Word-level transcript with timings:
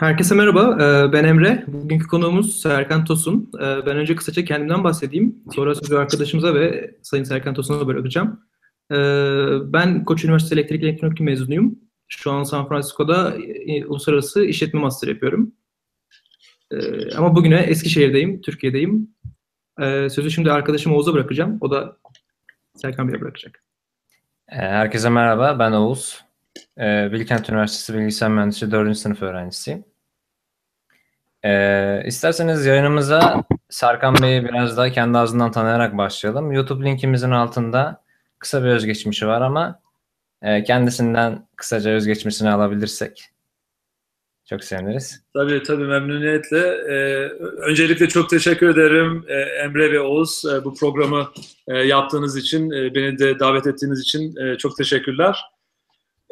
Herkese 0.00 0.34
merhaba, 0.34 0.78
ee, 0.80 1.12
ben 1.12 1.24
Emre. 1.24 1.64
Bugünkü 1.66 2.06
konuğumuz 2.06 2.60
Serkan 2.60 3.04
Tosun. 3.04 3.50
Ee, 3.58 3.86
Ben 3.86 3.96
önce 3.96 4.16
kısaca 4.16 4.44
kendimden 4.44 4.84
bahsedeyim. 4.84 5.36
Sonra 5.54 5.74
sözü 5.74 5.96
arkadaşımıza 5.96 6.54
ve 6.54 6.94
Sayın 7.02 7.24
Serkan 7.24 7.54
Tosun'a 7.54 7.86
bırakacağım. 7.86 8.40
Ee, 8.92 8.96
Ben 9.72 10.04
Koç 10.04 10.24
Üniversitesi 10.24 10.60
Elektrik 10.60 10.82
Elektronik 10.82 11.20
mezunuyum. 11.20 11.78
Şu 12.08 12.32
an 12.32 12.42
San 12.42 12.68
Francisco'da 12.68 13.34
e, 13.66 13.86
Uluslararası 13.86 14.44
İşletme 14.44 14.80
Master 14.80 15.08
yapıyorum. 15.08 15.52
Ama 17.16 17.36
bugüne 17.36 17.60
Eskişehir'deyim, 17.60 18.40
Türkiye'deyim. 18.40 19.08
Sözü 20.08 20.30
şimdi 20.30 20.52
arkadaşım 20.52 20.92
Oğuz'a 20.92 21.12
bırakacağım. 21.12 21.58
O 21.60 21.70
da 21.70 21.96
Serkan 22.74 23.08
Bey'e 23.08 23.20
bırakacak. 23.20 23.64
Herkese 24.46 25.10
merhaba, 25.10 25.58
ben 25.58 25.72
Oğuz. 25.72 26.24
Bilkent 27.12 27.50
Üniversitesi 27.50 27.98
Bilgisayar 27.98 28.30
Mühendisliği 28.30 28.72
4. 28.72 28.98
sınıf 28.98 29.22
öğrencisiyim. 29.22 29.84
Ee, 31.44 32.02
isterseniz 32.06 32.66
yayınımıza 32.66 33.44
Serkan 33.68 34.14
Bey'i 34.22 34.44
biraz 34.44 34.76
daha 34.76 34.90
kendi 34.90 35.18
ağzından 35.18 35.52
tanıyarak 35.52 35.98
başlayalım. 35.98 36.52
YouTube 36.52 36.84
linkimizin 36.84 37.30
altında 37.30 38.02
kısa 38.38 38.64
bir 38.64 38.68
özgeçmişi 38.68 39.26
var 39.26 39.40
ama 39.40 39.80
e, 40.42 40.64
kendisinden 40.64 41.48
kısaca 41.56 41.90
özgeçmişini 41.90 42.50
alabilirsek 42.50 43.32
çok 44.48 44.64
seviniriz. 44.64 45.22
Tabii 45.34 45.62
tabii 45.62 45.84
memnuniyetle. 45.84 46.58
Ee, 46.58 47.28
öncelikle 47.58 48.08
çok 48.08 48.30
teşekkür 48.30 48.68
ederim 48.68 49.24
ee, 49.28 49.34
Emre 49.34 49.92
ve 49.92 50.00
Oğuz 50.00 50.44
e, 50.44 50.64
bu 50.64 50.74
programı 50.74 51.28
e, 51.68 51.76
yaptığınız 51.78 52.36
için, 52.36 52.70
e, 52.70 52.94
beni 52.94 53.18
de 53.18 53.38
davet 53.38 53.66
ettiğiniz 53.66 54.00
için 54.00 54.36
e, 54.36 54.58
çok 54.58 54.76
teşekkürler. 54.76 55.44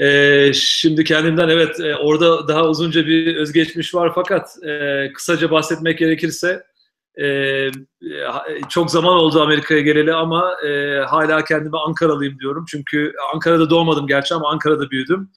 Ee, 0.00 0.52
şimdi 0.54 1.04
kendimden 1.04 1.48
evet 1.48 1.80
e, 1.80 1.96
orada 1.96 2.48
daha 2.48 2.68
uzunca 2.68 3.06
bir 3.06 3.36
özgeçmiş 3.36 3.94
var 3.94 4.12
fakat 4.14 4.64
e, 4.64 5.12
kısaca 5.12 5.50
bahsetmek 5.50 5.98
gerekirse 5.98 6.62
e, 7.20 7.68
çok 8.68 8.90
zaman 8.90 9.14
oldu 9.14 9.42
Amerika'ya 9.42 9.80
geleli 9.80 10.14
ama 10.14 10.54
e, 10.66 10.98
hala 10.98 11.44
kendime 11.44 11.78
Ankaralıyım 11.78 12.38
diyorum. 12.38 12.64
Çünkü 12.68 13.12
Ankara'da 13.34 13.70
doğmadım 13.70 14.06
gerçi 14.06 14.34
ama 14.34 14.50
Ankara'da 14.50 14.90
büyüdüm. 14.90 15.30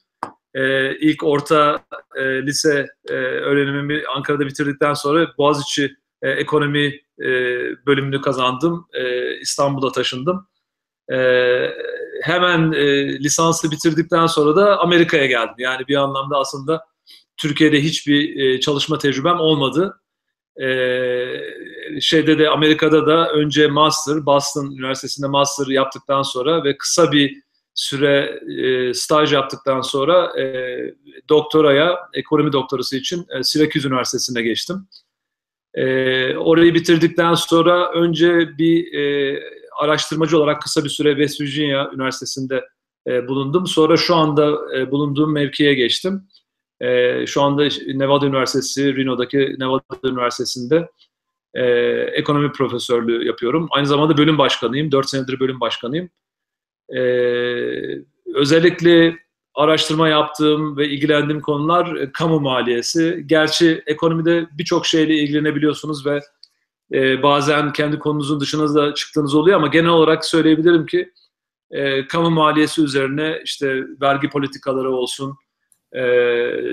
E, 0.54 0.94
ilk 0.96 1.24
orta 1.24 1.84
e, 2.16 2.42
lise 2.42 2.86
e, 3.08 3.14
öğrenimimi 3.14 4.02
Ankara'da 4.16 4.46
bitirdikten 4.46 4.94
sonra 4.94 5.28
Boğaziçi 5.38 5.96
e, 6.22 6.30
ekonomi 6.30 7.00
e, 7.20 7.28
bölümünü 7.86 8.20
kazandım. 8.20 8.86
E, 8.92 9.34
İstanbul'a 9.38 9.92
taşındım. 9.92 10.46
E, 11.12 11.18
hemen 12.22 12.72
e, 12.72 13.06
lisansı 13.18 13.70
bitirdikten 13.70 14.26
sonra 14.26 14.56
da 14.56 14.78
Amerika'ya 14.78 15.26
geldim. 15.26 15.54
Yani 15.58 15.88
bir 15.88 15.96
anlamda 15.96 16.38
aslında 16.38 16.84
Türkiye'de 17.36 17.82
hiçbir 17.82 18.36
e, 18.36 18.60
çalışma 18.60 18.98
tecrübem 18.98 19.40
olmadı. 19.40 20.00
E, 20.62 20.66
şeyde 22.00 22.38
de 22.38 22.48
Amerika'da 22.48 23.06
da 23.06 23.32
önce 23.32 23.66
master, 23.66 24.26
Boston 24.26 24.76
Üniversitesi'nde 24.78 25.26
master 25.26 25.66
yaptıktan 25.66 26.22
sonra 26.22 26.64
ve 26.64 26.76
kısa 26.76 27.12
bir 27.12 27.42
süre 27.74 28.40
e, 28.58 28.94
staj 28.94 29.32
yaptıktan 29.32 29.80
sonra 29.80 30.40
e, 30.40 30.44
doktoraya, 31.28 31.98
ekonomi 32.14 32.52
doktorası 32.52 32.96
için 32.96 33.26
e, 33.38 33.42
Syracuse 33.42 33.88
Üniversitesi'ne 33.88 34.42
geçtim. 34.42 34.88
E, 35.74 36.36
orayı 36.36 36.74
bitirdikten 36.74 37.34
sonra 37.34 37.92
önce 37.92 38.58
bir 38.58 38.94
e, 38.94 39.40
araştırmacı 39.80 40.38
olarak 40.38 40.62
kısa 40.62 40.84
bir 40.84 40.88
süre 40.88 41.10
West 41.10 41.40
Virginia 41.40 41.90
Üniversitesi'nde 41.92 42.64
e, 43.06 43.28
bulundum. 43.28 43.66
Sonra 43.66 43.96
şu 43.96 44.14
anda 44.14 44.76
e, 44.76 44.90
bulunduğum 44.90 45.32
mevkiye 45.32 45.74
geçtim. 45.74 46.22
E, 46.80 47.26
şu 47.26 47.42
anda 47.42 47.68
Nevada 47.86 48.26
Üniversitesi, 48.26 48.96
Reno'daki 48.96 49.56
Nevada 49.58 49.82
Üniversitesi'nde 50.04 50.88
e, 51.54 51.64
ekonomi 52.12 52.52
profesörlüğü 52.52 53.26
yapıyorum. 53.26 53.68
Aynı 53.70 53.86
zamanda 53.86 54.16
bölüm 54.16 54.38
başkanıyım. 54.38 54.92
Dört 54.92 55.08
senedir 55.08 55.40
bölüm 55.40 55.60
başkanıyım. 55.60 56.10
E, 56.96 57.00
özellikle 58.34 59.16
araştırma 59.54 60.08
yaptığım 60.08 60.76
ve 60.76 60.88
ilgilendiğim 60.88 61.40
konular 61.40 61.96
e, 61.96 62.12
kamu 62.12 62.40
maliyesi. 62.40 63.22
Gerçi 63.26 63.82
ekonomide 63.86 64.46
birçok 64.58 64.86
şeyle 64.86 65.14
ilgilenebiliyorsunuz 65.14 66.06
ve 66.06 66.20
e, 66.92 67.22
bazen 67.22 67.72
kendi 67.72 67.98
konunuzun 67.98 68.40
dışına 68.40 68.74
da 68.74 68.94
çıktığınız 68.94 69.34
oluyor 69.34 69.56
ama 69.56 69.66
genel 69.66 69.90
olarak 69.90 70.24
söyleyebilirim 70.24 70.86
ki 70.86 71.12
e, 71.70 72.08
kamu 72.08 72.30
maliyesi 72.30 72.82
üzerine 72.82 73.40
işte 73.44 73.84
vergi 74.00 74.28
politikaları 74.28 74.90
olsun, 74.92 75.36
e, 75.96 76.02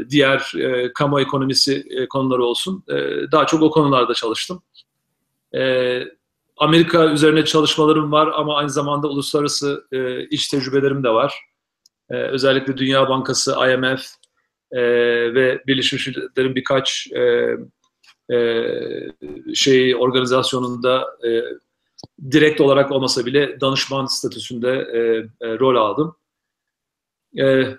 diğer 0.09 0.51
e, 0.59 0.93
kamu 0.93 1.21
ekonomisi 1.21 1.85
e, 1.89 2.07
konuları 2.07 2.43
olsun 2.43 2.83
e, 2.89 2.95
daha 3.31 3.45
çok 3.45 3.61
o 3.61 3.71
konularda 3.71 4.13
çalıştım. 4.13 4.63
E, 5.55 6.03
Amerika 6.57 7.11
üzerine 7.11 7.45
çalışmalarım 7.45 8.11
var 8.11 8.29
ama 8.35 8.57
aynı 8.57 8.69
zamanda 8.69 9.07
uluslararası 9.07 9.87
e, 9.91 10.25
iş 10.27 10.47
tecrübelerim 10.47 11.03
de 11.03 11.09
var. 11.09 11.33
E, 12.09 12.15
özellikle 12.15 12.77
Dünya 12.77 13.09
Bankası, 13.09 13.51
IMF 13.51 14.05
e, 14.71 14.81
ve 15.33 15.63
Birleşmiş 15.67 16.07
Milletler'in 16.07 16.55
birkaç 16.55 17.07
e, 17.11 17.47
e, 18.31 19.55
şey 19.55 19.95
organizasyonunda 19.95 21.07
e, 21.27 21.29
direkt 22.31 22.61
olarak 22.61 22.91
olmasa 22.91 23.25
bile 23.25 23.61
danışman 23.61 24.05
statüsünde 24.05 24.69
e, 24.69 24.99
e, 25.47 25.59
rol 25.59 25.75
aldım. 25.75 26.15
E, 27.37 27.45
e 27.45 27.77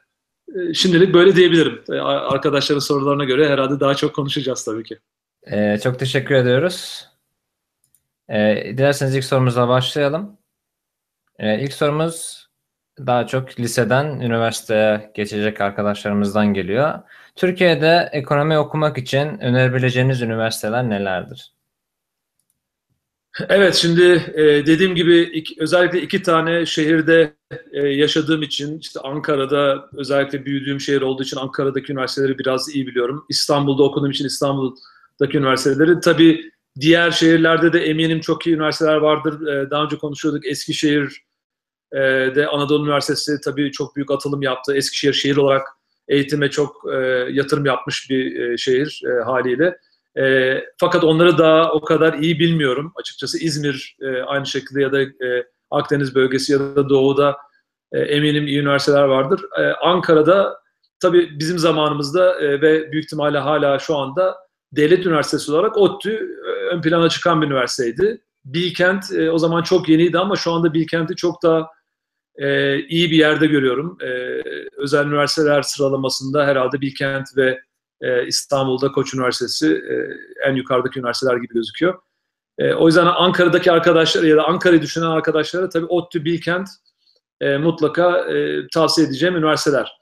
şimdilik 0.75 1.15
böyle 1.15 1.37
diyebilirim. 1.37 1.83
E, 1.91 1.93
arkadaşların 2.01 2.81
sorularına 2.81 3.25
göre 3.25 3.49
herhalde 3.49 3.81
daha 3.81 3.95
çok 3.95 4.15
konuşacağız 4.15 4.65
tabii 4.65 4.85
ki. 4.85 4.99
Ee, 5.47 5.79
çok 5.83 5.99
teşekkür 5.99 6.35
ediyoruz. 6.35 7.09
Ee, 8.29 8.75
dilerseniz 8.79 9.17
ilk 9.17 9.25
sorumuzla 9.25 9.69
başlayalım. 9.69 10.39
Ee, 11.39 11.61
ilk 11.61 11.73
sorumuz 11.73 12.42
daha 13.07 13.27
çok 13.27 13.61
liseden 13.61 14.07
üniversiteye 14.07 15.11
geçecek 15.15 15.61
arkadaşlarımızdan 15.61 16.55
geliyor. 16.55 16.99
Türkiye'de 17.37 18.09
ekonomi 18.13 18.59
okumak 18.59 18.99
için 18.99 19.39
önerebileceğiniz 19.39 20.23
üniversiteler 20.23 20.91
nelerdir? 20.91 21.53
Evet 23.49 23.75
şimdi 23.75 24.33
e, 24.35 24.43
dediğim 24.67 24.95
gibi 24.95 25.45
özellikle 25.59 26.03
iki 26.03 26.23
tane 26.23 26.67
şehirde 26.67 27.35
e, 27.73 27.89
yaşadığım 27.89 28.43
için 28.43 28.79
işte 28.79 29.01
Ankara'da 29.01 29.89
özellikle 29.93 30.45
büyüdüğüm 30.45 30.81
şehir 30.81 31.03
olduğu 31.03 31.23
için 31.23 31.37
Ankara'daki 31.37 31.93
üniversiteleri 31.93 32.39
biraz 32.39 32.75
iyi 32.75 32.87
biliyorum. 32.87 33.27
İstanbul'da 33.29 33.83
okuduğum 33.83 34.11
için 34.11 34.27
İstanbul'daki 34.27 35.39
üniversiteleri 35.39 36.01
tabii 36.01 36.51
diğer 36.81 37.11
şehirlerde 37.11 37.73
de 37.73 37.81
eminim 37.81 38.21
çok 38.21 38.47
iyi 38.47 38.57
üniversiteler 38.57 38.97
vardır. 38.97 39.47
E, 39.47 39.71
daha 39.71 39.85
önce 39.85 39.99
konuşuyorduk 39.99 40.47
Eskişehir 40.47 41.23
e, 41.93 42.01
de 42.35 42.47
Anadolu 42.47 42.85
Üniversitesi 42.85 43.41
tabii 43.45 43.73
çok 43.73 43.97
büyük 43.97 44.11
atılım 44.11 44.43
yaptı. 44.43 44.75
Eskişehir 44.75 45.13
şehir 45.13 45.37
olarak 45.37 45.67
eğitime 46.09 46.51
çok 46.51 46.77
e, 46.93 46.97
yatırım 47.31 47.67
yapmış 47.67 48.11
bir 48.11 48.41
e, 48.41 48.57
şehir 48.57 49.03
e, 49.07 49.25
haliyle. 49.25 49.79
E, 50.19 50.57
fakat 50.79 51.05
onları 51.05 51.39
daha 51.39 51.73
o 51.73 51.81
kadar 51.81 52.15
iyi 52.15 52.39
bilmiyorum. 52.39 52.93
Açıkçası 52.97 53.39
İzmir 53.39 53.97
e, 54.01 54.23
aynı 54.23 54.47
şekilde 54.47 54.83
ya 54.83 54.93
da 54.93 55.03
e, 55.03 55.47
Akdeniz 55.71 56.15
bölgesi 56.15 56.53
ya 56.53 56.59
da 56.59 56.89
Doğu'da 56.89 57.37
e, 57.93 57.99
eminim 57.99 58.47
iyi 58.47 58.61
üniversiteler 58.61 59.05
vardır. 59.05 59.41
E, 59.59 59.63
Ankara'da 59.63 60.63
tabii 61.01 61.39
bizim 61.39 61.59
zamanımızda 61.59 62.41
e, 62.41 62.61
ve 62.61 62.93
büyük 62.93 63.05
ihtimalle 63.05 63.39
hala 63.39 63.79
şu 63.79 63.97
anda 63.97 64.37
devlet 64.73 65.07
üniversitesi 65.07 65.53
olarak 65.53 65.77
ODTÜ 65.77 66.39
e, 66.47 66.75
ön 66.75 66.83
plana 66.83 67.09
çıkan 67.09 67.43
bir 67.43 67.47
üniversiteydi. 67.47 68.23
Bilkent 68.45 69.13
e, 69.13 69.31
o 69.31 69.39
zaman 69.39 69.63
çok 69.63 69.89
yeniydi 69.89 70.19
ama 70.19 70.37
şu 70.37 70.53
anda 70.53 70.75
Bilkent'i 70.75 71.17
çok 71.17 71.43
daha 71.43 71.69
e, 72.43 72.79
iyi 72.81 73.11
bir 73.11 73.17
yerde 73.17 73.47
görüyorum. 73.47 73.99
E, 74.01 74.07
özel 74.77 75.07
üniversiteler 75.07 75.63
sıralamasında 75.63 76.47
herhalde 76.47 76.81
Bilkent 76.81 77.37
ve 77.37 77.61
e, 78.01 78.27
İstanbul'da 78.27 78.93
Koç 78.93 79.15
Üniversitesi 79.15 79.67
e, 79.73 79.95
en 80.49 80.55
yukarıdaki 80.55 80.99
üniversiteler 80.99 81.37
gibi 81.37 81.55
gözüküyor. 81.55 81.99
E, 82.59 82.75
o 82.75 82.87
yüzden 82.87 83.07
Ankara'daki 83.07 83.73
arkadaşlar 83.73 84.23
ya 84.23 84.37
da 84.37 84.45
Ankara'yı 84.45 84.83
düşünen 84.83 85.07
arkadaşlara 85.07 85.69
tabii 85.69 85.87
ODTÜ, 85.87 86.25
Bilkent 86.25 86.69
e, 87.41 87.57
mutlaka 87.57 88.19
e, 88.19 88.67
tavsiye 88.75 89.07
edeceğim 89.07 89.37
üniversiteler. 89.37 89.93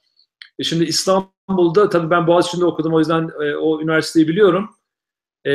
E, 0.58 0.64
şimdi 0.64 0.84
İstanbul'da 0.84 1.88
tabii 1.88 2.10
ben 2.10 2.26
Boğaziçi'nde 2.26 2.64
okudum 2.64 2.94
o 2.94 2.98
yüzden 2.98 3.30
e, 3.40 3.56
o 3.56 3.80
üniversiteyi 3.80 4.28
biliyorum. 4.28 4.70
E, 5.46 5.52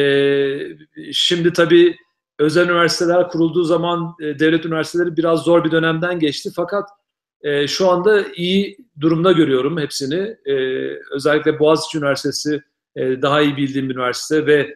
şimdi 1.14 1.54
tabii 1.54 1.96
özel 2.40 2.66
üniversiteler 2.66 3.30
kurulduğu 3.30 3.64
zaman 3.64 4.16
e, 4.22 4.40
devlet 4.40 4.66
üniversiteleri 4.66 5.18
biraz 5.18 5.44
zor 5.44 5.64
bir 5.64 5.72
dönemden 5.72 6.20
geçti. 6.20 6.50
Fakat 6.56 6.90
e, 7.42 7.68
şu 7.68 7.90
anda 7.90 8.24
iyi 8.36 8.78
durumda 9.00 9.32
görüyorum 9.32 9.78
hepsini. 9.80 10.38
E, 10.46 10.56
özellikle 11.12 11.60
Boğaziçi 11.60 11.98
Üniversitesi 11.98 12.62
e, 12.96 13.22
daha 13.22 13.42
iyi 13.42 13.58
bildiğim 13.58 13.90
bir 13.90 13.96
üniversite 13.96 14.46
ve 14.46 14.76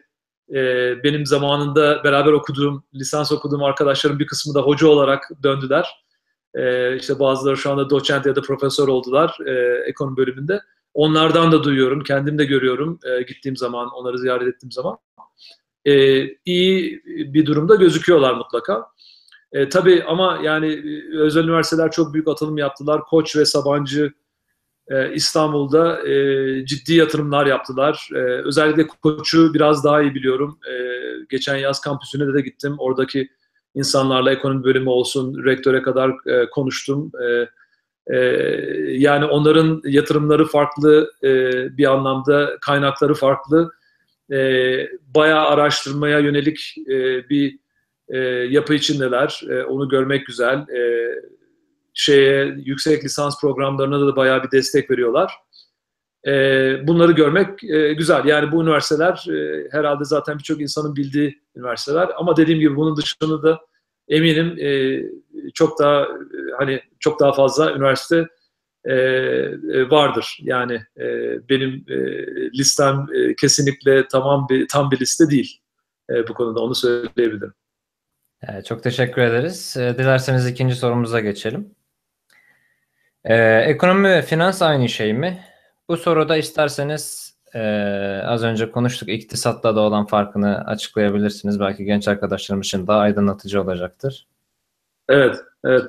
e, 0.54 0.94
benim 1.04 1.26
zamanında 1.26 2.04
beraber 2.04 2.32
okuduğum, 2.32 2.84
lisans 2.94 3.32
okuduğum 3.32 3.62
arkadaşlarım 3.62 4.18
bir 4.18 4.26
kısmı 4.26 4.54
da 4.54 4.60
hoca 4.60 4.86
olarak 4.86 5.30
döndüler. 5.42 6.04
E, 6.54 6.96
işte 6.96 7.18
bazıları 7.18 7.56
şu 7.56 7.70
anda 7.70 7.90
doçent 7.90 8.26
ya 8.26 8.36
da 8.36 8.40
profesör 8.40 8.88
oldular 8.88 9.36
e, 9.46 9.82
ekonomi 9.86 10.16
bölümünde. 10.16 10.60
onlardan 10.94 11.52
da 11.52 11.64
duyuyorum, 11.64 12.02
kendim 12.02 12.38
de 12.38 12.44
görüyorum 12.44 12.98
e, 13.04 13.22
gittiğim 13.22 13.56
zaman, 13.56 13.90
onları 13.90 14.18
ziyaret 14.18 14.48
ettiğim 14.48 14.72
zaman. 14.72 14.98
E, 15.84 16.24
iyi 16.44 17.02
bir 17.06 17.46
durumda 17.46 17.74
gözüküyorlar 17.74 18.34
mutlaka. 18.34 18.86
E, 19.52 19.68
tabii 19.68 20.04
ama 20.08 20.40
yani 20.42 20.66
e, 20.66 21.18
özel 21.18 21.44
üniversiteler 21.44 21.90
çok 21.90 22.14
büyük 22.14 22.28
atılım 22.28 22.58
yaptılar. 22.58 23.02
Koç 23.04 23.36
ve 23.36 23.44
Sabancı 23.44 24.12
e, 24.88 25.14
İstanbul'da 25.14 26.08
e, 26.08 26.66
ciddi 26.66 26.94
yatırımlar 26.94 27.46
yaptılar. 27.46 28.08
E, 28.14 28.18
özellikle 28.18 28.86
Koç'u 28.86 29.54
biraz 29.54 29.84
daha 29.84 30.02
iyi 30.02 30.14
biliyorum. 30.14 30.58
E, 30.70 30.74
geçen 31.30 31.56
yaz 31.56 31.80
kampüsüne 31.80 32.26
de, 32.26 32.34
de 32.34 32.40
gittim. 32.40 32.74
Oradaki 32.78 33.28
insanlarla 33.74 34.32
ekonomi 34.32 34.64
bölümü 34.64 34.88
olsun, 34.88 35.44
rektöre 35.44 35.82
kadar 35.82 36.10
e, 36.26 36.50
konuştum. 36.50 37.12
E, 37.22 37.48
e, 38.06 38.16
yani 38.88 39.24
onların 39.24 39.82
yatırımları 39.84 40.44
farklı 40.44 41.12
e, 41.22 41.28
bir 41.76 41.92
anlamda, 41.92 42.58
kaynakları 42.60 43.14
farklı. 43.14 43.72
E, 44.32 44.88
bayağı 45.14 45.46
araştırmaya 45.46 46.18
yönelik 46.18 46.74
e, 46.88 47.28
bir 47.28 47.58
e, 48.08 48.18
yapı 48.28 48.74
içindeler. 48.74 49.40
E, 49.50 49.64
onu 49.64 49.88
görmek 49.88 50.26
güzel. 50.26 50.58
E, 50.58 51.10
şeye 51.94 52.54
yüksek 52.64 53.04
lisans 53.04 53.40
programlarına 53.40 54.06
da 54.06 54.16
bayağı 54.16 54.42
bir 54.42 54.50
destek 54.50 54.90
veriyorlar. 54.90 55.32
E, 56.26 56.32
bunları 56.86 57.12
görmek 57.12 57.64
e, 57.64 57.92
güzel. 57.92 58.24
Yani 58.24 58.52
bu 58.52 58.62
üniversiteler 58.62 59.26
e, 59.28 59.68
herhalde 59.70 60.04
zaten 60.04 60.38
birçok 60.38 60.60
insanın 60.60 60.96
bildiği 60.96 61.42
üniversiteler. 61.56 62.10
Ama 62.16 62.36
dediğim 62.36 62.60
gibi 62.60 62.76
bunun 62.76 62.96
dışında 62.96 63.42
da 63.42 63.60
eminim 64.08 64.58
e, 64.58 65.00
çok 65.54 65.78
daha 65.78 66.02
e, 66.02 66.08
hani 66.58 66.80
çok 66.98 67.20
daha 67.20 67.32
fazla 67.32 67.72
üniversite 67.72 68.28
e, 68.84 68.94
e, 68.94 69.90
vardır. 69.90 70.38
Yani 70.42 70.74
e, 70.96 71.04
benim 71.48 71.84
e, 71.88 71.96
listem 72.58 73.06
e, 73.14 73.34
kesinlikle 73.34 74.08
tamam 74.08 74.46
bir 74.50 74.68
tam 74.68 74.90
bir 74.90 75.00
liste 75.00 75.30
değil 75.30 75.60
e, 76.10 76.28
bu 76.28 76.34
konuda 76.34 76.60
onu 76.60 76.74
söyleyebilirim. 76.74 77.54
Evet, 78.48 78.66
çok 78.66 78.82
teşekkür 78.82 79.22
ederiz. 79.22 79.76
E, 79.76 79.98
dilerseniz 79.98 80.46
ikinci 80.46 80.74
sorumuza 80.74 81.20
geçelim. 81.20 81.74
Ee, 83.24 83.64
ekonomi 83.66 84.08
ve 84.08 84.22
finans 84.22 84.62
aynı 84.62 84.88
şey 84.88 85.12
mi? 85.12 85.44
Bu 85.88 85.96
soruda 85.96 86.36
isterseniz 86.36 87.34
e, 87.54 87.60
az 88.24 88.44
önce 88.44 88.70
konuştuk 88.70 89.08
iktisatla 89.08 89.76
da 89.76 89.80
olan 89.80 90.06
farkını 90.06 90.64
açıklayabilirsiniz. 90.66 91.60
Belki 91.60 91.84
genç 91.84 92.08
arkadaşlarımız 92.08 92.66
için 92.66 92.86
daha 92.86 92.98
aydınlatıcı 92.98 93.62
olacaktır. 93.62 94.26
Evet, 95.08 95.36
evet. 95.64 95.84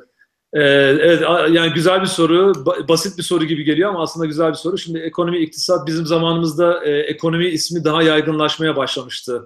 Ee, 0.53 0.61
evet, 1.01 1.21
yani 1.51 1.73
güzel 1.73 2.01
bir 2.01 2.05
soru, 2.07 2.53
basit 2.87 3.17
bir 3.17 3.23
soru 3.23 3.45
gibi 3.45 3.63
geliyor 3.63 3.89
ama 3.89 4.01
aslında 4.01 4.25
güzel 4.25 4.49
bir 4.49 4.57
soru. 4.57 4.77
Şimdi 4.77 4.99
ekonomi, 4.99 5.37
iktisat 5.37 5.87
bizim 5.87 6.05
zamanımızda 6.05 6.85
e, 6.85 6.99
ekonomi 6.99 7.47
ismi 7.47 7.83
daha 7.83 8.03
yaygınlaşmaya 8.03 8.75
başlamıştı. 8.75 9.45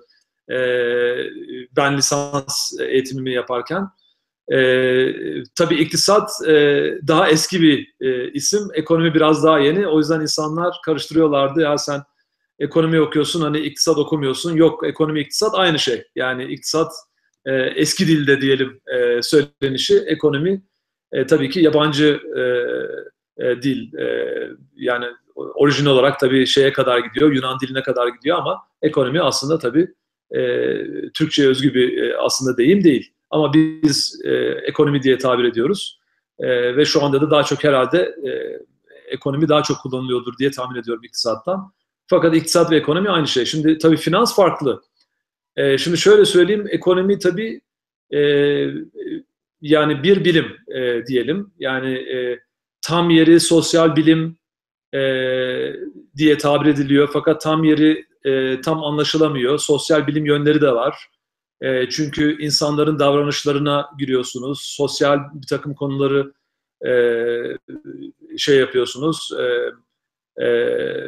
E, 0.51 0.57
ben 1.75 1.97
lisans 1.97 2.73
eğitimimi 2.79 3.33
yaparken. 3.33 3.87
E, 4.51 4.57
tabii 5.55 5.75
iktisat 5.75 6.29
e, 6.47 6.53
daha 7.07 7.29
eski 7.29 7.61
bir 7.61 7.93
e, 8.01 8.31
isim, 8.31 8.61
ekonomi 8.73 9.13
biraz 9.13 9.43
daha 9.43 9.59
yeni. 9.59 9.87
O 9.87 9.97
yüzden 9.97 10.21
insanlar 10.21 10.75
karıştırıyorlardı. 10.85 11.61
Ya 11.61 11.77
sen 11.77 12.01
ekonomi 12.59 13.01
okuyorsun, 13.01 13.41
hani 13.41 13.59
iktisat 13.59 13.97
okumuyorsun. 13.97 14.55
Yok, 14.55 14.87
ekonomi, 14.87 15.19
iktisat 15.19 15.55
aynı 15.55 15.79
şey. 15.79 16.03
Yani 16.15 16.43
iktisat 16.43 16.91
e, 17.45 17.53
eski 17.53 18.07
dilde 18.07 18.41
diyelim 18.41 18.81
e, 18.97 19.21
söylenişi, 19.21 19.97
ekonomi 20.07 20.61
e, 21.15 21.25
tabii 21.25 21.49
ki 21.49 21.59
yabancı 21.59 22.19
e, 22.35 22.41
e, 23.45 23.61
dil. 23.61 23.93
E, 23.97 24.29
yani 24.75 25.05
orijinal 25.35 25.91
olarak 25.91 26.19
tabii 26.19 26.47
şeye 26.47 26.73
kadar 26.73 26.99
gidiyor, 26.99 27.31
Yunan 27.31 27.59
diline 27.59 27.81
kadar 27.81 28.07
gidiyor 28.07 28.37
ama 28.37 28.61
ekonomi 28.81 29.21
aslında 29.21 29.59
tabii 29.59 29.87
e, 30.31 30.41
Türkçe 31.13 31.47
özgü 31.47 31.73
bir 31.73 32.03
e, 32.03 32.17
aslında 32.17 32.57
deyim 32.57 32.83
değil. 32.83 33.13
Ama 33.29 33.53
biz 33.53 34.21
e, 34.23 34.31
ekonomi 34.65 35.03
diye 35.03 35.17
tabir 35.17 35.43
ediyoruz. 35.43 35.99
E, 36.39 36.77
ve 36.77 36.85
şu 36.85 37.03
anda 37.03 37.21
da 37.21 37.31
daha 37.31 37.43
çok 37.43 37.63
herhalde 37.63 37.99
e, 37.99 38.59
ekonomi 39.07 39.49
daha 39.49 39.63
çok 39.63 39.77
kullanılıyordur 39.77 40.37
diye 40.37 40.51
tahmin 40.51 40.79
ediyorum 40.79 41.03
iktisattan. 41.03 41.71
Fakat 42.07 42.35
iktisat 42.35 42.71
ve 42.71 42.77
ekonomi 42.77 43.09
aynı 43.09 43.27
şey. 43.27 43.45
Şimdi 43.45 43.77
tabii 43.77 43.97
finans 43.97 44.35
farklı. 44.35 44.81
E, 45.55 45.77
şimdi 45.77 45.97
şöyle 45.97 46.25
söyleyeyim, 46.25 46.67
ekonomi 46.69 47.19
tabii 47.19 47.61
e, 48.11 48.19
yani 49.61 50.03
bir 50.03 50.25
bilim 50.25 50.45
e, 50.75 51.05
diyelim. 51.05 51.53
Yani 51.59 51.93
e, 51.93 52.39
tam 52.81 53.09
yeri 53.09 53.39
sosyal 53.39 53.95
bilim 53.95 54.37
e, 54.93 54.99
diye 56.17 56.37
tabir 56.37 56.69
ediliyor. 56.69 57.09
Fakat 57.13 57.41
tam 57.41 57.63
yeri 57.63 58.05
e, 58.25 58.61
tam 58.61 58.83
anlaşılamıyor. 58.83 59.57
Sosyal 59.57 60.07
bilim 60.07 60.25
yönleri 60.25 60.61
de 60.61 60.71
var. 60.71 61.07
E, 61.61 61.89
çünkü 61.89 62.41
insanların 62.41 62.99
davranışlarına 62.99 63.89
giriyorsunuz. 63.99 64.61
Sosyal 64.77 65.19
bir 65.33 65.47
takım 65.47 65.73
konuları 65.73 66.33
e, 66.87 66.91
şey 68.37 68.57
yapıyorsunuz. 68.57 69.31
E, 69.39 69.71
e, 70.37 70.47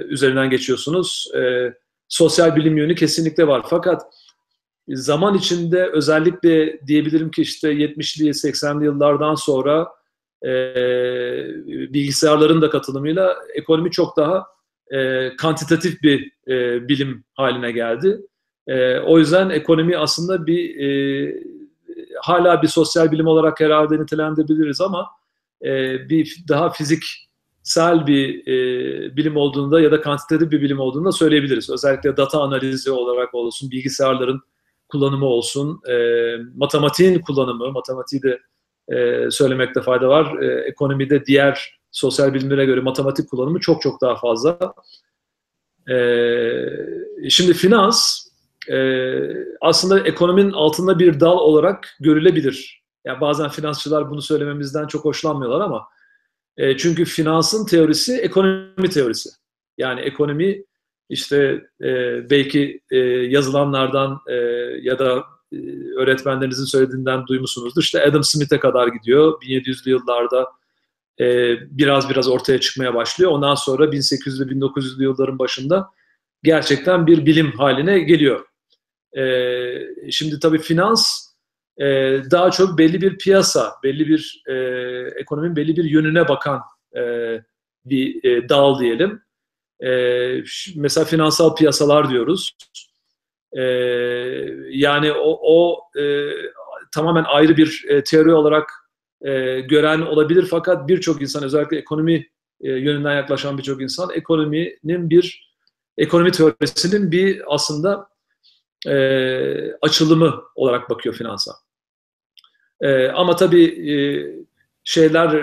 üzerinden 0.08 0.50
geçiyorsunuz. 0.50 1.32
E, 1.36 1.74
sosyal 2.08 2.56
bilim 2.56 2.78
yönü 2.78 2.96
kesinlikle 2.96 3.48
var. 3.48 3.66
Fakat 3.70 4.04
zaman 4.90 5.36
içinde 5.36 5.90
özellikle 5.94 6.80
diyebilirim 6.88 7.32
ki 7.32 7.42
işte 7.42 7.74
70'li 7.74 8.30
80'li 8.30 8.86
yıllardan 8.86 9.36
sonra 9.36 9.88
e, 10.46 10.50
bilgisayarların 11.94 12.62
da 12.62 12.70
katılımıyla 12.70 13.36
ekonomi 13.56 13.92
çok 13.92 14.18
daha 14.18 14.48
e, 14.92 15.30
kantitatif 15.36 16.04
bir 16.04 16.32
e, 16.48 16.88
bilim 16.88 17.24
haline 17.34 17.72
geldi. 17.72 18.22
E, 18.68 19.00
o 19.00 19.20
yüzden 19.20 19.50
ekonomi 19.50 19.98
aslında 19.98 20.48
bir 20.48 20.80
e, 20.80 21.34
hala 22.22 22.62
bir 22.62 22.68
sosyal 22.68 23.12
bilim 23.12 23.28
olarak 23.28 23.60
herhalde 23.60 24.00
nitelendirebiliriz 24.00 24.82
ama 24.82 25.08
e, 25.66 25.70
bir 26.10 26.38
daha 26.50 26.70
fiziksel 26.70 28.08
bir 28.08 28.48
e, 28.48 29.18
bilim 29.18 29.38
olduğunda 29.38 29.82
ya 29.82 29.92
da 29.92 30.02
kantitatif 30.02 30.52
bir 30.52 30.62
bilim 30.62 30.80
olduğunda 30.80 31.12
söyleyebiliriz. 31.12 31.70
Özellikle 31.70 32.18
data 32.18 32.42
analizi 32.42 32.92
olarak 32.92 33.34
olsun, 33.34 33.72
bilgisayarların 33.72 34.42
kullanımı 34.90 35.26
olsun, 35.26 35.82
e, 35.90 35.96
matematiğin 36.56 37.20
kullanımı, 37.20 37.72
matematiği 37.72 38.22
de 38.22 38.40
e, 38.90 39.32
söylemekte 39.32 39.82
fayda 39.82 40.10
var. 40.10 40.42
E, 40.42 40.62
ekonomide 40.70 41.26
diğer 41.26 41.80
sosyal 41.92 42.34
bilimlere 42.34 42.66
göre 42.66 42.82
matematik 42.82 43.30
kullanımı 43.30 43.60
çok 43.60 43.82
çok 43.82 44.02
daha 44.02 44.16
fazla. 44.16 44.74
E, 45.90 46.00
şimdi 47.30 47.54
finans 47.54 48.28
e, 48.70 48.78
aslında 49.62 50.00
ekonominin 50.00 50.52
altında 50.52 51.00
bir 51.00 51.20
dal 51.20 51.38
olarak 51.38 51.96
görülebilir. 52.00 52.84
Yani 53.06 53.22
bazen 53.22 53.50
finansçılar 53.50 54.10
bunu 54.10 54.22
söylememizden 54.22 54.88
çok 54.88 55.06
hoşlanmıyorlar 55.06 55.62
ama 55.62 55.88
e, 56.58 56.78
çünkü 56.78 57.06
finansın 57.06 57.66
teorisi 57.66 58.18
ekonomi 58.18 58.90
teorisi. 58.90 59.30
Yani 59.78 60.02
ekonomi 60.02 60.64
işte 61.10 61.66
e, 61.82 61.90
belki 62.30 62.82
e, 62.92 62.98
yazılanlardan 63.08 64.20
e, 64.28 64.36
ya 64.82 65.00
da 65.00 65.24
e, 65.52 65.58
öğretmenlerinizin 65.98 66.66
söylediğinden 66.66 67.28
duymuşsunuzdur. 67.28 67.82
İşte 67.82 68.04
Adam 68.04 68.24
Smith'e 68.24 68.60
kadar 68.60 68.88
gidiyor. 68.88 69.42
1700'lü 69.42 69.90
yıllarda 69.90 70.48
e, 71.20 71.56
biraz 71.78 72.10
biraz 72.10 72.28
ortaya 72.28 72.60
çıkmaya 72.60 72.94
başlıyor. 72.94 73.32
Ondan 73.32 73.56
sonra 73.56 73.86
1800'lü 73.86 74.52
1900'lü 74.52 75.04
yılların 75.04 75.40
başında 75.40 75.90
gerçekten 76.44 77.08
bir 77.08 77.26
bilim 77.26 77.52
haline 77.52 78.00
geliyor. 78.00 78.46
E, 79.18 80.12
şimdi 80.12 80.40
tabii 80.40 80.60
finans 80.60 81.28
e, 81.78 81.86
daha 82.32 82.52
çok 82.52 82.78
belli 82.78 83.02
bir 83.02 83.18
piyasa, 83.18 83.74
belli 83.84 84.08
bir 84.08 84.44
e, 84.48 84.54
ekonominin 85.20 85.56
belli 85.56 85.78
bir 85.78 85.84
yönüne 85.84 86.28
bakan 86.28 86.62
e, 86.98 87.02
bir 87.86 88.24
e, 88.24 88.50
dal 88.50 88.80
diyelim. 88.80 89.22
E, 89.84 89.90
mesela 90.76 91.06
finansal 91.06 91.56
piyasalar 91.56 92.10
diyoruz. 92.10 92.58
E, 93.54 93.62
yani 94.70 95.12
o, 95.12 95.40
o 95.42 95.80
e, 96.02 96.32
tamamen 96.92 97.24
ayrı 97.28 97.58
bir 97.58 97.86
e, 97.90 98.04
teori 98.04 98.34
olarak 98.34 98.72
e, 99.22 99.60
gören 99.60 100.02
olabilir 100.02 100.48
fakat 100.50 100.88
birçok 100.88 101.22
insan 101.22 101.44
özellikle 101.44 101.78
ekonomi 101.78 102.28
yönünden 102.60 103.16
yaklaşan 103.16 103.58
birçok 103.58 103.82
insan 103.82 104.10
ekonominin 104.14 105.10
bir 105.10 105.54
ekonomi 105.98 106.32
teorisinin 106.32 107.12
bir 107.12 107.42
aslında 107.48 108.10
e, 108.88 109.74
açılımı 109.82 110.44
olarak 110.56 110.90
bakıyor 110.90 111.16
finansa. 111.16 111.52
E, 112.82 113.08
ama 113.08 113.36
tabii 113.36 113.92
e, 113.92 113.96
şeyler 114.84 115.34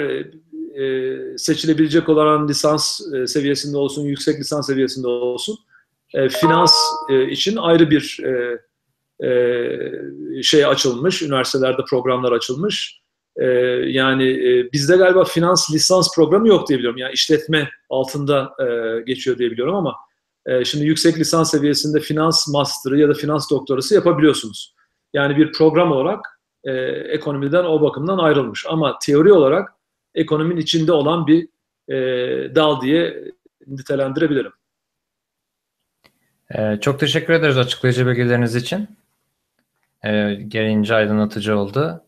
e, 0.80 1.38
seçilebilecek 1.38 2.08
olan 2.08 2.48
lisans 2.48 3.00
e, 3.14 3.26
seviyesinde 3.26 3.76
olsun, 3.76 4.02
yüksek 4.02 4.40
lisans 4.40 4.66
seviyesinde 4.66 5.08
olsun, 5.08 5.58
e, 6.14 6.28
finans 6.28 6.74
e, 7.10 7.30
için 7.30 7.56
ayrı 7.56 7.90
bir 7.90 8.20
e, 8.24 8.58
e, 9.28 10.42
şey 10.42 10.66
açılmış, 10.66 11.22
üniversitelerde 11.22 11.82
programlar 11.90 12.32
açılmış. 12.32 13.00
e, 13.36 13.46
yani 13.86 14.30
e, 14.30 14.72
bizde 14.72 14.96
galiba 14.96 15.24
finans 15.24 15.72
lisans 15.72 16.14
programı 16.16 16.48
yok 16.48 16.68
diye 16.68 16.78
biliyorum. 16.78 16.98
Yani 16.98 17.12
işletme 17.12 17.70
altında 17.90 18.52
e, 18.60 19.00
geçiyor 19.00 19.38
diye 19.38 19.50
biliyorum 19.50 19.74
ama 19.74 19.94
e, 20.46 20.64
şimdi 20.64 20.84
yüksek 20.84 21.18
lisans 21.18 21.50
seviyesinde 21.50 22.00
finans 22.00 22.48
master'ı 22.48 22.98
ya 22.98 23.08
da 23.08 23.14
finans 23.14 23.50
doktorası 23.50 23.94
yapabiliyorsunuz. 23.94 24.74
Yani 25.12 25.36
bir 25.36 25.52
program 25.52 25.92
olarak 25.92 26.40
e, 26.64 26.72
ekonomiden 26.88 27.64
o 27.64 27.80
bakımdan 27.82 28.18
ayrılmış. 28.18 28.66
Ama 28.68 28.98
teori 29.02 29.32
olarak 29.32 29.72
ekonominin 30.14 30.60
içinde 30.60 30.92
olan 30.92 31.26
bir 31.26 31.48
e, 31.88 31.96
dal 32.54 32.80
diye 32.80 33.24
nitelendirebilirim. 33.66 34.52
Ee, 36.54 36.78
çok 36.80 37.00
teşekkür 37.00 37.32
ederiz 37.32 37.58
açıklayıcı 37.58 38.06
bilgileriniz 38.06 38.54
için. 38.56 38.88
Ee, 40.04 40.34
gereğince 40.48 40.94
aydınlatıcı 40.94 41.58
oldu. 41.58 42.04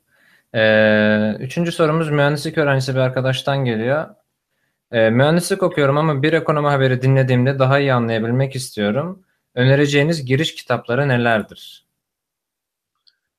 Ee, 0.54 1.36
üçüncü 1.40 1.72
sorumuz 1.72 2.10
mühendislik 2.10 2.58
öğrencisi 2.58 2.94
bir 2.94 3.00
arkadaştan 3.00 3.64
geliyor. 3.64 4.14
Ee, 4.92 5.10
mühendislik 5.10 5.62
okuyorum 5.62 5.98
ama 5.98 6.22
bir 6.22 6.32
ekonomi 6.32 6.68
haberi 6.68 7.02
dinlediğimde 7.02 7.58
daha 7.58 7.78
iyi 7.78 7.92
anlayabilmek 7.92 8.56
istiyorum. 8.56 9.22
Önereceğiniz 9.54 10.24
giriş 10.24 10.54
kitapları 10.54 11.08
nelerdir? 11.08 11.85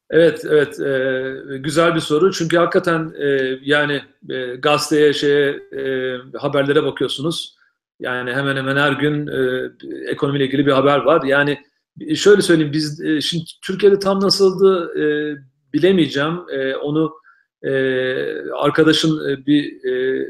Evet, 0.09 0.45
evet. 0.49 0.79
E, 0.79 1.57
güzel 1.57 1.95
bir 1.95 1.99
soru. 1.99 2.31
Çünkü 2.31 2.57
hakikaten 2.57 3.13
e, 3.19 3.59
yani 3.61 4.01
e, 4.29 4.55
gazeteye, 4.55 5.13
şeye, 5.13 5.49
e, 5.51 6.15
haberlere 6.37 6.83
bakıyorsunuz. 6.83 7.57
Yani 7.99 8.33
hemen 8.33 8.55
hemen 8.55 8.77
her 8.77 8.91
gün 8.91 9.27
e, 9.27 9.71
ekonomiyle 10.11 10.45
ilgili 10.45 10.65
bir 10.65 10.71
haber 10.71 10.97
var. 10.97 11.23
Yani 11.23 11.59
şöyle 12.15 12.41
söyleyeyim, 12.41 12.73
biz 12.73 13.01
e, 13.01 13.21
şimdi 13.21 13.43
Türkiye'de 13.61 13.99
tam 13.99 14.21
nasıldı 14.21 14.99
e, 14.99 15.35
bilemeyeceğim. 15.73 16.39
E, 16.51 16.75
onu 16.75 17.13
e, 17.63 17.71
arkadaşın 18.51 19.29
e, 19.29 19.45
bir 19.45 19.85
e, 19.85 20.25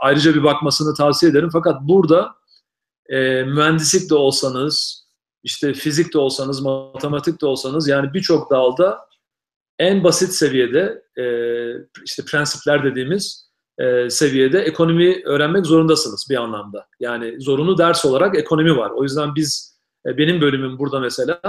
ayrıca 0.00 0.34
bir 0.34 0.42
bakmasını 0.44 0.94
tavsiye 0.94 1.32
ederim. 1.32 1.50
Fakat 1.52 1.82
burada 1.82 2.34
e, 3.08 3.42
mühendislik 3.42 4.10
de 4.10 4.14
olsanız, 4.14 5.01
işte 5.42 5.74
fizik 5.74 6.14
de 6.14 6.18
olsanız, 6.18 6.60
matematik 6.60 7.40
de 7.40 7.46
olsanız 7.46 7.88
yani 7.88 8.14
birçok 8.14 8.50
dalda 8.50 8.98
en 9.78 10.04
basit 10.04 10.32
seviyede 10.32 11.02
e, 11.18 11.24
işte 12.04 12.22
prensipler 12.24 12.84
dediğimiz 12.84 13.52
e, 13.78 14.10
seviyede 14.10 14.60
ekonomi 14.60 15.22
öğrenmek 15.24 15.66
zorundasınız 15.66 16.26
bir 16.30 16.36
anlamda. 16.36 16.86
Yani 17.00 17.40
zorunlu 17.40 17.78
ders 17.78 18.04
olarak 18.04 18.38
ekonomi 18.38 18.76
var. 18.76 18.90
O 18.90 19.02
yüzden 19.02 19.34
biz 19.34 19.78
e, 20.06 20.18
benim 20.18 20.40
bölümüm 20.40 20.78
burada 20.78 21.00
mesela 21.00 21.40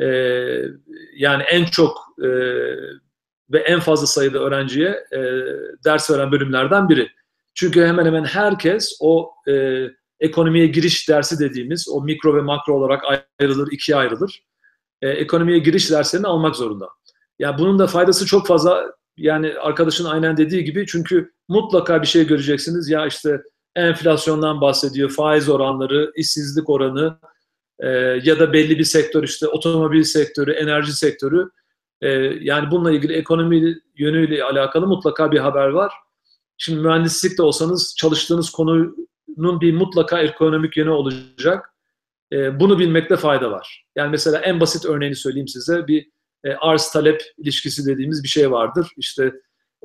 e, 0.00 0.06
yani 1.16 1.42
en 1.42 1.64
çok 1.64 1.98
e, 2.22 2.28
ve 3.52 3.58
en 3.58 3.80
fazla 3.80 4.06
sayıda 4.06 4.38
öğrenciye 4.38 4.88
e, 5.12 5.20
ders 5.84 6.10
veren 6.10 6.32
bölümlerden 6.32 6.88
biri. 6.88 7.08
Çünkü 7.54 7.84
hemen 7.84 8.06
hemen 8.06 8.24
herkes 8.24 8.96
o 9.00 9.32
e, 9.48 9.86
ekonomiye 10.20 10.66
giriş 10.66 11.08
dersi 11.08 11.38
dediğimiz 11.38 11.88
o 11.88 12.02
mikro 12.02 12.36
ve 12.36 12.40
makro 12.40 12.74
olarak 12.74 13.02
ayrılır, 13.40 13.72
ikiye 13.72 13.98
ayrılır. 13.98 14.42
E, 15.02 15.08
ekonomiye 15.08 15.58
giriş 15.58 15.90
derslerini 15.90 16.26
almak 16.26 16.56
zorunda. 16.56 16.84
Ya 16.84 16.90
yani 17.38 17.58
bunun 17.58 17.78
da 17.78 17.86
faydası 17.86 18.26
çok 18.26 18.46
fazla. 18.46 18.94
Yani 19.16 19.54
arkadaşın 19.60 20.04
aynen 20.04 20.36
dediği 20.36 20.64
gibi 20.64 20.86
çünkü 20.86 21.32
mutlaka 21.48 22.02
bir 22.02 22.06
şey 22.06 22.26
göreceksiniz. 22.26 22.88
Ya 22.88 23.06
işte 23.06 23.42
enflasyondan 23.76 24.60
bahsediyor, 24.60 25.10
faiz 25.10 25.48
oranları, 25.48 26.12
işsizlik 26.16 26.70
oranı 26.70 27.18
e, 27.78 27.88
ya 28.24 28.38
da 28.38 28.52
belli 28.52 28.78
bir 28.78 28.84
sektör 28.84 29.22
işte 29.22 29.48
otomobil 29.48 30.02
sektörü, 30.02 30.52
enerji 30.52 30.92
sektörü. 30.92 31.50
E, 32.02 32.08
yani 32.40 32.70
bununla 32.70 32.92
ilgili 32.92 33.12
ekonomi 33.12 33.74
yönüyle 33.96 34.44
alakalı 34.44 34.86
mutlaka 34.86 35.32
bir 35.32 35.38
haber 35.38 35.68
var. 35.68 35.92
Şimdi 36.58 36.80
mühendislik 36.80 37.38
de 37.38 37.42
olsanız 37.42 37.94
çalıştığınız 37.98 38.50
konu 38.50 38.96
bunun 39.36 39.60
bir 39.60 39.74
mutlaka 39.74 40.20
ekonomik 40.20 40.76
yönü 40.76 40.90
olacak. 40.90 41.74
E, 42.32 42.60
bunu 42.60 42.78
bilmekte 42.78 43.16
fayda 43.16 43.50
var. 43.50 43.84
Yani 43.96 44.10
mesela 44.10 44.38
en 44.38 44.60
basit 44.60 44.84
örneğini 44.84 45.16
söyleyeyim 45.16 45.48
size. 45.48 45.86
Bir 45.86 46.10
e, 46.44 46.54
arz 46.54 46.90
talep 46.90 47.22
ilişkisi 47.38 47.86
dediğimiz 47.86 48.22
bir 48.22 48.28
şey 48.28 48.50
vardır. 48.50 48.88
İşte 48.96 49.32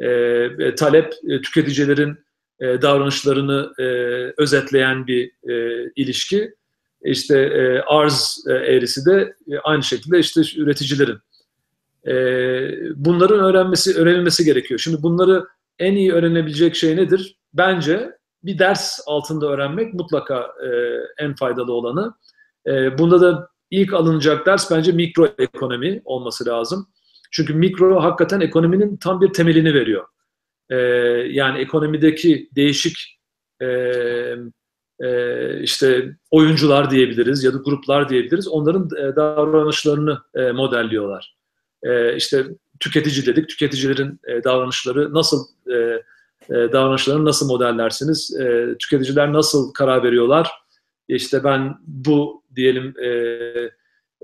e 0.01 0.75
talep 0.75 1.13
e, 1.29 1.41
tüketicilerin 1.41 2.17
e, 2.59 2.81
davranışlarını 2.81 3.73
e, 3.79 3.83
özetleyen 4.37 5.07
bir 5.07 5.31
e, 5.49 5.85
ilişki. 5.95 6.53
İşte 7.03 7.39
e, 7.39 7.79
arz 7.79 8.45
e, 8.49 8.53
eğrisi 8.53 9.05
de 9.05 9.35
e, 9.51 9.57
aynı 9.57 9.83
şekilde 9.83 10.19
işte 10.19 10.41
üreticilerin. 10.57 11.17
E, 12.07 12.13
bunların 12.95 13.39
öğrenmesi, 13.39 13.95
öğrenilmesi 13.95 14.45
gerekiyor. 14.45 14.79
Şimdi 14.79 15.03
bunları 15.03 15.45
en 15.79 15.95
iyi 15.95 16.13
öğrenebilecek 16.13 16.75
şey 16.75 16.95
nedir? 16.95 17.37
Bence 17.53 18.11
bir 18.45 18.59
ders 18.59 18.99
altında 19.05 19.47
öğrenmek 19.47 19.93
mutlaka 19.93 20.39
e, 20.39 20.69
en 21.23 21.35
faydalı 21.35 21.73
olanı. 21.73 22.13
E, 22.67 22.97
bunda 22.97 23.21
da 23.21 23.49
ilk 23.71 23.93
alınacak 23.93 24.45
ders 24.45 24.71
bence 24.71 24.91
mikro 24.91 25.27
ekonomi 25.37 26.01
olması 26.05 26.45
lazım. 26.45 26.87
Çünkü 27.31 27.53
mikro 27.53 28.03
hakikaten 28.03 28.39
ekonominin 28.39 28.97
tam 28.97 29.21
bir 29.21 29.33
temelini 29.33 29.73
veriyor. 29.73 30.05
E, 30.69 30.75
yani 31.31 31.59
ekonomideki 31.59 32.49
değişik 32.55 33.19
e, 33.61 33.67
e, 34.99 35.59
işte 35.61 36.15
oyuncular 36.31 36.91
diyebiliriz 36.91 37.43
ya 37.43 37.53
da 37.53 37.57
gruplar 37.57 38.09
diyebiliriz. 38.09 38.47
Onların 38.47 38.89
e, 38.97 39.15
davranışlarını 39.15 40.19
e, 40.35 40.51
modelliyorlar. 40.51 41.35
E, 41.83 42.15
işte 42.15 42.45
tüketici 42.79 43.25
dedik. 43.25 43.49
Tüketicilerin 43.49 44.19
e, 44.27 44.43
davranışları 44.43 45.13
nasıl 45.13 45.47
e, 45.73 46.01
davranışlarını 46.49 47.25
nasıl 47.25 47.47
modellersiniz? 47.47 48.35
E, 48.39 48.75
tüketiciler 48.79 49.33
nasıl 49.33 49.73
karar 49.73 50.03
veriyorlar? 50.03 50.51
İşte 51.07 51.43
ben 51.43 51.75
bu 51.87 52.43
diyelim 52.55 52.93
e, 53.03 53.09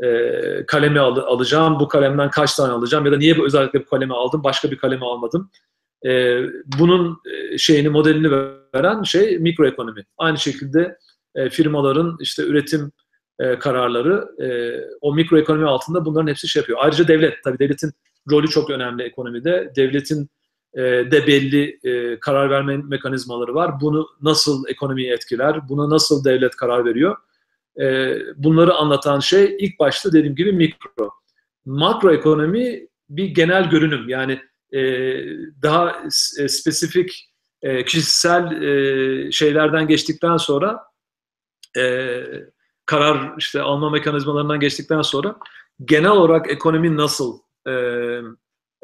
e, 0.08 0.66
kalemi 0.68 1.00
al, 1.00 1.18
alacağım, 1.18 1.80
bu 1.80 1.88
kalemden 1.88 2.30
kaç 2.30 2.56
tane 2.56 2.74
alacağım 2.74 3.06
ya 3.06 3.12
da 3.12 3.18
niye 3.18 3.44
özellikle 3.44 3.80
bu 3.80 3.86
kalemi 3.86 4.14
aldım, 4.14 4.44
başka 4.44 4.72
bir 4.72 4.78
kalemi 4.78 5.06
almadım. 5.06 5.52
E, 6.06 6.42
bunun 6.80 7.18
e, 7.32 7.58
şeyini, 7.58 7.90
modelini 7.90 8.32
veren 8.76 9.04
şey 9.04 9.38
mikroekonomi. 9.38 10.06
Aynı 10.18 10.38
şekilde 10.38 10.98
firmaların 11.50 12.18
işte 12.20 12.44
üretim 12.44 12.92
kararları 13.60 14.28
o 15.02 15.14
mikroekonomi 15.14 15.66
altında 15.66 16.06
bunların 16.06 16.28
hepsi 16.28 16.48
şey 16.48 16.60
yapıyor. 16.60 16.80
Ayrıca 16.82 17.08
devlet, 17.08 17.44
tabii 17.44 17.60
devletin 17.60 17.92
rolü 18.32 18.48
çok 18.48 18.70
önemli 18.70 19.04
ekonomide. 19.04 19.72
Devletin 19.76 20.30
e, 20.74 20.82
de 20.82 21.28
belli 21.28 21.80
e, 21.84 22.20
karar 22.20 22.50
verme 22.50 22.78
mekanizmaları 22.78 23.56
var. 23.56 23.82
Bunu 23.82 24.08
nasıl 24.22 24.68
ekonomiyi 24.68 25.12
etkiler, 25.12 25.70
buna 25.70 25.90
nasıl 25.90 26.24
devlet 26.24 26.56
karar 26.56 26.86
veriyor? 26.86 27.18
E, 27.82 28.16
bunları 28.36 28.74
anlatan 28.74 29.20
şey 29.20 29.58
ilk 29.60 29.80
başta 29.80 30.14
dediğim 30.14 30.36
gibi 30.36 30.52
mikro. 30.52 31.12
Makro 31.66 32.14
ekonomi 32.14 32.88
bir 33.10 33.26
genel 33.26 33.70
görünüm. 33.70 34.10
Yani 34.10 34.42
daha 35.64 36.04
spesifik 36.48 37.30
kişisel 37.86 38.62
şeylerden 39.32 39.88
geçtikten 39.88 40.38
sonra 40.38 40.84
karar 42.86 43.34
işte 43.38 43.62
alma 43.62 43.90
mekanizmalarından 43.90 44.60
geçtikten 44.60 45.02
sonra 45.02 45.36
genel 45.86 46.12
olarak 46.12 46.52
ekonomi 46.52 46.98
nasıl 46.98 47.40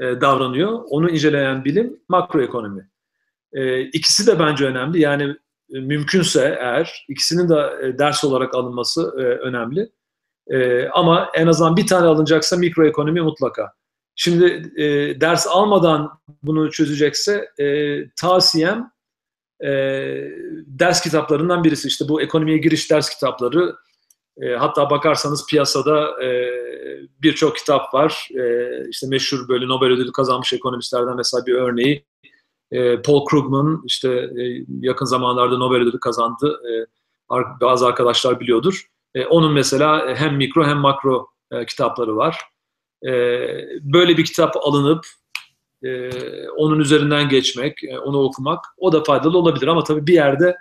davranıyor. 0.02 0.82
Onu 0.90 1.10
inceleyen 1.10 1.66
bilim 1.66 2.00
makroekonomi. 2.10 2.90
E, 3.54 3.82
ikisi 3.82 4.28
de 4.28 4.40
bence 4.40 4.66
önemli. 4.66 5.02
Yani 5.02 5.36
e, 5.74 5.80
mümkünse 5.80 6.58
eğer 6.60 7.06
ikisinin 7.10 7.50
de 7.50 7.74
e, 7.84 7.98
ders 7.98 8.24
olarak 8.24 8.56
alınması 8.56 9.14
e, 9.18 9.22
önemli. 9.22 9.90
E, 10.48 10.88
ama 10.88 11.30
en 11.34 11.48
azından 11.48 11.78
bir 11.78 11.88
tane 11.88 12.08
alınacaksa 12.08 12.58
mikroekonomi 12.58 13.22
mutlaka. 13.22 13.74
Şimdi 14.16 14.72
e, 14.82 14.86
ders 15.22 15.48
almadan 15.48 16.20
bunu 16.44 16.72
çözecekse 16.72 17.50
e, 17.60 17.98
tavsiyem 18.10 18.92
e, 19.64 19.70
ders 20.68 21.02
kitaplarından 21.02 21.64
birisi. 21.64 21.88
İşte 21.88 22.10
bu 22.10 22.22
ekonomiye 22.22 22.58
giriş 22.58 22.92
ders 22.92 23.10
kitapları 23.10 23.76
e, 24.42 24.56
hatta 24.56 24.90
bakarsanız 24.90 25.46
piyasada 25.46 26.24
e, 26.24 26.52
birçok 27.22 27.56
kitap 27.56 27.94
var. 27.94 28.30
E, 28.40 28.68
işte 28.90 29.08
meşhur 29.08 29.48
böyle 29.48 29.68
Nobel 29.68 29.90
ödülü 29.90 30.12
kazanmış 30.12 30.54
ekonomistlerden 30.54 31.16
mesela 31.16 31.46
bir 31.46 31.54
örneği. 31.54 32.06
E, 32.72 33.02
Paul 33.02 33.26
Krugman 33.26 33.82
işte 33.86 34.10
e, 34.10 34.66
yakın 34.82 35.06
zamanlarda 35.06 35.58
Nobel 35.58 35.82
ödülü 35.82 36.00
kazandı. 36.00 36.62
E, 36.72 36.72
bazı 37.62 37.88
arkadaşlar 37.88 38.40
biliyordur. 38.40 38.88
E, 39.16 39.26
onun 39.26 39.54
mesela 39.54 40.16
hem 40.16 40.36
mikro 40.36 40.66
hem 40.66 40.78
makro 40.78 41.28
e, 41.52 41.66
kitapları 41.66 42.16
var. 42.16 42.42
E, 43.06 43.12
böyle 43.82 44.18
bir 44.18 44.26
kitap 44.26 44.58
alınıp 44.58 45.06
e, 45.84 46.10
onun 46.50 46.80
üzerinden 46.80 47.30
geçmek, 47.30 47.84
e, 47.84 48.00
onu 48.00 48.18
okumak 48.18 48.66
o 48.78 48.92
da 48.92 49.04
faydalı 49.04 49.38
olabilir 49.38 49.68
ama 49.68 49.84
tabii 49.84 50.08
bir 50.08 50.14
yerde 50.14 50.56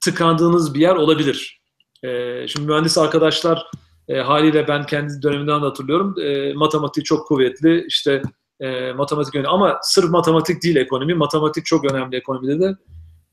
tıkandığınız 0.00 0.74
bir 0.74 0.80
yer 0.80 0.96
olabilir. 0.96 1.60
E, 2.06 2.48
şimdi 2.48 2.66
mühendis 2.66 2.98
arkadaşlar 2.98 3.66
e, 4.08 4.16
haliyle 4.18 4.68
ben 4.68 4.86
kendi 4.86 5.22
dönemimden 5.22 5.62
de 5.62 5.64
hatırlıyorum. 5.64 6.14
E, 6.20 6.52
matematiği 6.52 7.04
çok 7.04 7.26
kuvvetli. 7.26 7.84
İşte 7.88 8.22
e, 8.60 8.92
matematik 8.92 9.34
önemli. 9.34 9.48
Ama 9.48 9.78
sırf 9.82 10.10
matematik 10.10 10.62
değil 10.62 10.76
ekonomi. 10.76 11.14
Matematik 11.14 11.66
çok 11.66 11.92
önemli 11.92 12.16
ekonomide 12.16 12.60
de. 12.60 12.76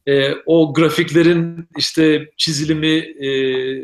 E, 0.07 0.35
o 0.45 0.73
grafiklerin 0.73 1.67
işte 1.77 2.29
çizilimi, 2.37 3.15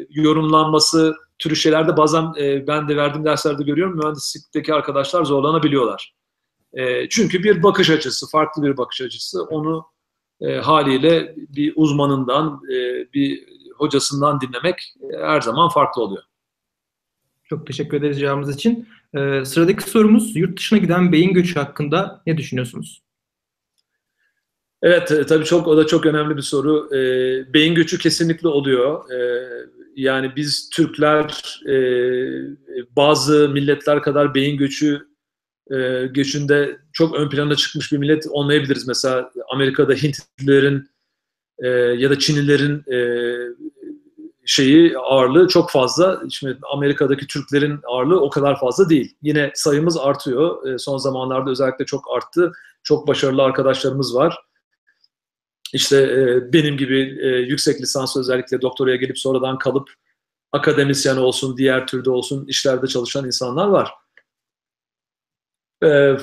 yorumlanması 0.10 1.15
türü 1.39 1.55
şeylerde 1.55 1.98
bazen 1.98 2.34
ben 2.67 2.88
de 2.88 2.96
verdiğim 2.96 3.25
derslerde 3.25 3.63
görüyorum 3.63 3.98
mühendislikteki 3.98 4.74
arkadaşlar 4.74 5.25
zorlanabiliyorlar. 5.25 6.13
Çünkü 7.10 7.43
bir 7.43 7.63
bakış 7.63 7.89
açısı, 7.89 8.29
farklı 8.29 8.63
bir 8.63 8.77
bakış 8.77 9.01
açısı. 9.01 9.43
Onu 9.43 9.86
haliyle 10.62 11.36
bir 11.38 11.74
uzmanından, 11.75 12.62
bir 13.13 13.46
hocasından 13.80 14.42
dinlemek 14.42 14.96
e, 15.14 15.18
her 15.18 15.42
zaman 15.42 15.70
farklı 15.70 16.02
oluyor. 16.02 16.24
Çok 17.44 17.68
teşekkür 17.68 17.98
ederiz 17.98 18.20
cevabınız 18.20 18.56
için. 18.56 18.88
Ee, 19.14 19.46
sıradaki 19.46 19.90
sorumuz 19.90 20.36
yurt 20.36 20.58
dışına 20.58 20.80
giden 20.80 21.12
beyin 21.12 21.34
göçü 21.34 21.60
hakkında 21.60 22.22
ne 22.28 22.38
düşünüyorsunuz? 22.38 23.02
Evet, 24.82 25.12
e, 25.12 25.26
tabii 25.26 25.46
çok 25.46 25.68
o 25.68 25.78
da 25.78 25.88
çok 25.88 26.06
önemli 26.06 26.38
bir 26.38 26.42
soru. 26.42 26.96
E, 26.96 27.00
beyin 27.54 27.76
göçü 27.76 27.98
kesinlikle 27.98 28.48
oluyor. 28.48 29.12
E, 29.12 29.50
yani 29.96 30.36
biz 30.36 30.70
Türkler 30.70 31.60
e, 31.70 31.76
bazı 32.96 33.50
milletler 33.50 34.02
kadar 34.02 34.36
beyin 34.36 34.58
göçü 34.58 35.08
e, 35.72 36.08
göçünde 36.08 36.80
çok 36.94 37.16
ön 37.16 37.30
plana 37.30 37.56
çıkmış 37.56 37.92
bir 37.92 37.98
millet 37.98 38.28
olmayabiliriz. 38.30 38.88
Mesela 38.88 39.32
Amerika'da 39.54 39.94
Hintlilerin 39.94 40.90
e, 41.60 41.68
ya 41.70 42.10
da 42.10 42.20
Çinlilerin 42.20 42.84
e, 42.92 43.00
şeyi 44.50 44.98
ağırlığı 44.98 45.48
çok 45.48 45.72
fazla. 45.72 46.22
Şimdi 46.29 46.58
Amerika'daki 46.74 47.27
Türklerin 47.27 47.79
ağırlığı 47.88 48.22
o 48.22 48.29
kadar 48.29 48.60
fazla 48.60 48.89
değil. 48.89 49.15
Yine 49.22 49.51
sayımız 49.56 49.98
artıyor. 49.98 50.68
E, 50.68 50.77
son 50.77 50.98
zamanlarda 50.98 51.51
özellikle 51.51 51.86
çok 51.86 52.15
arttı. 52.15 52.51
Çok 52.84 53.08
başarılı 53.08 53.44
arkadaşlarımız 53.44 54.15
var. 54.15 54.38
İşte 55.74 55.98
e, 55.98 56.53
benim 56.53 56.77
gibi 56.77 57.20
e, 57.22 57.27
yüksek 57.27 57.82
lisans 57.82 58.18
özellikle 58.18 58.62
doktoraya 58.62 58.96
gelip 58.96 59.20
sonradan 59.20 59.58
kalıp 59.58 59.89
akademisyen 60.51 61.18
olsun, 61.18 61.58
diğer 61.58 61.88
türde 61.88 62.10
olsun 62.10 62.46
işlerde 62.48 62.88
çalışan 62.88 63.25
insanlar 63.25 63.68
var. 63.68 63.91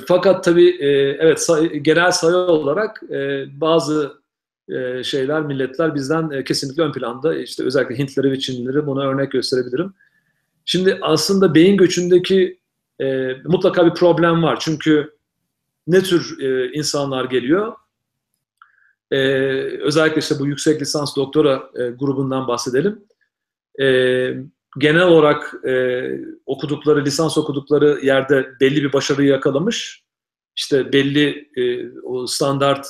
Fakat 0.07 0.43
tabii 0.43 0.77
evet 1.19 1.47
genel 1.81 2.11
sayı 2.11 2.35
olarak 2.35 3.01
bazı 3.47 4.21
e, 4.69 5.03
şeyler, 5.03 5.41
milletler 5.41 5.95
bizden 5.95 6.29
e, 6.29 6.43
kesinlikle 6.43 6.83
ön 6.83 6.91
planda. 6.91 7.35
İşte 7.35 7.63
özellikle 7.63 7.97
Hintleri 7.97 8.31
ve 8.31 8.39
Çinlileri 8.39 8.85
buna 8.87 9.01
örnek 9.01 9.31
gösterebilirim. 9.31 9.93
Şimdi 10.65 10.97
aslında 11.01 11.55
beyin 11.55 11.77
göçündeki 11.77 12.59
e, 13.01 13.33
mutlaka 13.45 13.85
bir 13.85 13.93
problem 13.93 14.43
var. 14.43 14.57
Çünkü 14.59 15.17
ne 15.87 16.03
tür 16.03 16.39
e, 16.39 16.71
insanlar 16.71 17.25
geliyor? 17.25 17.73
E, 19.11 19.17
özellikle 19.81 20.19
işte 20.19 20.39
bu 20.39 20.47
yüksek 20.47 20.81
lisans 20.81 21.15
doktora 21.15 21.69
e, 21.75 21.89
grubundan 21.89 22.47
bahsedelim. 22.47 23.03
E, 23.81 23.85
genel 24.77 25.07
olarak 25.07 25.53
e, 25.67 26.03
okudukları, 26.45 27.05
lisans 27.05 27.37
okudukları 27.37 27.99
yerde 28.05 28.49
belli 28.59 28.83
bir 28.83 28.93
başarıyı 28.93 29.29
yakalamış. 29.29 30.03
İşte 30.55 30.93
belli 30.93 31.49
e, 31.55 31.91
o 32.03 32.27
standart 32.27 32.87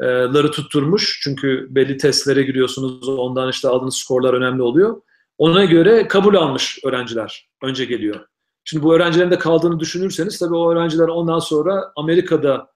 ları 0.00 0.50
tutturmuş. 0.50 1.20
Çünkü 1.22 1.66
belli 1.70 1.96
testlere 1.96 2.42
giriyorsunuz. 2.42 3.08
Ondan 3.08 3.50
işte 3.50 3.68
aldığınız 3.68 3.96
skorlar 3.96 4.34
önemli 4.34 4.62
oluyor. 4.62 5.02
Ona 5.38 5.64
göre 5.64 6.08
kabul 6.08 6.34
almış 6.34 6.78
öğrenciler 6.84 7.48
önce 7.62 7.84
geliyor. 7.84 8.26
Şimdi 8.64 8.82
bu 8.84 8.94
öğrencilerin 8.94 9.30
de 9.30 9.38
kaldığını 9.38 9.80
düşünürseniz 9.80 10.38
tabii 10.38 10.54
o 10.54 10.72
öğrenciler 10.72 11.08
ondan 11.08 11.38
sonra 11.38 11.92
Amerika'da 11.96 12.72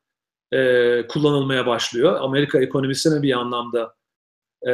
e, 0.52 1.06
kullanılmaya 1.06 1.66
başlıyor. 1.66 2.16
Amerika 2.20 2.60
ekonomisine 2.60 3.22
bir 3.22 3.32
anlamda 3.32 3.94
e, 4.68 4.72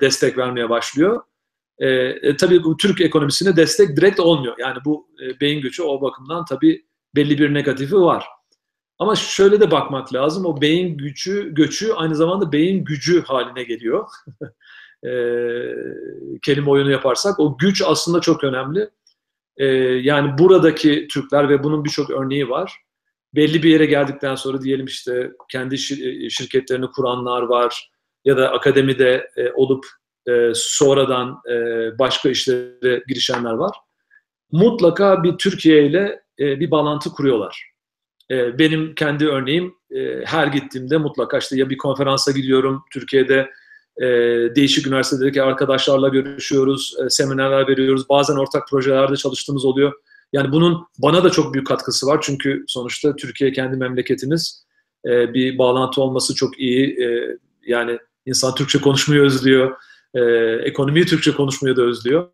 destek 0.00 0.38
vermeye 0.38 0.68
başlıyor. 0.68 1.22
E, 1.78 1.88
e, 1.88 2.36
tabii 2.36 2.64
bu 2.64 2.76
Türk 2.76 3.00
ekonomisine 3.00 3.56
destek 3.56 3.96
direkt 3.96 4.20
olmuyor. 4.20 4.54
Yani 4.58 4.78
bu 4.84 5.08
e, 5.22 5.40
beyin 5.40 5.60
göçü 5.60 5.82
o 5.82 6.02
bakımdan 6.02 6.44
tabii 6.44 6.86
belli 7.14 7.38
bir 7.38 7.54
negatifi 7.54 7.96
var. 7.96 8.26
Ama 8.98 9.16
şöyle 9.16 9.60
de 9.60 9.70
bakmak 9.70 10.14
lazım. 10.14 10.46
O 10.46 10.60
beyin 10.60 10.96
gücü, 10.96 11.54
göçü 11.54 11.92
aynı 11.92 12.14
zamanda 12.14 12.52
beyin 12.52 12.84
gücü 12.84 13.22
haline 13.22 13.62
geliyor. 13.62 14.08
e, 15.06 15.12
kelime 16.42 16.70
oyunu 16.70 16.90
yaparsak. 16.90 17.40
O 17.40 17.58
güç 17.58 17.82
aslında 17.86 18.20
çok 18.20 18.44
önemli. 18.44 18.90
E, 19.56 19.66
yani 20.02 20.38
buradaki 20.38 21.08
Türkler 21.08 21.48
ve 21.48 21.62
bunun 21.62 21.84
birçok 21.84 22.10
örneği 22.10 22.48
var. 22.48 22.76
Belli 23.34 23.62
bir 23.62 23.70
yere 23.70 23.86
geldikten 23.86 24.34
sonra 24.34 24.62
diyelim 24.62 24.86
işte 24.86 25.32
kendi 25.50 25.74
e, 25.74 26.30
şirketlerini 26.30 26.86
kuranlar 26.86 27.42
var 27.42 27.90
ya 28.24 28.36
da 28.36 28.50
akademide 28.52 29.30
e, 29.36 29.52
olup 29.52 29.86
e, 30.28 30.52
sonradan 30.54 31.40
e, 31.50 31.54
başka 31.98 32.28
işlere 32.28 33.04
girişenler 33.08 33.52
var. 33.52 33.76
Mutlaka 34.52 35.22
bir 35.22 35.38
Türkiye 35.38 35.86
ile 35.86 36.22
e, 36.38 36.60
bir 36.60 36.70
bağlantı 36.70 37.10
kuruyorlar. 37.10 37.70
E, 38.30 38.58
benim 38.58 38.94
kendi 38.94 39.28
örneğim 39.28 39.74
e, 39.90 40.24
her 40.24 40.46
gittiğimde 40.46 40.96
mutlaka 40.96 41.38
işte 41.38 41.56
ya 41.56 41.70
bir 41.70 41.78
konferansa 41.78 42.32
gidiyorum 42.32 42.84
Türkiye'de 42.92 43.50
e, 43.96 44.06
değişik 44.56 44.86
üniversitelerdeki 44.86 45.42
arkadaşlarla 45.42 46.08
görüşüyoruz, 46.08 46.94
e, 47.04 47.10
seminerler 47.10 47.68
veriyoruz. 47.68 48.08
Bazen 48.08 48.36
ortak 48.36 48.68
projelerde 48.68 49.16
çalıştığımız 49.16 49.64
oluyor. 49.64 49.92
Yani 50.32 50.52
bunun 50.52 50.86
bana 50.98 51.24
da 51.24 51.30
çok 51.30 51.54
büyük 51.54 51.66
katkısı 51.66 52.06
var. 52.06 52.18
Çünkü 52.22 52.64
sonuçta 52.68 53.16
Türkiye 53.16 53.52
kendi 53.52 53.76
memleketimiz. 53.76 54.68
Bir 55.04 55.58
bağlantı 55.58 56.02
olması 56.02 56.34
çok 56.34 56.60
iyi. 56.60 56.98
Yani 57.66 57.98
insan 58.26 58.54
Türkçe 58.54 58.80
konuşmayı 58.80 59.22
özlüyor. 59.22 59.76
Ekonomiyi 60.64 61.06
Türkçe 61.06 61.32
konuşmayı 61.32 61.76
da 61.76 61.82
özlüyor. 61.82 62.28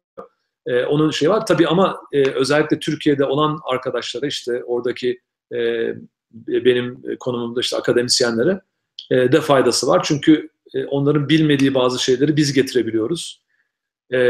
Onun 0.66 1.10
şey 1.10 1.30
var. 1.30 1.46
Tabii 1.46 1.68
ama 1.68 2.00
özellikle 2.12 2.78
Türkiye'de 2.78 3.24
olan 3.24 3.60
arkadaşlara 3.64 4.26
işte 4.26 4.64
oradaki 4.64 5.20
benim 6.46 7.02
konumumda 7.20 7.60
işte 7.60 7.76
akademisyenlere 7.76 8.60
e, 9.10 9.32
de 9.32 9.40
faydası 9.40 9.86
var. 9.86 10.02
Çünkü 10.04 10.48
e, 10.74 10.84
onların 10.84 11.28
bilmediği 11.28 11.74
bazı 11.74 12.02
şeyleri 12.02 12.36
biz 12.36 12.52
getirebiliyoruz. 12.52 13.44
E, 14.12 14.20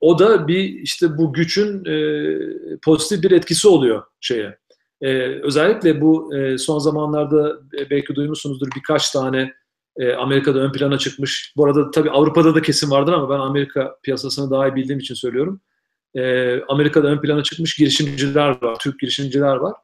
o 0.00 0.18
da 0.18 0.48
bir 0.48 0.64
işte 0.64 1.18
bu 1.18 1.32
gücün 1.32 1.84
e, 1.84 2.38
pozitif 2.84 3.22
bir 3.22 3.30
etkisi 3.30 3.68
oluyor 3.68 4.02
şeye. 4.20 4.58
E, 5.00 5.08
özellikle 5.42 6.00
bu 6.00 6.36
e, 6.36 6.58
son 6.58 6.78
zamanlarda 6.78 7.58
e, 7.78 7.90
belki 7.90 8.14
duymuşsunuzdur 8.14 8.68
birkaç 8.76 9.10
tane 9.10 9.52
e, 9.98 10.12
Amerika'da 10.12 10.58
ön 10.58 10.72
plana 10.72 10.98
çıkmış. 10.98 11.52
Bu 11.56 11.64
arada 11.64 11.90
tabii 11.90 12.10
Avrupa'da 12.10 12.54
da 12.54 12.62
kesin 12.62 12.90
vardır 12.90 13.12
ama 13.12 13.30
ben 13.30 13.38
Amerika 13.38 13.96
piyasasını 14.02 14.50
daha 14.50 14.68
iyi 14.68 14.74
bildiğim 14.74 14.98
için 14.98 15.14
söylüyorum. 15.14 15.60
E, 16.14 16.60
Amerika'da 16.68 17.08
ön 17.08 17.20
plana 17.20 17.42
çıkmış 17.42 17.76
girişimciler 17.76 18.62
var, 18.62 18.76
Türk 18.80 19.00
girişimciler 19.00 19.56
var 19.56 19.74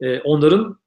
e, 0.00 0.20
onların 0.20 0.78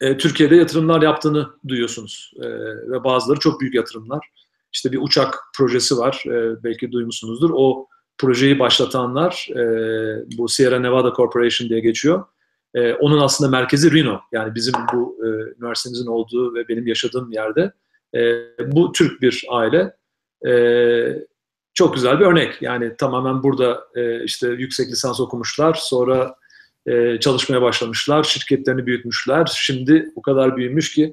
e, 0.00 0.16
Türkiye'de 0.16 0.56
yatırımlar 0.56 1.02
yaptığını 1.02 1.50
duyuyorsunuz. 1.68 2.32
E, 2.36 2.48
ve 2.90 3.04
bazıları 3.04 3.40
çok 3.40 3.60
büyük 3.60 3.74
yatırımlar. 3.74 4.28
İşte 4.72 4.92
bir 4.92 4.98
uçak 5.02 5.34
projesi 5.56 5.98
var, 5.98 6.24
belki 6.64 6.92
duymuşsunuzdur. 6.92 7.50
O 7.54 7.88
projeyi 8.18 8.58
başlatanlar, 8.58 9.48
bu 10.38 10.48
Sierra 10.48 10.78
Nevada 10.78 11.12
Corporation 11.16 11.68
diye 11.68 11.80
geçiyor. 11.80 12.24
Onun 13.00 13.20
aslında 13.20 13.50
merkezi 13.50 13.94
Reno. 13.94 14.20
Yani 14.32 14.54
bizim 14.54 14.74
bu 14.92 15.18
e, 15.22 15.26
üniversitemizin 15.58 16.06
olduğu 16.06 16.54
ve 16.54 16.68
benim 16.68 16.86
yaşadığım 16.86 17.32
yerde. 17.32 17.72
Bu 18.72 18.92
Türk 18.92 19.22
bir 19.22 19.46
aile. 19.48 19.96
Çok 21.74 21.94
güzel 21.94 22.20
bir 22.20 22.26
örnek. 22.26 22.62
Yani 22.62 22.96
tamamen 22.96 23.42
burada 23.42 23.84
işte 24.24 24.48
yüksek 24.48 24.88
lisans 24.88 25.20
okumuşlar. 25.20 25.74
Sonra 25.74 26.36
e, 26.86 27.20
çalışmaya 27.20 27.62
başlamışlar, 27.62 28.22
şirketlerini 28.22 28.86
büyütmüşler. 28.86 29.52
Şimdi 29.56 30.12
o 30.16 30.22
kadar 30.22 30.56
büyümüş 30.56 30.94
ki 30.94 31.12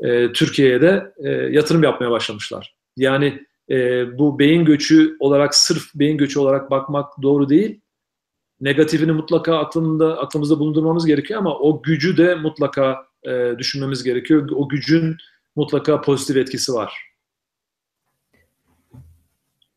e, 0.00 0.32
Türkiye'ye 0.32 0.80
de 0.80 1.12
e, 1.18 1.28
yatırım 1.30 1.82
yapmaya 1.82 2.10
başlamışlar. 2.10 2.74
Yani 2.96 3.46
e, 3.70 4.06
bu 4.18 4.38
beyin 4.38 4.64
göçü 4.64 5.16
olarak 5.20 5.54
sırf 5.54 5.94
beyin 5.94 6.18
göçü 6.18 6.38
olarak 6.38 6.70
bakmak 6.70 7.22
doğru 7.22 7.48
değil. 7.48 7.80
Negatifini 8.60 9.12
mutlaka 9.12 9.58
aklımda 9.58 10.18
aklımızda 10.18 10.58
bulundurmamız 10.58 11.06
gerekiyor 11.06 11.40
ama 11.40 11.58
o 11.58 11.82
gücü 11.82 12.16
de 12.16 12.34
mutlaka 12.34 13.06
e, 13.22 13.54
düşünmemiz 13.58 14.04
gerekiyor. 14.04 14.48
O 14.54 14.68
gücün 14.68 15.16
mutlaka 15.56 16.00
pozitif 16.00 16.36
etkisi 16.36 16.72
var. 16.72 17.10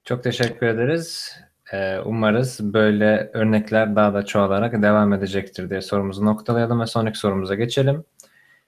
Çok 0.04 0.24
teşekkür 0.24 0.68
ederiz. 0.68 1.38
Ee, 1.74 2.00
umarız 2.06 2.60
böyle 2.62 3.32
örnekler 3.34 3.96
daha 3.96 4.14
da 4.14 4.26
çoğalarak 4.26 4.82
devam 4.82 5.14
edecektir 5.14 5.70
diye 5.70 5.82
sorumuzu 5.82 6.26
noktalayalım 6.26 6.82
ve 6.82 6.86
sonraki 6.86 7.20
sorumuza 7.20 7.56
geçelim. 7.56 8.04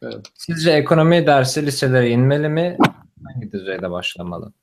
Evet. 0.02 0.16
Sizce 0.34 0.72
ekonomi 0.72 1.28
dersi 1.28 1.66
liselere 1.66 2.10
inmeli 2.10 2.50
mi? 2.50 2.78
Hangi 3.26 3.52
düzeyde 3.52 3.92
başlamalı? 3.92 4.54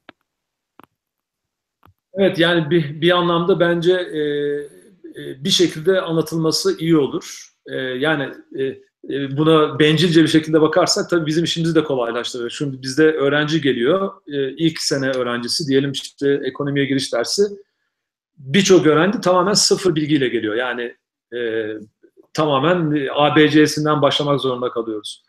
Evet 2.15 2.39
yani 2.39 2.71
bir, 2.71 3.01
bir 3.01 3.11
anlamda 3.11 3.61
bence 3.61 3.93
e, 3.93 4.21
e, 4.21 5.45
bir 5.45 5.51
şekilde 5.51 6.01
anlatılması 6.01 6.79
iyi 6.79 6.97
olur. 6.97 7.49
e, 7.67 7.77
yani 7.77 8.33
e, 8.59 8.65
e, 9.15 9.37
buna 9.37 9.79
bencilce 9.79 10.23
bir 10.23 10.29
şekilde 10.29 10.61
bakarsak 10.61 11.11
tabii 11.11 11.27
bizim 11.27 11.45
işimizi 11.45 11.75
de 11.75 11.85
kolaylaştırır. 11.85 12.55
Çünkü 12.59 12.83
bizde 12.83 13.13
öğrenci 13.13 13.61
geliyor, 13.61 14.13
e, 14.27 14.51
ilk 14.51 14.81
sene 14.81 15.11
öğrencisi 15.11 15.69
diyelim 15.69 15.93
işte 15.93 16.41
ekonomiye 16.45 16.87
giriş 16.87 17.13
dersi. 17.13 17.43
Birçok 18.39 18.87
öğrenci 18.87 19.21
tamamen 19.21 19.53
sıfır 19.53 19.95
bilgiyle 19.95 20.29
geliyor. 20.29 20.55
Yani 20.55 20.97
e, 21.35 21.69
tamamen 22.35 23.09
ABC'sinden 23.15 24.03
başlamak 24.03 24.41
zorunda 24.41 24.71
kalıyoruz. 24.71 25.25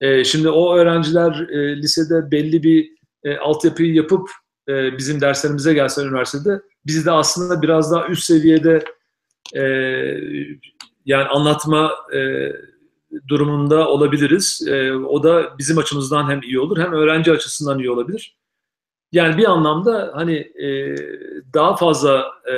E, 0.00 0.24
şimdi 0.24 0.48
o 0.48 0.76
öğrenciler 0.76 1.48
e, 1.48 1.76
lisede 1.76 2.30
belli 2.30 2.62
bir 2.62 2.90
e, 3.24 3.36
altyapıyı 3.36 3.94
yapıp 3.94 4.30
e, 4.68 4.98
bizim 4.98 5.20
derslerimize 5.20 5.74
gelse 5.74 6.02
üniversitede 6.02 6.62
biz 6.86 7.06
de 7.06 7.10
aslında 7.10 7.62
biraz 7.62 7.92
daha 7.92 8.06
üst 8.06 8.24
seviyede 8.24 8.84
e, 9.54 9.62
yani 11.04 11.24
anlatma 11.24 11.92
e, 12.14 12.52
durumunda 13.28 13.88
olabiliriz. 13.88 14.68
E, 14.68 14.92
o 14.92 15.22
da 15.22 15.58
bizim 15.58 15.78
açımızdan 15.78 16.30
hem 16.30 16.42
iyi 16.42 16.60
olur 16.60 16.78
hem 16.78 16.92
öğrenci 16.92 17.32
açısından 17.32 17.78
iyi 17.78 17.90
olabilir. 17.90 18.36
Yani 19.12 19.36
bir 19.36 19.50
anlamda 19.50 20.10
hani 20.14 20.34
e, 20.36 20.96
daha 21.54 21.76
fazla 21.76 22.26
e, 22.52 22.54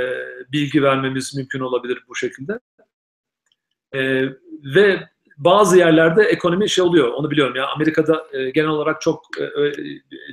bilgi 0.53 0.83
vermemiz 0.83 1.37
mümkün 1.37 1.61
olabilir 1.61 2.05
bu 2.09 2.15
şekilde. 2.15 2.61
E, 3.95 4.29
ve 4.75 5.09
bazı 5.37 5.79
yerlerde 5.79 6.23
ekonomi 6.23 6.71
şey 6.71 6.85
oluyor, 6.85 7.09
onu 7.09 7.31
biliyorum. 7.31 7.57
Ya 7.57 7.67
Amerika'da 7.67 8.27
e, 8.33 8.51
genel 8.51 8.69
olarak 8.69 9.01
çok 9.01 9.25
e, 9.41 9.73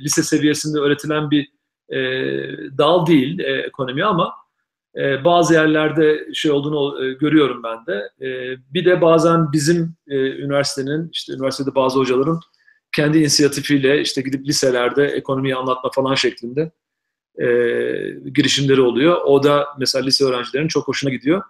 lise 0.02 0.22
seviyesinde 0.22 0.78
öğretilen 0.78 1.30
bir 1.30 1.48
e, 1.88 1.98
dal 2.78 3.06
değil 3.06 3.38
e, 3.38 3.52
ekonomi 3.52 4.04
ama 4.04 4.32
e, 4.96 5.24
bazı 5.24 5.54
yerlerde 5.54 6.28
şey 6.34 6.50
olduğunu 6.50 7.04
e, 7.04 7.12
görüyorum 7.12 7.62
ben 7.62 7.86
de. 7.86 8.26
E, 8.26 8.56
bir 8.74 8.84
de 8.84 9.00
bazen 9.00 9.52
bizim 9.52 9.96
e, 10.08 10.16
üniversitenin, 10.16 11.10
işte 11.12 11.32
üniversitede 11.32 11.74
bazı 11.74 11.98
hocaların 11.98 12.40
kendi 12.92 13.18
inisiyatifiyle 13.18 14.00
işte 14.00 14.22
gidip 14.22 14.46
liselerde 14.46 15.04
ekonomiyi 15.06 15.56
anlatma 15.56 15.90
falan 15.94 16.14
şeklinde 16.14 16.70
e, 17.38 17.46
girişimleri 18.34 18.80
oluyor. 18.80 19.16
O 19.24 19.42
da 19.42 19.66
mesela 19.78 20.04
lise 20.04 20.24
öğrencilerinin 20.24 20.68
çok 20.68 20.88
hoşuna 20.88 21.10
gidiyor. 21.10 21.42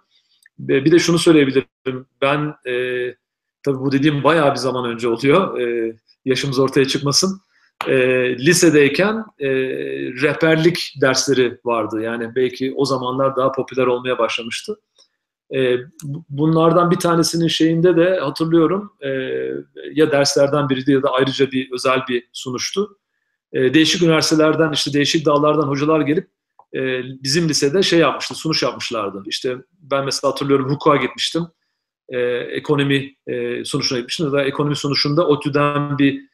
Bir 0.59 0.91
de 0.91 0.99
şunu 0.99 1.19
söyleyebilirim. 1.19 2.05
Ben 2.21 2.53
e, 2.67 2.75
tabii 3.63 3.79
bu 3.79 3.91
dediğim 3.91 4.23
bayağı 4.23 4.51
bir 4.51 4.59
zaman 4.59 4.85
önce 4.85 5.07
oluyor. 5.07 5.59
E, 5.59 5.95
yaşımız 6.25 6.59
ortaya 6.59 6.87
çıkmasın 6.87 7.41
e, 7.87 7.95
lisedeyken 8.37 9.25
e, 9.39 9.49
rehberlik 10.21 10.93
dersleri 11.01 11.59
vardı. 11.65 12.01
Yani 12.01 12.35
belki 12.35 12.73
o 12.75 12.85
zamanlar 12.85 13.35
daha 13.35 13.51
popüler 13.51 13.85
olmaya 13.85 14.17
başlamıştı. 14.17 14.79
E, 15.55 15.77
bunlardan 16.29 16.91
bir 16.91 16.95
tanesinin 16.95 17.47
şeyinde 17.47 17.97
de 17.97 18.19
hatırlıyorum 18.19 18.93
e, 19.01 19.09
ya 19.93 20.11
derslerden 20.11 20.69
biriydi 20.69 20.91
ya 20.91 21.03
da 21.03 21.09
ayrıca 21.09 21.51
bir 21.51 21.71
özel 21.71 22.01
bir 22.09 22.29
sunuştu. 22.33 22.97
E, 23.53 23.73
değişik 23.73 24.03
üniversitelerden 24.03 24.71
işte 24.71 24.93
değişik 24.93 25.25
dallardan 25.25 25.67
hocalar 25.67 26.01
gelip 26.01 26.27
e, 26.75 27.03
bizim 27.23 27.49
lisede 27.49 27.83
şey 27.83 27.99
yapmıştı, 27.99 28.35
sunuş 28.35 28.63
yapmışlardı. 28.63 29.23
İşte 29.25 29.57
ben 29.79 30.05
mesela 30.05 30.31
hatırlıyorum 30.31 30.69
hukuka 30.69 30.95
gitmiştim. 30.95 31.43
E, 32.09 32.19
ekonomi 32.29 33.15
e, 33.27 33.65
sunuşuna 33.65 33.99
gitmiştim. 33.99 34.31
Da 34.31 34.43
ekonomi 34.43 34.75
sunuşunda 34.75 35.27
ODTÜ'den 35.27 35.97
bir 35.97 36.33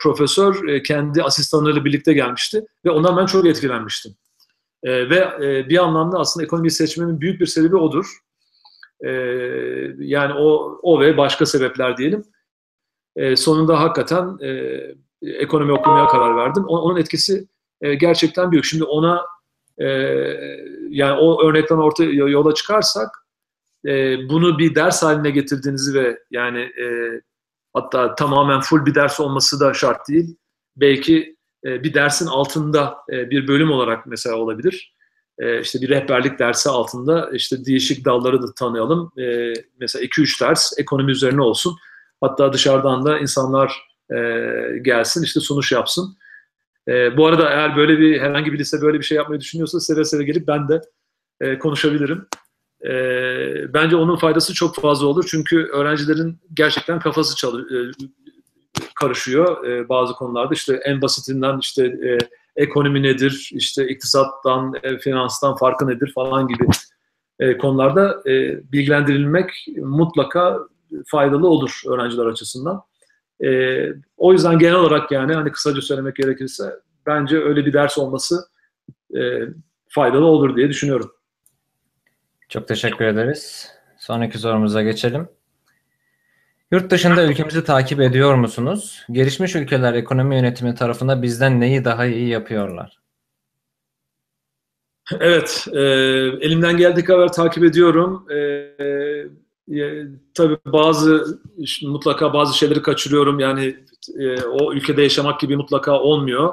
profesör 0.00 0.82
kendi 0.84 1.22
asistanlarıyla 1.22 1.84
birlikte 1.84 2.12
gelmişti 2.12 2.64
ve 2.84 2.90
ondan 2.90 3.16
ben 3.16 3.26
çok 3.26 3.46
etkilenmiştim. 3.46 4.12
E, 4.82 5.10
ve 5.10 5.16
e, 5.16 5.68
bir 5.68 5.78
anlamda 5.78 6.18
aslında 6.18 6.44
ekonomiyi 6.44 6.70
seçmemin 6.70 7.20
büyük 7.20 7.40
bir 7.40 7.46
sebebi 7.46 7.76
odur. 7.76 8.06
E, 9.04 9.10
yani 9.98 10.34
o, 10.34 10.78
o 10.82 11.00
ve 11.00 11.16
başka 11.16 11.46
sebepler 11.46 11.96
diyelim. 11.96 12.24
E, 13.16 13.36
sonunda 13.36 13.80
hakikaten 13.80 14.38
e, 14.42 14.80
ekonomi 15.22 15.72
okumaya 15.72 16.06
karar 16.06 16.36
verdim. 16.36 16.64
O, 16.68 16.78
onun 16.78 17.00
etkisi 17.00 17.48
e, 17.80 17.94
gerçekten 17.94 18.52
büyük. 18.52 18.64
Şimdi 18.64 18.84
ona 18.84 19.26
e, 19.78 19.86
yani 20.88 21.20
o 21.20 21.48
örnekten 21.48 21.76
orta 21.76 22.04
yola 22.04 22.54
çıkarsak 22.54 23.08
e, 23.86 24.16
bunu 24.28 24.58
bir 24.58 24.74
ders 24.74 25.02
haline 25.02 25.30
getirdiğinizi 25.30 25.94
ve 25.94 26.18
yani 26.30 26.60
e, 26.60 27.20
Hatta 27.72 28.14
tamamen 28.14 28.60
full 28.60 28.86
bir 28.86 28.94
ders 28.94 29.20
olması 29.20 29.60
da 29.60 29.74
şart 29.74 30.08
değil. 30.08 30.36
Belki 30.76 31.36
e, 31.64 31.84
bir 31.84 31.94
dersin 31.94 32.26
altında 32.26 32.96
e, 33.12 33.30
bir 33.30 33.48
bölüm 33.48 33.70
olarak 33.70 34.06
mesela 34.06 34.36
olabilir. 34.36 34.94
E, 35.40 35.60
işte 35.60 35.80
bir 35.80 35.88
rehberlik 35.88 36.38
dersi 36.38 36.68
altında 36.68 37.30
işte 37.32 37.64
değişik 37.64 38.04
dalları 38.04 38.42
da 38.42 38.54
tanıyalım. 38.54 39.12
E, 39.18 39.54
mesela 39.80 40.04
2-3 40.04 40.40
ders 40.40 40.72
ekonomi 40.78 41.12
üzerine 41.12 41.42
olsun. 41.42 41.76
Hatta 42.20 42.52
dışarıdan 42.52 43.04
da 43.04 43.18
insanlar 43.18 43.82
e, 44.10 44.16
gelsin 44.82 45.22
işte 45.22 45.40
sunuş 45.40 45.72
yapsın. 45.72 46.16
E, 46.88 47.16
bu 47.16 47.26
arada 47.26 47.50
eğer 47.50 47.76
böyle 47.76 47.98
bir 47.98 48.20
herhangi 48.20 48.52
bir 48.52 48.58
lise 48.58 48.82
böyle 48.82 48.98
bir 48.98 49.04
şey 49.04 49.16
yapmayı 49.16 49.40
düşünüyorsa 49.40 49.80
seve 49.80 50.04
seve 50.04 50.24
gelip 50.24 50.46
ben 50.46 50.68
de 50.68 50.80
e, 51.40 51.58
konuşabilirim. 51.58 52.26
Bence 53.74 53.96
onun 53.96 54.16
faydası 54.16 54.54
çok 54.54 54.80
fazla 54.80 55.06
olur. 55.06 55.24
Çünkü 55.30 55.64
öğrencilerin 55.64 56.38
gerçekten 56.54 56.98
kafası 56.98 57.36
çalı, 57.36 57.60
e, 57.60 57.78
karışıyor 58.94 59.64
e, 59.66 59.88
bazı 59.88 60.12
konularda. 60.12 60.54
İşte 60.54 60.80
en 60.84 61.02
basitinden 61.02 61.58
işte 61.58 61.84
e, 61.84 62.18
ekonomi 62.56 63.02
nedir, 63.02 63.50
işte 63.52 63.88
iktisattan, 63.88 64.74
e, 64.82 64.98
finanstan 64.98 65.56
farkı 65.56 65.86
nedir 65.86 66.12
falan 66.14 66.48
gibi 66.48 66.64
e, 67.38 67.58
konularda 67.58 68.22
e, 68.30 68.60
bilgilendirilmek 68.72 69.66
mutlaka 69.76 70.58
faydalı 71.06 71.48
olur 71.48 71.82
öğrenciler 71.88 72.26
açısından. 72.26 72.82
E, 73.44 73.80
o 74.16 74.32
yüzden 74.32 74.58
genel 74.58 74.74
olarak 74.74 75.12
yani 75.12 75.34
hani 75.34 75.52
kısaca 75.52 75.80
söylemek 75.80 76.16
gerekirse 76.16 76.74
bence 77.06 77.38
öyle 77.38 77.66
bir 77.66 77.72
ders 77.72 77.98
olması 77.98 78.48
e, 79.16 79.20
faydalı 79.88 80.24
olur 80.24 80.56
diye 80.56 80.68
düşünüyorum. 80.68 81.12
Çok 82.48 82.68
teşekkür 82.68 83.04
ederiz. 83.04 83.68
Sonraki 83.98 84.38
sorumuza 84.38 84.82
geçelim. 84.82 85.28
Yurt 86.72 86.90
dışında 86.90 87.24
ülkemizi 87.24 87.64
takip 87.64 88.00
ediyor 88.00 88.34
musunuz? 88.34 89.02
Gelişmiş 89.12 89.54
ülkeler 89.54 89.94
ekonomi 89.94 90.36
yönetimi 90.36 90.74
tarafında 90.74 91.22
bizden 91.22 91.60
neyi 91.60 91.84
daha 91.84 92.06
iyi 92.06 92.28
yapıyorlar? 92.28 93.00
Evet, 95.20 95.66
e, 95.72 95.80
elimden 96.40 96.76
geldiği 96.76 97.04
kadar 97.04 97.32
takip 97.32 97.64
ediyorum. 97.64 98.26
E, 98.30 98.36
e, 98.36 100.06
tabii 100.34 100.58
bazı 100.66 101.40
mutlaka 101.82 102.34
bazı 102.34 102.58
şeyleri 102.58 102.82
kaçırıyorum. 102.82 103.38
Yani 103.38 103.76
e, 104.18 104.42
o 104.42 104.72
ülkede 104.72 105.02
yaşamak 105.02 105.40
gibi 105.40 105.56
mutlaka 105.56 106.00
olmuyor. 106.00 106.52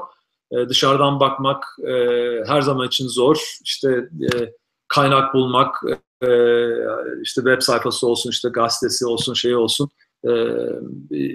E, 0.51 0.69
dışarıdan 0.69 1.19
bakmak 1.19 1.63
e, 1.88 1.93
her 2.47 2.62
zaman 2.62 2.88
için 2.88 3.08
zor. 3.08 3.58
İşte 3.63 3.89
e, 4.34 4.53
kaynak 4.88 5.34
bulmak, 5.34 5.84
e, 6.21 6.30
işte 7.21 7.41
web 7.41 7.62
sayfası 7.62 8.08
olsun, 8.08 8.30
işte 8.30 8.49
gazetesi 8.49 9.06
olsun, 9.06 9.34
şey 9.34 9.56
olsun. 9.56 9.89
E, 10.27 10.31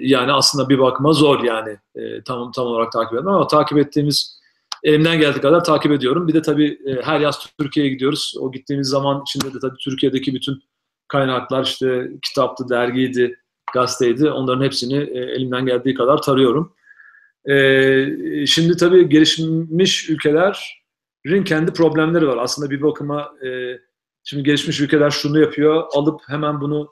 yani 0.07 0.31
aslında 0.31 0.69
bir 0.69 0.79
bakıma 0.79 1.13
zor 1.13 1.43
yani 1.43 1.77
e, 1.95 2.23
tam 2.23 2.51
tam 2.51 2.65
olarak 2.65 2.91
takip 2.91 3.13
etmem 3.13 3.33
ama 3.33 3.47
takip 3.47 3.77
ettiğimiz 3.77 4.39
elimden 4.83 5.19
geldiği 5.19 5.41
kadar 5.41 5.63
takip 5.63 5.91
ediyorum. 5.91 6.27
Bir 6.27 6.33
de 6.33 6.41
tabii 6.41 6.79
e, 6.85 7.01
her 7.01 7.19
yaz 7.19 7.47
Türkiye'ye 7.59 7.93
gidiyoruz. 7.93 8.35
O 8.39 8.51
gittiğimiz 8.51 8.87
zaman 8.87 9.21
içinde 9.21 9.53
de 9.53 9.59
tabii 9.59 9.77
Türkiye'deki 9.77 10.33
bütün 10.33 10.63
kaynaklar 11.07 11.63
işte 11.63 12.11
kitaptı, 12.21 12.69
dergiydi, 12.69 13.39
gazeteydi. 13.73 14.29
Onların 14.29 14.65
hepsini 14.65 14.97
e, 14.97 15.19
elimden 15.19 15.65
geldiği 15.65 15.93
kadar 15.93 16.21
tarıyorum. 16.21 16.73
E, 17.49 18.45
şimdi 18.45 18.77
tabii 18.77 19.09
gelişmiş 19.09 20.09
ülkeler 20.09 20.83
Rin 21.27 21.43
kendi 21.43 21.73
problemleri 21.73 22.27
var. 22.27 22.37
Aslında 22.37 22.69
bir 22.69 22.81
bakıma 22.81 23.31
e, 23.45 23.79
şimdi 24.23 24.43
gelişmiş 24.43 24.79
ülkeler 24.79 25.09
şunu 25.09 25.39
yapıyor, 25.39 25.83
alıp 25.93 26.21
hemen 26.27 26.61
bunu 26.61 26.89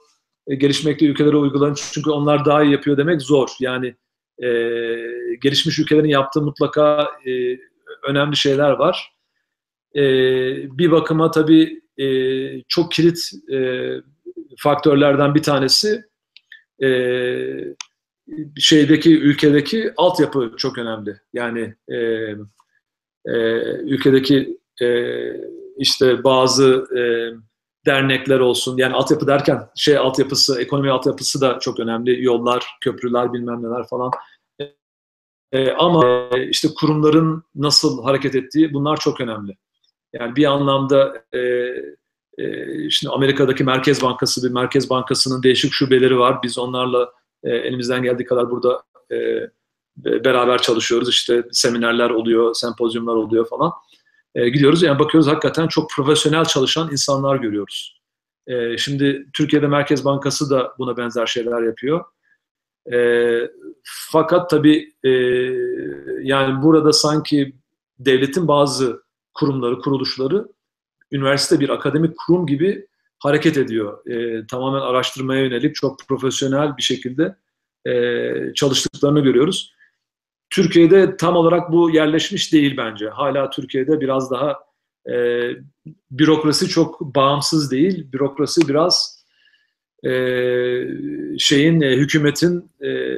e, 0.47 0.55
gelişmekte 0.55 1.05
ülkelere 1.05 1.35
uygulayın 1.35 1.75
çünkü 1.93 2.09
onlar 2.09 2.45
daha 2.45 2.63
iyi 2.63 2.71
yapıyor 2.71 2.97
demek 2.97 3.21
zor. 3.21 3.49
Yani 3.59 3.95
e, 4.43 4.47
gelişmiş 5.41 5.79
ülkelerin 5.79 6.09
yaptığı 6.09 6.41
mutlaka 6.41 7.11
e, 7.25 7.57
önemli 8.07 8.35
şeyler 8.35 8.71
var. 8.71 9.13
E, 9.95 10.01
bir 10.77 10.91
bakıma 10.91 11.31
tabii 11.31 11.81
e, 11.97 12.07
çok 12.67 12.91
kilit 12.91 13.29
e, 13.53 13.89
faktörlerden 14.57 15.35
bir 15.35 15.43
tanesi 15.43 16.03
e, 16.83 16.89
şeydeki 18.57 19.19
ülkedeki 19.19 19.93
altyapı 19.97 20.53
çok 20.57 20.77
önemli. 20.77 21.19
Yani 21.33 21.75
e, 21.89 21.95
e, 23.25 23.37
ülkedeki 23.81 24.57
e, 24.81 25.07
işte 25.77 26.23
bazı 26.23 26.85
e, 26.97 27.01
dernekler 27.85 28.39
olsun 28.39 28.77
yani 28.77 28.93
altyapı 28.93 29.27
derken 29.27 29.69
şey 29.75 29.97
altyapısı 29.97 30.61
ekonomi 30.61 30.91
altyapısı 30.91 31.41
da 31.41 31.59
çok 31.59 31.79
önemli 31.79 32.23
yollar 32.23 32.65
köprüler 32.81 33.33
bilmem 33.33 33.63
neler 33.63 33.87
falan 33.87 34.11
e, 35.51 35.71
ama 35.71 36.29
işte 36.49 36.67
kurumların 36.75 37.43
nasıl 37.55 38.03
hareket 38.03 38.35
ettiği 38.35 38.73
bunlar 38.73 38.97
çok 38.97 39.21
önemli 39.21 39.57
yani 40.13 40.35
bir 40.35 40.45
anlamda 40.45 41.23
e, 41.35 41.39
şimdi 42.89 43.13
Amerika'daki 43.13 43.63
Merkez 43.63 44.01
Bankası 44.01 44.43
bir 44.43 44.53
Merkez 44.53 44.89
Bankası'nın 44.89 45.43
değişik 45.43 45.73
şubeleri 45.73 46.19
var. 46.19 46.43
Biz 46.43 46.57
onlarla 46.57 47.11
elimizden 47.43 48.03
geldiği 48.03 48.25
kadar 48.25 48.51
burada 48.51 48.83
beraber 49.97 50.61
çalışıyoruz. 50.61 51.09
İşte 51.09 51.43
seminerler 51.51 52.09
oluyor, 52.09 52.53
sempozyumlar 52.53 53.15
oluyor 53.15 53.47
falan. 53.49 53.71
Gidiyoruz 54.35 54.83
yani 54.83 54.99
bakıyoruz 54.99 55.27
hakikaten 55.27 55.67
çok 55.67 55.89
profesyonel 55.89 56.45
çalışan 56.45 56.91
insanlar 56.91 57.35
görüyoruz. 57.35 58.01
şimdi 58.77 59.27
Türkiye'de 59.33 59.67
Merkez 59.67 60.05
Bankası 60.05 60.49
da 60.49 60.73
buna 60.79 60.97
benzer 60.97 61.25
şeyler 61.25 61.61
yapıyor. 61.61 62.05
fakat 63.83 64.49
tabii 64.49 64.93
yani 66.21 66.61
burada 66.63 66.93
sanki 66.93 67.55
devletin 67.99 68.47
bazı 68.47 69.03
kurumları, 69.33 69.79
kuruluşları 69.79 70.47
üniversite 71.11 71.59
bir 71.59 71.69
akademik 71.69 72.17
kurum 72.17 72.47
gibi 72.47 72.87
hareket 73.19 73.57
ediyor. 73.57 74.07
E, 74.07 74.47
tamamen 74.47 74.81
araştırmaya 74.81 75.41
yönelik 75.41 75.75
çok 75.75 75.99
profesyonel 76.07 76.77
bir 76.77 76.81
şekilde 76.81 77.35
e, 77.85 78.53
çalıştıklarını 78.53 79.19
görüyoruz. 79.19 79.73
Türkiye'de 80.51 81.17
tam 81.17 81.35
olarak 81.35 81.71
bu 81.71 81.91
yerleşmiş 81.91 82.53
değil 82.53 82.77
bence. 82.77 83.09
Hala 83.09 83.49
Türkiye'de 83.49 84.01
biraz 84.01 84.31
daha 84.31 84.59
e, 85.11 85.49
bürokrasi 86.11 86.67
çok 86.67 87.01
bağımsız 87.01 87.71
değil. 87.71 88.11
Bürokrasi 88.13 88.67
biraz 88.67 89.25
e, 90.05 90.11
şeyin 91.39 91.81
e, 91.81 91.95
hükümetin 91.95 92.71
e, 92.81 93.17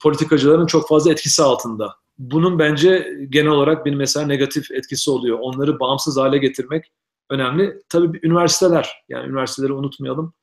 politikacıların 0.00 0.66
çok 0.66 0.88
fazla 0.88 1.12
etkisi 1.12 1.42
altında 1.42 1.94
bunun 2.18 2.58
bence 2.58 3.08
genel 3.28 3.50
olarak 3.50 3.86
bir 3.86 3.94
mesela 3.94 4.26
negatif 4.26 4.70
etkisi 4.70 5.10
oluyor. 5.10 5.38
Onları 5.40 5.80
bağımsız 5.80 6.16
hale 6.16 6.38
getirmek 6.38 6.92
önemli. 7.30 7.82
Tabii 7.88 8.20
üniversiteler, 8.22 9.04
yani 9.08 9.28
üniversiteleri 9.28 9.72
unutmayalım. 9.72 10.34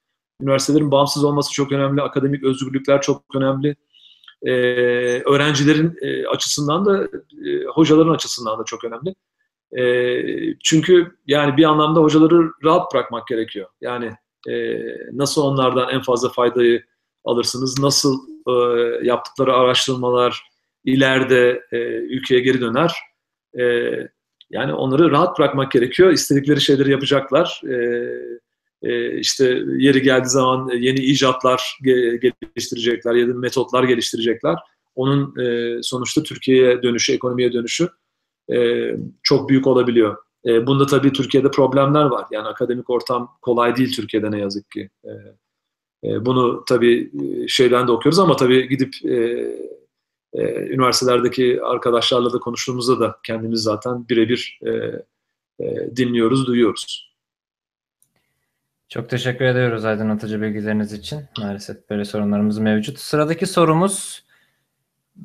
Üniversitelerin 0.42 0.92
bağımsız 0.92 1.24
olması 1.24 1.54
çok 1.54 1.72
önemli. 1.72 2.02
Akademik 2.02 2.44
özgürlükler 2.44 3.02
çok 3.02 3.36
önemli. 3.36 3.76
Ee, 4.46 4.52
öğrencilerin 5.26 5.98
e, 6.02 6.28
açısından 6.28 6.86
da, 6.86 7.04
e, 7.48 7.64
hocaların 7.66 8.14
açısından 8.14 8.60
da 8.60 8.64
çok 8.64 8.84
önemli. 8.84 9.16
E, 9.78 10.56
çünkü 10.64 11.18
yani 11.28 11.58
bir 11.58 11.64
anlamda 11.64 12.00
hocaları 12.00 12.52
rahat 12.64 12.94
bırakmak 12.94 13.28
gerekiyor. 13.28 13.70
Yani 13.82 14.12
e, 14.50 14.80
nasıl 15.12 15.42
onlardan 15.42 15.90
en 15.90 16.02
fazla 16.02 16.30
faydayı 16.30 16.84
alırsınız, 17.26 17.80
nasıl 17.80 18.20
e, 18.48 18.52
yaptıkları 19.06 19.54
araştırmalar, 19.54 20.44
ileride 20.86 21.62
e, 21.72 21.78
ülkeye 21.88 22.40
geri 22.40 22.62
döner. 22.62 22.94
E, 23.60 23.64
yani 24.50 24.74
onları 24.74 25.12
rahat 25.12 25.40
bırakmak 25.40 25.72
gerekiyor. 25.72 26.12
İstedikleri 26.12 26.62
şeyleri 26.62 26.92
yapacaklar. 26.92 27.62
E, 27.70 27.74
e, 27.74 28.40
işte 29.20 29.64
yeri 29.78 30.02
geldiği 30.02 30.30
zaman 30.30 30.70
yeni 30.70 31.00
icatlar 31.00 31.78
geliştirecekler 32.22 33.16
ya 33.16 33.28
da 33.28 33.34
metotlar 33.34 33.84
geliştirecekler. 33.84 34.56
Onun 34.96 35.40
e, 35.40 35.78
sonuçta 35.84 36.24
Türkiye'ye 36.24 36.84
dönüşü, 36.84 37.14
ekonomiye 37.14 37.54
dönüşü 37.54 37.90
e, 38.54 38.90
çok 39.24 39.50
büyük 39.50 39.68
olabiliyor. 39.68 40.18
E, 40.46 40.68
bunda 40.68 40.86
tabii 40.86 41.14
Türkiye'de 41.14 41.52
problemler 41.52 42.04
var. 42.04 42.26
Yani 42.32 42.48
akademik 42.48 42.90
ortam 42.90 43.38
kolay 43.42 43.76
değil 43.76 43.96
Türkiye'de 43.96 44.32
ne 44.32 44.40
yazık 44.40 44.72
ki. 44.72 44.90
E, 45.06 45.12
e, 46.04 46.26
bunu 46.26 46.64
tabii 46.68 47.12
e, 47.24 47.48
şeyden 47.48 47.88
de 47.88 47.92
okuyoruz 47.92 48.20
ama 48.20 48.36
tabii 48.36 48.70
gidip 48.70 48.94
e, 49.06 49.16
e, 50.34 50.44
üniversitelerdeki 50.70 51.60
arkadaşlarla 51.64 52.34
da 52.34 52.40
konuştuğumuzda 52.40 53.00
da 53.00 53.20
kendimiz 53.26 53.62
zaten 53.62 54.10
birebir 54.10 54.60
e, 54.66 54.70
e, 55.60 55.96
dinliyoruz, 55.96 56.48
duyuyoruz. 56.48 57.13
Çok 58.90 59.10
teşekkür 59.10 59.46
ediyoruz 59.46 59.86
aydınlatıcı 59.86 60.42
bilgileriniz 60.42 60.94
için. 60.94 61.26
Maalesef 61.38 61.90
böyle 61.90 62.06
sorunlarımız 62.06 62.58
mevcut. 62.58 63.00
Sıradaki 63.00 63.46
sorumuz 63.46 64.24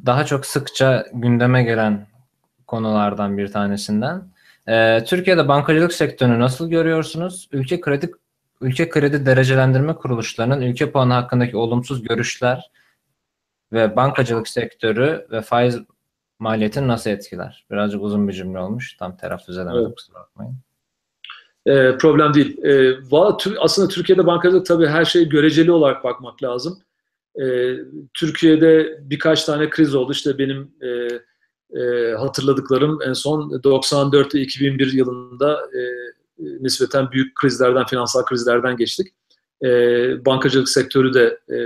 daha 0.07 0.27
çok 0.27 0.47
sıkça 0.47 1.07
gündeme 1.13 1.63
gelen 1.63 2.07
konulardan 2.67 3.39
bir 3.39 3.53
tanesinden. 3.53 4.23
Ee, 4.69 5.05
Türkiye'de 5.07 5.49
bankacılık 5.49 5.93
sektörünü 5.93 6.41
nasıl 6.41 6.71
görüyorsunuz? 6.71 7.49
Ülke 7.53 7.81
kredi 7.81 8.13
ülke 8.61 8.89
kredi 8.89 9.27
derecelendirme 9.27 9.95
kuruluşlarının 9.95 10.61
ülke 10.61 10.93
puanı 10.93 11.13
hakkındaki 11.13 11.57
olumsuz 11.57 12.03
görüşler 12.03 12.71
ve 13.73 13.97
bankacılık 13.97 14.49
sektörü 14.49 15.27
ve 15.31 15.41
faiz 15.41 15.79
maliyetini 16.39 16.89
nasıl 16.89 17.11
etkiler? 17.11 17.67
Birazcık 17.71 18.03
uzun 18.03 18.29
bir 18.29 18.33
cümle 18.33 18.59
olmuş. 18.59 18.97
Tam 18.97 19.17
telaffuz 19.17 19.59
edemedim 19.59 19.87
evet. 19.87 19.97
kusura 19.97 20.19
bakmayın. 20.19 20.57
E, 21.67 21.97
problem 21.99 22.35
değil. 22.35 22.65
E, 22.65 22.97
aslında 23.61 23.89
Türkiye'de 23.89 24.27
bankacılık 24.27 24.67
tabii 24.67 24.87
her 24.87 25.05
şey 25.05 25.29
göreceli 25.29 25.73
olarak 25.73 26.05
bakmak 26.05 26.43
lazım. 26.43 26.79
E, 27.43 27.77
Türkiye'de 28.15 28.99
birkaç 29.03 29.45
tane 29.45 29.71
kriz 29.71 29.95
oldu. 29.95 30.13
İşte 30.13 30.39
benim 30.39 30.71
e, 30.83 30.89
e, 31.81 32.13
hatırladıklarım 32.13 32.99
en 33.03 33.13
son 33.13 33.63
94 33.65 34.35
2001 34.35 34.93
yılında 34.93 35.55
e, 35.55 35.81
nispeten 36.39 37.11
büyük 37.11 37.35
krizlerden, 37.35 37.87
finansal 37.87 38.25
krizlerden 38.25 38.77
geçtik. 38.77 39.15
Bankacılık 40.27 40.69
sektörü 40.69 41.15
de 41.15 41.39
e, 41.51 41.57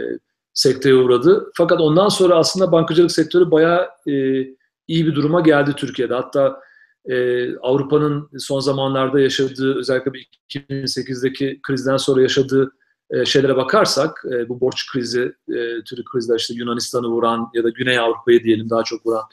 sekteye 0.54 0.94
uğradı. 0.94 1.50
Fakat 1.54 1.80
ondan 1.80 2.08
sonra 2.08 2.34
aslında 2.34 2.72
bankacılık 2.72 3.12
sektörü 3.12 3.50
bayağı 3.50 3.88
iyi 4.88 5.06
bir 5.06 5.14
duruma 5.14 5.40
geldi 5.40 5.72
Türkiye'de. 5.76 6.14
Hatta 6.14 6.60
e, 7.10 7.46
Avrupa'nın 7.56 8.28
son 8.38 8.60
zamanlarda 8.60 9.20
yaşadığı 9.20 9.78
özellikle 9.78 10.10
2008'deki 10.50 11.60
krizden 11.62 11.96
sonra 11.96 12.22
yaşadığı 12.22 12.72
e, 13.10 13.24
şeylere 13.24 13.56
bakarsak 13.56 14.24
e, 14.30 14.48
bu 14.48 14.60
borç 14.60 14.86
krizi 14.92 15.32
e, 15.48 15.82
türü 15.84 16.04
krizler 16.04 16.38
işte 16.38 16.54
Yunanistan'ı 16.54 17.08
vuran 17.08 17.50
ya 17.54 17.64
da 17.64 17.68
Güney 17.68 17.98
Avrupa'yı 17.98 18.44
diyelim 18.44 18.70
daha 18.70 18.82
çok 18.82 19.06
vuran 19.06 19.24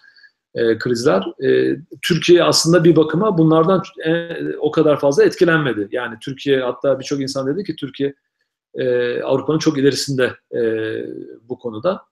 e, 0.55 0.77
krizler. 0.77 1.43
E, 1.45 1.77
Türkiye 2.01 2.43
aslında 2.43 2.83
bir 2.83 2.95
bakıma 2.95 3.37
bunlardan 3.37 3.83
e, 4.05 4.37
o 4.55 4.71
kadar 4.71 4.99
fazla 4.99 5.23
etkilenmedi. 5.23 5.87
Yani 5.91 6.17
Türkiye 6.21 6.61
hatta 6.61 6.99
birçok 6.99 7.21
insan 7.21 7.47
dedi 7.47 7.63
ki 7.63 7.75
Türkiye 7.75 8.13
e, 8.75 9.21
Avrupa'nın 9.21 9.59
çok 9.59 9.77
ilerisinde 9.77 10.33
e, 10.55 10.61
bu 11.49 11.59
konuda. 11.59 12.08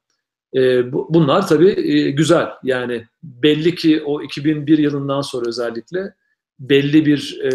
E, 0.55 0.91
bu, 0.91 1.07
bunlar 1.09 1.47
tabii 1.47 1.91
e, 1.91 2.11
güzel. 2.11 2.47
Yani 2.63 3.07
belli 3.23 3.75
ki 3.75 4.03
o 4.05 4.21
2001 4.21 4.77
yılından 4.77 5.21
sonra 5.21 5.47
özellikle 5.47 6.13
belli 6.59 7.05
bir 7.05 7.39
e, 7.43 7.49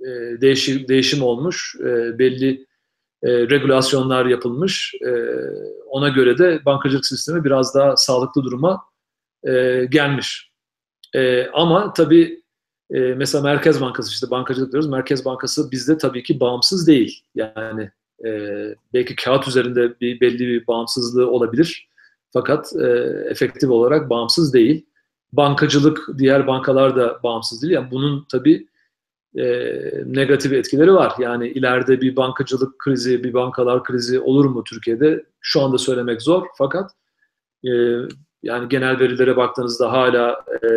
e, 0.00 0.40
değişim, 0.40 0.88
değişim 0.88 1.22
olmuş, 1.22 1.76
e, 1.80 2.18
belli 2.18 2.66
e, 3.22 3.30
regülasyonlar 3.30 4.26
yapılmış. 4.26 4.94
E, 5.06 5.10
ona 5.86 6.08
göre 6.08 6.38
de 6.38 6.64
bankacılık 6.64 7.06
sistemi 7.06 7.44
biraz 7.44 7.74
daha 7.74 7.96
sağlıklı 7.96 8.44
duruma 8.44 8.84
e, 9.44 9.84
gelmiş. 9.90 10.52
E, 11.14 11.46
ama 11.46 11.92
tabii 11.92 12.42
e, 12.90 12.98
mesela 13.00 13.42
Merkez 13.42 13.80
Bankası 13.80 14.10
işte 14.10 14.30
bankacılık 14.30 14.72
diyoruz. 14.72 14.90
Merkez 14.90 15.24
Bankası 15.24 15.70
bizde 15.70 15.98
tabii 15.98 16.22
ki 16.22 16.40
bağımsız 16.40 16.86
değil. 16.86 17.24
Yani 17.34 17.90
e, 18.24 18.30
belki 18.94 19.16
kağıt 19.16 19.48
üzerinde 19.48 20.00
bir 20.00 20.20
belli 20.20 20.38
bir 20.38 20.66
bağımsızlığı 20.66 21.30
olabilir. 21.30 21.88
Fakat 22.32 22.72
e, 22.76 22.86
efektif 23.30 23.70
olarak 23.70 24.10
bağımsız 24.10 24.54
değil. 24.54 24.86
Bankacılık 25.32 26.08
diğer 26.18 26.46
bankalar 26.46 26.96
da 26.96 27.20
bağımsız 27.22 27.62
değil. 27.62 27.72
Yani 27.72 27.90
bunun 27.90 28.26
tabii 28.32 28.66
e, 29.36 29.44
negatif 30.06 30.52
etkileri 30.52 30.94
var. 30.94 31.12
Yani 31.18 31.48
ileride 31.48 32.00
bir 32.00 32.16
bankacılık 32.16 32.78
krizi, 32.78 33.24
bir 33.24 33.34
bankalar 33.34 33.84
krizi 33.84 34.20
olur 34.20 34.44
mu 34.44 34.64
Türkiye'de? 34.64 35.24
Şu 35.40 35.62
anda 35.62 35.78
söylemek 35.78 36.22
zor. 36.22 36.46
Fakat 36.58 36.90
e, 37.64 37.70
yani 38.42 38.68
genel 38.68 38.98
verilere 38.98 39.36
baktığınızda 39.36 39.92
hala 39.92 40.44
e, 40.62 40.68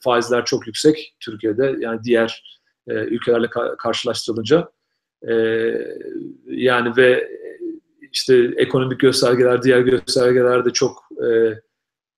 faizler 0.00 0.44
çok 0.44 0.66
yüksek 0.66 1.16
Türkiye'de. 1.20 1.76
Yani 1.78 2.00
diğer 2.04 2.60
e, 2.88 2.92
ülkelerle 2.94 3.46
ka- 3.46 3.76
karşılaştırılınca. 3.76 4.68
E, 5.28 5.34
yani 6.46 6.96
ve 6.96 7.28
işte 8.12 8.50
ekonomik 8.56 9.00
göstergeler, 9.00 9.62
diğer 9.62 9.80
göstergeler 9.80 10.64
de 10.64 10.70
çok 10.70 11.08
e, 11.24 11.54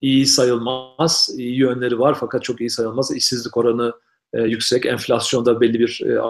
iyi 0.00 0.26
sayılmaz. 0.26 1.30
İyi 1.38 1.58
yönleri 1.58 1.98
var 1.98 2.16
fakat 2.20 2.42
çok 2.42 2.60
iyi 2.60 2.70
sayılmaz. 2.70 3.16
İşsizlik 3.16 3.56
oranı 3.56 3.92
e, 4.32 4.42
yüksek, 4.42 4.86
enflasyonda 4.86 5.60
belli 5.60 5.80
bir 5.80 6.00
e, 6.06 6.20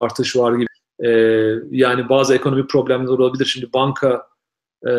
artış 0.00 0.36
var 0.36 0.52
gibi. 0.52 0.66
E, 1.04 1.10
yani 1.70 2.08
bazı 2.08 2.34
ekonomik 2.34 2.70
problemler 2.70 3.08
olabilir. 3.08 3.44
Şimdi 3.44 3.72
banka 3.72 4.26
e, 4.86 4.90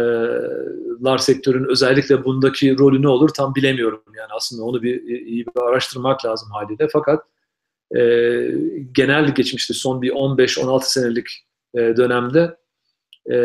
lar 1.04 1.18
sektörün 1.18 1.70
özellikle 1.70 2.24
bundaki 2.24 2.78
rolü 2.78 3.02
ne 3.02 3.08
olur 3.08 3.30
tam 3.30 3.56
bilemiyorum. 3.56 4.04
Yani 4.18 4.30
aslında 4.32 4.64
onu 4.64 4.82
bir 4.82 5.04
iyi 5.04 5.46
bir 5.46 5.62
araştırmak 5.62 6.26
lazım 6.26 6.50
haliyle. 6.52 6.88
Fakat 6.94 7.24
e, 7.98 8.02
genel 8.92 9.36
geçmişte 9.36 9.74
son 9.74 10.02
bir 10.02 10.12
15-16 10.12 10.82
senelik 10.84 11.28
e, 11.76 11.80
dönemde 11.80 12.58
e, 13.30 13.36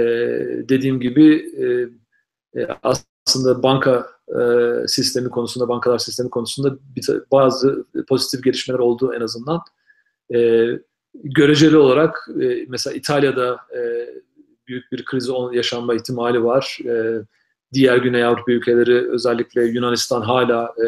dediğim 0.68 1.00
gibi 1.00 1.46
e, 1.58 1.64
e, 2.60 2.68
aslında 2.82 3.62
banka 3.62 4.06
e, 4.28 4.40
sistemi 4.88 5.30
konusunda, 5.30 5.68
bankalar 5.68 5.98
sistemi 5.98 6.30
konusunda 6.30 6.78
bir, 6.96 7.08
bazı 7.32 7.84
pozitif 8.08 8.44
gelişmeler 8.44 8.78
oldu 8.78 9.14
en 9.14 9.20
azından. 9.20 9.60
E, 10.34 10.68
göreceli 11.14 11.76
olarak 11.76 12.28
e, 12.40 12.64
mesela 12.68 12.96
İtalya'da 12.96 13.58
e, 13.76 14.08
büyük 14.68 14.92
bir 14.92 15.04
kriz 15.04 15.30
yaşanma 15.52 15.94
ihtimali 15.94 16.44
var. 16.44 16.78
E, 16.84 17.22
diğer 17.72 17.96
Güney 17.96 18.24
Avrupa 18.24 18.52
ülkeleri 18.52 19.10
özellikle 19.10 19.64
Yunanistan 19.64 20.22
hala 20.22 20.64
e, 20.64 20.86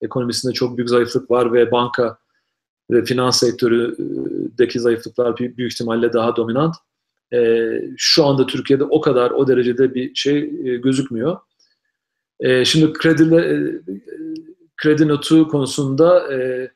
ekonomisinde 0.00 0.52
çok 0.52 0.76
büyük 0.76 0.90
zayıflık 0.90 1.30
var 1.30 1.52
ve 1.52 1.70
banka 1.70 2.18
ve 2.90 3.04
finans 3.04 3.40
sektöründeki 3.40 4.80
zayıflıklar 4.80 5.36
büyük, 5.36 5.72
ihtimalle 5.72 6.12
daha 6.12 6.36
dominant. 6.36 6.74
E, 7.32 7.68
şu 7.96 8.26
anda 8.26 8.46
Türkiye'de 8.46 8.84
o 8.84 9.00
kadar 9.00 9.30
o 9.30 9.48
derecede 9.48 9.94
bir 9.94 10.14
şey 10.14 10.38
e, 10.38 10.76
gözükmüyor. 10.76 11.38
E, 12.40 12.64
şimdi 12.64 12.92
kredi, 12.92 13.34
e, 13.34 13.54
kredi 14.76 15.08
notu 15.08 15.48
konusunda 15.48 16.34
e, 16.34 16.70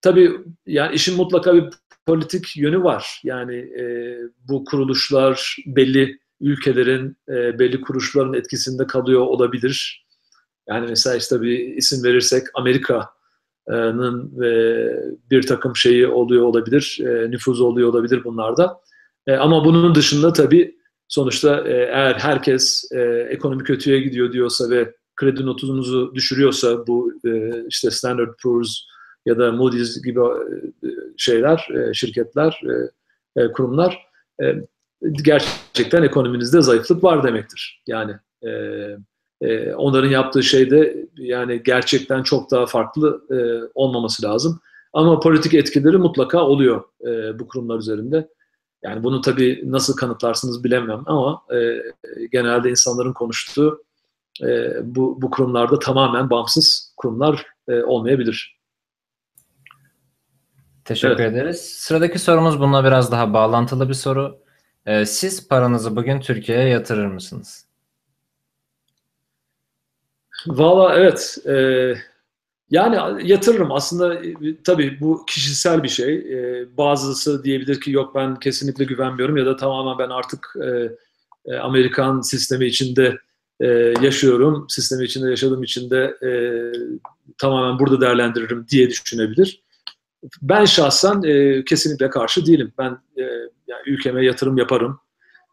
tabii 0.00 0.40
yani 0.66 0.94
işin 0.94 1.16
mutlaka 1.16 1.54
bir 1.54 1.64
politik 2.06 2.56
yönü 2.56 2.82
var. 2.82 3.20
Yani 3.24 3.56
e, 3.56 4.16
bu 4.48 4.64
kuruluşlar 4.64 5.56
belli 5.66 6.18
ülkelerin, 6.40 7.16
e, 7.28 7.58
belli 7.58 7.80
kuruluşların 7.80 8.34
etkisinde 8.34 8.86
kalıyor 8.86 9.20
olabilir. 9.20 10.06
Yani 10.68 10.86
mesela 10.88 11.16
işte 11.16 11.42
bir 11.42 11.58
isim 11.58 12.04
verirsek 12.04 12.46
Amerika'nın 12.54 13.04
e, 13.04 13.08
bir 15.30 15.46
takım 15.46 15.76
şeyi 15.76 16.06
oluyor 16.06 16.44
olabilir, 16.44 16.98
e, 17.00 17.30
nüfuzu 17.30 17.64
oluyor 17.64 17.88
olabilir 17.88 18.24
bunlarda. 18.24 18.80
E, 19.26 19.32
ama 19.32 19.64
bunun 19.64 19.94
dışında 19.94 20.32
tabii 20.32 20.78
sonuçta 21.08 21.68
e, 21.68 21.72
eğer 21.72 22.14
herkes 22.14 22.92
e, 22.92 23.00
ekonomi 23.30 23.64
kötüye 23.64 24.00
gidiyor 24.00 24.32
diyorsa 24.32 24.70
ve 24.70 24.94
kredi 25.16 25.46
notunuzu 25.46 26.14
düşürüyorsa 26.14 26.86
bu 26.86 27.12
e, 27.26 27.64
işte 27.68 27.90
Standard 27.90 28.34
Poor's 28.42 28.78
ya 29.26 29.38
da 29.38 29.52
Moody's 29.52 30.02
gibi 30.02 30.20
e, 30.20 30.88
şeyler, 31.16 31.68
e, 31.74 31.94
şirketler, 31.94 32.60
e, 33.36 33.52
kurumlar 33.52 34.08
gerçekten 35.12 36.02
ekonominizde 36.02 36.62
zayıflık 36.62 37.04
var 37.04 37.22
demektir. 37.22 37.82
Yani 37.86 38.12
onların 39.76 40.08
yaptığı 40.08 40.42
şey 40.42 40.70
de 40.70 41.06
yani 41.16 41.62
gerçekten 41.62 42.22
çok 42.22 42.50
daha 42.50 42.66
farklı 42.66 43.22
olmaması 43.74 44.22
lazım. 44.22 44.60
Ama 44.92 45.20
politik 45.20 45.54
etkileri 45.54 45.96
mutlaka 45.96 46.42
oluyor 46.42 46.84
bu 47.38 47.48
kurumlar 47.48 47.78
üzerinde. 47.78 48.28
Yani 48.82 49.04
bunu 49.04 49.20
tabii 49.20 49.62
nasıl 49.64 49.96
kanıtlarsınız 49.96 50.64
bilemem 50.64 51.02
ama 51.06 51.42
genelde 52.32 52.70
insanların 52.70 53.12
konuştuğu 53.12 53.84
bu, 54.82 55.22
bu 55.22 55.30
kurumlarda 55.30 55.78
tamamen 55.78 56.30
bağımsız 56.30 56.94
kurumlar 56.96 57.46
olmayabilir. 57.68 58.58
Teşekkür 60.84 61.22
evet. 61.22 61.32
ederiz. 61.32 61.60
Sıradaki 61.60 62.18
sorumuz 62.18 62.60
bununla 62.60 62.84
biraz 62.84 63.12
daha 63.12 63.32
bağlantılı 63.32 63.88
bir 63.88 63.94
soru. 63.94 64.38
Ee, 64.86 65.06
siz 65.06 65.48
paranızı 65.48 65.96
bugün 65.96 66.20
Türkiye'ye 66.20 66.68
yatırır 66.68 67.06
mısınız? 67.06 67.67
Valla 70.46 70.94
evet. 70.94 71.38
E, 71.46 71.54
yani 72.70 73.28
yatırırım. 73.30 73.72
Aslında 73.72 74.14
e, 74.14 74.34
tabii 74.64 74.98
bu 75.00 75.24
kişisel 75.26 75.82
bir 75.82 75.88
şey. 75.88 76.14
E, 76.14 76.66
bazısı 76.76 77.44
diyebilir 77.44 77.80
ki 77.80 77.90
yok 77.90 78.14
ben 78.14 78.38
kesinlikle 78.38 78.84
güvenmiyorum 78.84 79.36
ya 79.36 79.46
da 79.46 79.56
tamamen 79.56 79.98
ben 79.98 80.10
artık 80.10 80.56
e, 80.64 80.90
e, 81.52 81.56
Amerikan 81.56 82.20
sistemi 82.20 82.66
içinde 82.66 83.18
e, 83.60 83.66
yaşıyorum. 84.02 84.66
Sistemi 84.68 85.04
içinde 85.04 85.30
yaşadığım 85.30 85.62
için 85.62 85.90
de 85.90 86.16
e, 86.22 86.30
tamamen 87.38 87.78
burada 87.78 88.00
değerlendiririm 88.00 88.66
diye 88.68 88.90
düşünebilir. 88.90 89.62
Ben 90.42 90.64
şahsen 90.64 91.22
e, 91.22 91.64
kesinlikle 91.64 92.10
karşı 92.10 92.46
değilim. 92.46 92.72
Ben 92.78 92.90
e, 93.16 93.22
yani 93.66 93.82
ülkeme 93.86 94.24
yatırım 94.24 94.58
yaparım. 94.58 95.00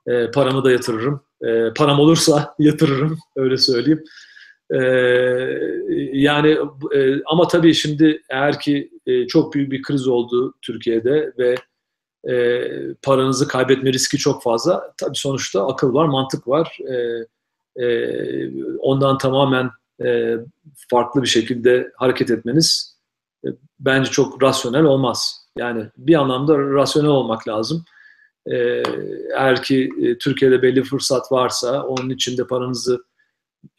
E, 0.07 0.31
paramı 0.31 0.63
da 0.63 0.71
yatırırım. 0.71 1.21
E, 1.41 1.73
param 1.73 1.99
olursa 1.99 2.55
yatırırım 2.59 3.19
öyle 3.35 3.57
söyleyeyim. 3.57 4.03
E, 4.73 4.79
yani 6.13 6.57
e, 6.95 7.23
ama 7.25 7.47
tabii 7.47 7.73
şimdi 7.73 8.21
eğer 8.29 8.59
ki 8.59 8.91
e, 9.05 9.27
çok 9.27 9.53
büyük 9.53 9.71
bir 9.71 9.81
kriz 9.81 10.07
oldu 10.07 10.53
Türkiye'de 10.61 11.33
ve 11.37 11.55
e, 12.33 12.67
paranızı 13.01 13.47
kaybetme 13.47 13.93
riski 13.93 14.17
çok 14.17 14.43
fazla. 14.43 14.93
Tabii 14.97 15.17
sonuçta 15.17 15.67
akıl 15.67 15.93
var, 15.93 16.05
mantık 16.07 16.47
var. 16.47 16.77
E, 16.89 17.25
e, 17.85 18.77
ondan 18.79 19.17
tamamen 19.17 19.69
e, 20.05 20.35
farklı 20.89 21.21
bir 21.21 21.27
şekilde 21.27 21.91
hareket 21.95 22.31
etmeniz 22.31 22.95
bence 23.79 24.11
çok 24.11 24.43
rasyonel 24.43 24.83
olmaz. 24.83 25.45
Yani 25.57 25.85
bir 25.97 26.15
anlamda 26.15 26.59
rasyonel 26.59 27.09
olmak 27.09 27.47
lazım. 27.47 27.85
Ee, 28.51 28.83
eğer 29.35 29.63
ki 29.63 29.89
e, 30.01 30.17
Türkiye'de 30.17 30.61
belli 30.61 30.83
fırsat 30.83 31.31
varsa 31.31 31.83
onun 31.83 32.09
içinde 32.09 32.47
paranızı 32.47 33.03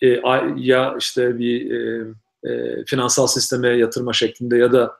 e, 0.02 0.20
ya 0.56 0.96
işte 0.98 1.38
bir 1.38 1.70
e, 1.70 2.06
e, 2.44 2.84
finansal 2.84 3.26
sisteme 3.26 3.68
yatırma 3.68 4.12
şeklinde 4.12 4.58
ya 4.58 4.72
da 4.72 4.96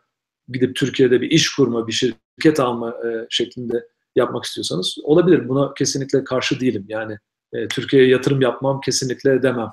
gidip 0.49 0.77
Türkiye'de 0.77 1.21
bir 1.21 1.31
iş 1.31 1.55
kurma, 1.55 1.87
bir 1.87 1.93
şirket 1.93 2.61
alma 2.61 2.91
e, 2.91 3.27
şeklinde 3.31 3.87
yapmak 4.17 4.45
istiyorsanız 4.45 4.99
olabilir. 5.03 5.49
Buna 5.49 5.75
kesinlikle 5.75 6.25
karşı 6.25 6.61
değilim. 6.61 6.85
Yani 6.89 7.19
e, 7.53 7.69
Türkiye'ye 7.69 8.09
yatırım 8.09 8.41
yapmam 8.41 8.81
kesinlikle 8.81 9.43
demem. 9.43 9.71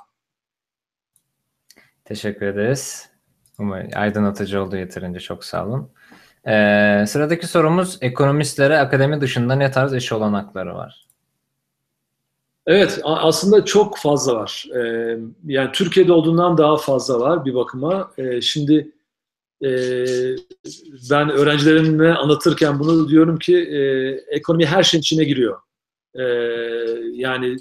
Teşekkür 2.05 2.45
ederiz. 2.45 3.09
Umarım 3.59 3.89
aydınlatıcı 3.95 4.61
oldu 4.61 4.75
yeterince 4.75 5.19
çok 5.19 5.43
sağ 5.43 5.65
olun. 5.67 5.91
Ee, 6.47 7.05
sıradaki 7.07 7.47
sorumuz 7.47 7.97
ekonomistlere 8.01 8.77
akademi 8.77 9.21
dışında 9.21 9.55
ne 9.55 9.71
tarz 9.71 9.93
iş 9.93 10.11
olanakları 10.11 10.75
var? 10.75 11.07
Evet 12.67 12.99
aslında 13.03 13.65
çok 13.65 13.97
fazla 13.97 14.35
var. 14.35 14.65
Ee, 14.75 15.17
yani 15.45 15.71
Türkiye'de 15.71 16.13
olduğundan 16.13 16.57
daha 16.57 16.77
fazla 16.77 17.19
var 17.19 17.45
bir 17.45 17.53
bakıma. 17.55 18.11
Ee, 18.17 18.41
şimdi 18.41 18.91
e, 19.63 19.69
ben 21.11 21.29
öğrencilerime 21.29 22.11
anlatırken 22.13 22.79
bunu 22.79 23.09
diyorum 23.09 23.39
ki 23.39 23.57
e, 23.57 24.09
ekonomi 24.35 24.65
her 24.65 24.83
şeyin 24.83 25.01
içine 25.01 25.23
giriyor. 25.23 25.59
E, 26.15 26.23
yani 27.13 27.57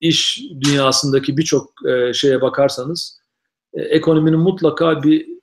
iş 0.00 0.42
dünyasındaki 0.60 1.36
birçok 1.36 1.72
e, 1.88 2.12
şeye 2.12 2.40
bakarsanız 2.40 3.20
ekonominin 3.74 4.38
mutlaka 4.38 5.02
bir 5.02 5.36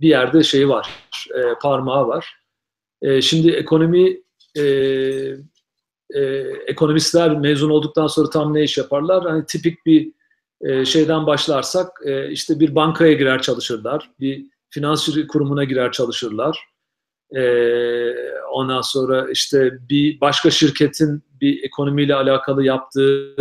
bir 0.00 0.08
yerde 0.08 0.42
şey 0.42 0.68
var, 0.68 1.06
parmağı 1.62 2.08
var. 2.08 2.36
Şimdi 3.20 3.50
ekonomi 3.50 4.22
e, 6.14 6.20
ekonomistler 6.66 7.38
mezun 7.40 7.70
olduktan 7.70 8.06
sonra 8.06 8.30
tam 8.30 8.54
ne 8.54 8.62
iş 8.62 8.78
yaparlar? 8.78 9.24
Hani 9.24 9.46
tipik 9.46 9.86
bir 9.86 10.12
e, 10.60 10.84
şeyden 10.84 11.26
başlarsak 11.26 11.88
e, 12.04 12.30
işte 12.30 12.60
bir 12.60 12.74
bankaya 12.74 13.12
girer 13.12 13.42
çalışırlar, 13.42 14.10
bir 14.20 14.46
finans 14.70 15.08
kurumuna 15.28 15.64
girer 15.64 15.92
çalışırlar. 15.92 16.58
E, 17.36 17.42
ondan 18.52 18.80
sonra 18.80 19.30
işte 19.30 19.78
bir 19.90 20.20
başka 20.20 20.50
şirketin 20.50 21.22
bir 21.40 21.62
ekonomiyle 21.62 22.14
alakalı 22.14 22.64
yaptığı 22.64 23.36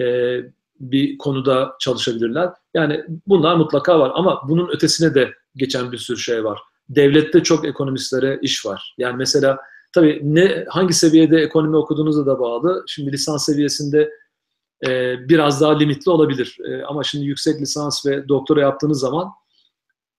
e, 0.00 0.02
bir 0.80 1.18
konuda 1.18 1.72
çalışabilirler. 1.80 2.50
Yani 2.74 3.04
bunlar 3.26 3.56
mutlaka 3.56 4.00
var 4.00 4.12
ama 4.14 4.42
bunun 4.48 4.68
ötesine 4.68 5.14
de 5.14 5.34
geçen 5.56 5.92
bir 5.92 5.98
sürü 5.98 6.18
şey 6.18 6.44
var. 6.44 6.58
Devlette 6.88 7.42
çok 7.42 7.64
ekonomistlere 7.64 8.38
iş 8.42 8.66
var. 8.66 8.94
Yani 8.98 9.16
mesela 9.16 9.58
tabii 9.92 10.20
ne 10.22 10.64
hangi 10.68 10.94
seviyede 10.94 11.40
ekonomi 11.40 11.76
okuduğunuza 11.76 12.26
da 12.26 12.40
bağlı. 12.40 12.84
Şimdi 12.86 13.12
lisans 13.12 13.46
seviyesinde 13.46 14.10
e, 14.86 15.16
biraz 15.28 15.60
daha 15.60 15.78
limitli 15.78 16.10
olabilir. 16.10 16.58
E, 16.68 16.82
ama 16.82 17.02
şimdi 17.02 17.26
yüksek 17.26 17.60
lisans 17.60 18.06
ve 18.06 18.28
doktora 18.28 18.60
yaptığınız 18.60 19.00
zaman 19.00 19.32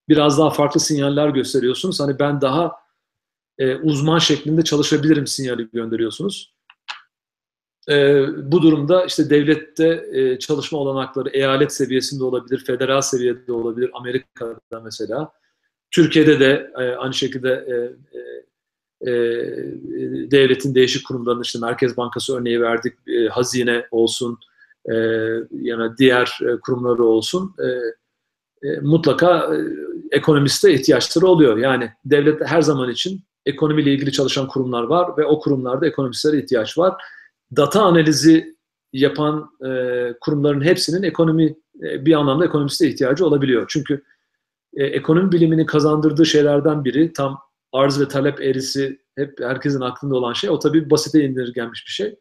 biraz 0.08 0.38
daha 0.38 0.50
farklı 0.50 0.80
sinyaller 0.80 1.28
gösteriyorsunuz. 1.28 2.00
Hani 2.00 2.18
ben 2.18 2.40
daha 2.40 2.72
e, 3.58 3.76
uzman 3.76 4.18
şeklinde 4.18 4.64
çalışabilirim 4.64 5.26
sinyali 5.26 5.70
gönderiyorsunuz. 5.70 6.54
E, 7.88 8.26
bu 8.52 8.62
durumda 8.62 9.04
işte 9.04 9.30
devlette 9.30 10.04
e, 10.12 10.38
çalışma 10.38 10.78
olanakları 10.78 11.28
eyalet 11.28 11.72
seviyesinde 11.72 12.24
olabilir, 12.24 12.64
federal 12.64 13.00
seviyede 13.00 13.52
olabilir, 13.52 13.90
Amerika'da 13.94 14.80
mesela. 14.80 15.32
Türkiye'de 15.90 16.40
de 16.40 16.70
e, 16.78 16.82
aynı 16.82 17.14
şekilde 17.14 17.50
e, 17.50 17.74
e, 18.18 18.20
e 19.06 19.10
devletin 20.30 20.74
değişik 20.74 21.06
kurumlarının 21.06 21.42
işte 21.42 21.58
Merkez 21.58 21.96
Bankası 21.96 22.36
örneği 22.36 22.60
verdik, 22.60 22.94
e, 23.08 23.28
hazine 23.28 23.86
olsun, 23.90 24.38
e, 24.90 24.94
yani 25.52 25.96
diğer 25.98 26.38
e, 26.42 26.60
kurumları 26.60 27.04
olsun. 27.04 27.54
E, 27.58 27.66
e, 28.68 28.80
mutlaka 28.80 29.54
e, 29.54 29.58
ekonomiste 30.10 30.74
ihtiyaçları 30.74 31.26
oluyor. 31.26 31.56
Yani 31.56 31.90
devlet 32.04 32.46
her 32.46 32.62
zaman 32.62 32.90
için 32.90 33.20
ekonomiyle 33.46 33.92
ilgili 33.92 34.12
çalışan 34.12 34.48
kurumlar 34.48 34.82
var 34.82 35.16
ve 35.18 35.24
o 35.24 35.40
kurumlarda 35.40 35.86
ekonomistlere 35.86 36.38
ihtiyaç 36.38 36.78
var 36.78 36.94
data 37.56 37.82
analizi 37.82 38.56
yapan 38.92 39.50
e, 39.66 39.70
kurumların 40.20 40.60
hepsinin 40.60 41.02
ekonomi 41.02 41.56
e, 41.82 42.06
bir 42.06 42.12
anlamda 42.14 42.44
ekonomiste 42.44 42.88
ihtiyacı 42.88 43.26
olabiliyor. 43.26 43.66
Çünkü 43.68 44.02
e, 44.74 44.84
ekonomi 44.84 45.32
biliminin 45.32 45.66
kazandırdığı 45.66 46.26
şeylerden 46.26 46.84
biri 46.84 47.12
tam 47.12 47.38
arz 47.72 48.00
ve 48.00 48.08
talep 48.08 48.40
eğrisi 48.40 49.00
hep 49.16 49.40
herkesin 49.40 49.80
aklında 49.80 50.16
olan 50.16 50.32
şey. 50.32 50.50
O 50.50 50.58
tabii 50.58 50.90
basite 50.90 51.24
indirgenmiş 51.24 51.86
bir 51.86 51.92
şey. 51.92 52.16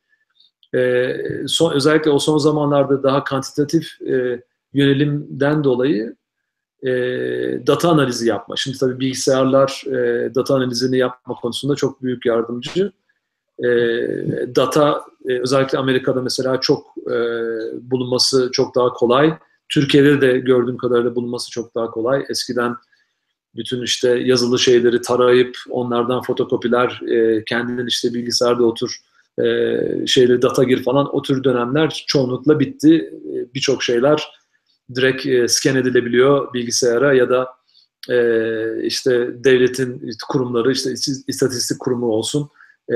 E, 0.76 1.16
son, 1.48 1.74
özellikle 1.74 2.12
o 2.12 2.20
son 2.20 2.38
zamanlarda 2.38 3.04
daha 3.04 3.24
kantitatif 3.24 4.02
e, 4.02 4.44
yönelimden 4.74 5.64
dolayı 5.64 6.16
e, 6.84 6.92
data 7.68 7.90
analizi 7.90 8.28
yapma. 8.28 8.56
Şimdi 8.56 8.78
tabii 8.78 9.00
bilgisayarlar 9.00 9.84
e, 9.88 10.36
data 10.36 10.56
analizini 10.56 10.98
yapma 10.98 11.36
konusunda 11.36 11.76
çok 11.76 12.04
büyük 12.04 12.26
yardımcı. 12.26 12.92
E, 13.60 13.68
data 14.56 15.06
e, 15.30 15.40
özellikle 15.40 15.78
Amerika'da 15.78 16.22
mesela 16.22 16.60
çok 16.60 16.88
e, 17.08 17.18
bulunması 17.92 18.50
çok 18.52 18.76
daha 18.76 18.94
kolay. 18.94 19.38
Türkiye'de 19.70 20.22
de 20.22 20.40
gördüğüm 20.40 20.78
kadarıyla 20.78 21.16
bulunması 21.16 21.52
çok 21.52 21.76
daha 21.76 21.92
kolay. 21.92 22.26
Eskiden 22.30 22.76
bütün 23.56 23.82
işte 23.82 24.10
yazılı 24.10 24.60
şeyleri 24.60 25.02
tarayıp 25.02 25.58
onlardan 25.70 26.22
fotokopiler 26.22 27.02
e, 27.08 27.44
kendin 27.44 27.88
işte 27.88 28.14
bilgisayarda 28.14 28.64
otur 28.64 28.96
e, 29.40 29.46
şeyleri 30.08 30.42
data 30.42 30.64
gir 30.64 30.84
falan 30.84 31.16
o 31.16 31.22
tür 31.22 31.44
dönemler 31.44 32.04
çoğunlukla 32.08 32.60
bitti. 32.60 32.96
E, 33.36 33.54
Birçok 33.54 33.84
şeyler 33.84 34.30
direkt 34.96 35.26
e, 35.26 35.48
scan 35.48 35.76
edilebiliyor 35.76 36.54
bilgisayara 36.54 37.14
ya 37.14 37.30
da 37.30 37.50
e, 38.10 38.18
işte 38.84 39.30
devletin 39.44 40.12
kurumları 40.30 40.72
işte 40.72 40.94
istatistik 41.28 41.80
kurumu 41.80 42.06
olsun 42.06 42.50
e, 42.90 42.96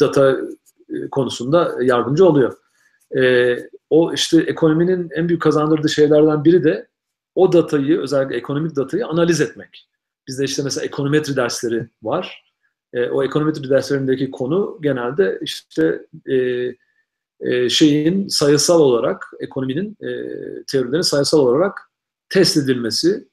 data 0.00 0.36
e, 0.90 1.08
konusunda 1.10 1.76
yardımcı 1.82 2.26
oluyor. 2.26 2.56
E, 3.16 3.56
o 3.90 4.12
işte 4.12 4.40
ekonominin 4.40 5.10
en 5.14 5.28
büyük 5.28 5.42
kazandırdığı 5.42 5.88
şeylerden 5.88 6.44
biri 6.44 6.64
de 6.64 6.87
o 7.38 7.52
datayı 7.52 8.00
özellikle 8.00 8.36
ekonomik 8.36 8.76
datayı 8.76 9.06
analiz 9.06 9.40
etmek. 9.40 9.88
Bizde 10.28 10.44
işte 10.44 10.62
mesela 10.62 10.84
ekonometri 10.84 11.36
dersleri 11.36 11.88
var. 12.02 12.44
E, 12.92 13.08
o 13.08 13.24
ekonometri 13.24 13.70
derslerindeki 13.70 14.30
konu 14.30 14.78
genelde 14.82 15.38
işte 15.42 16.06
e, 16.26 16.36
e, 17.40 17.68
şeyin 17.68 18.28
sayısal 18.28 18.80
olarak 18.80 19.26
ekonominin 19.40 19.96
e, 20.00 20.10
teorilerin 20.72 21.02
sayısal 21.02 21.38
olarak 21.38 21.78
test 22.28 22.56
edilmesi 22.56 23.28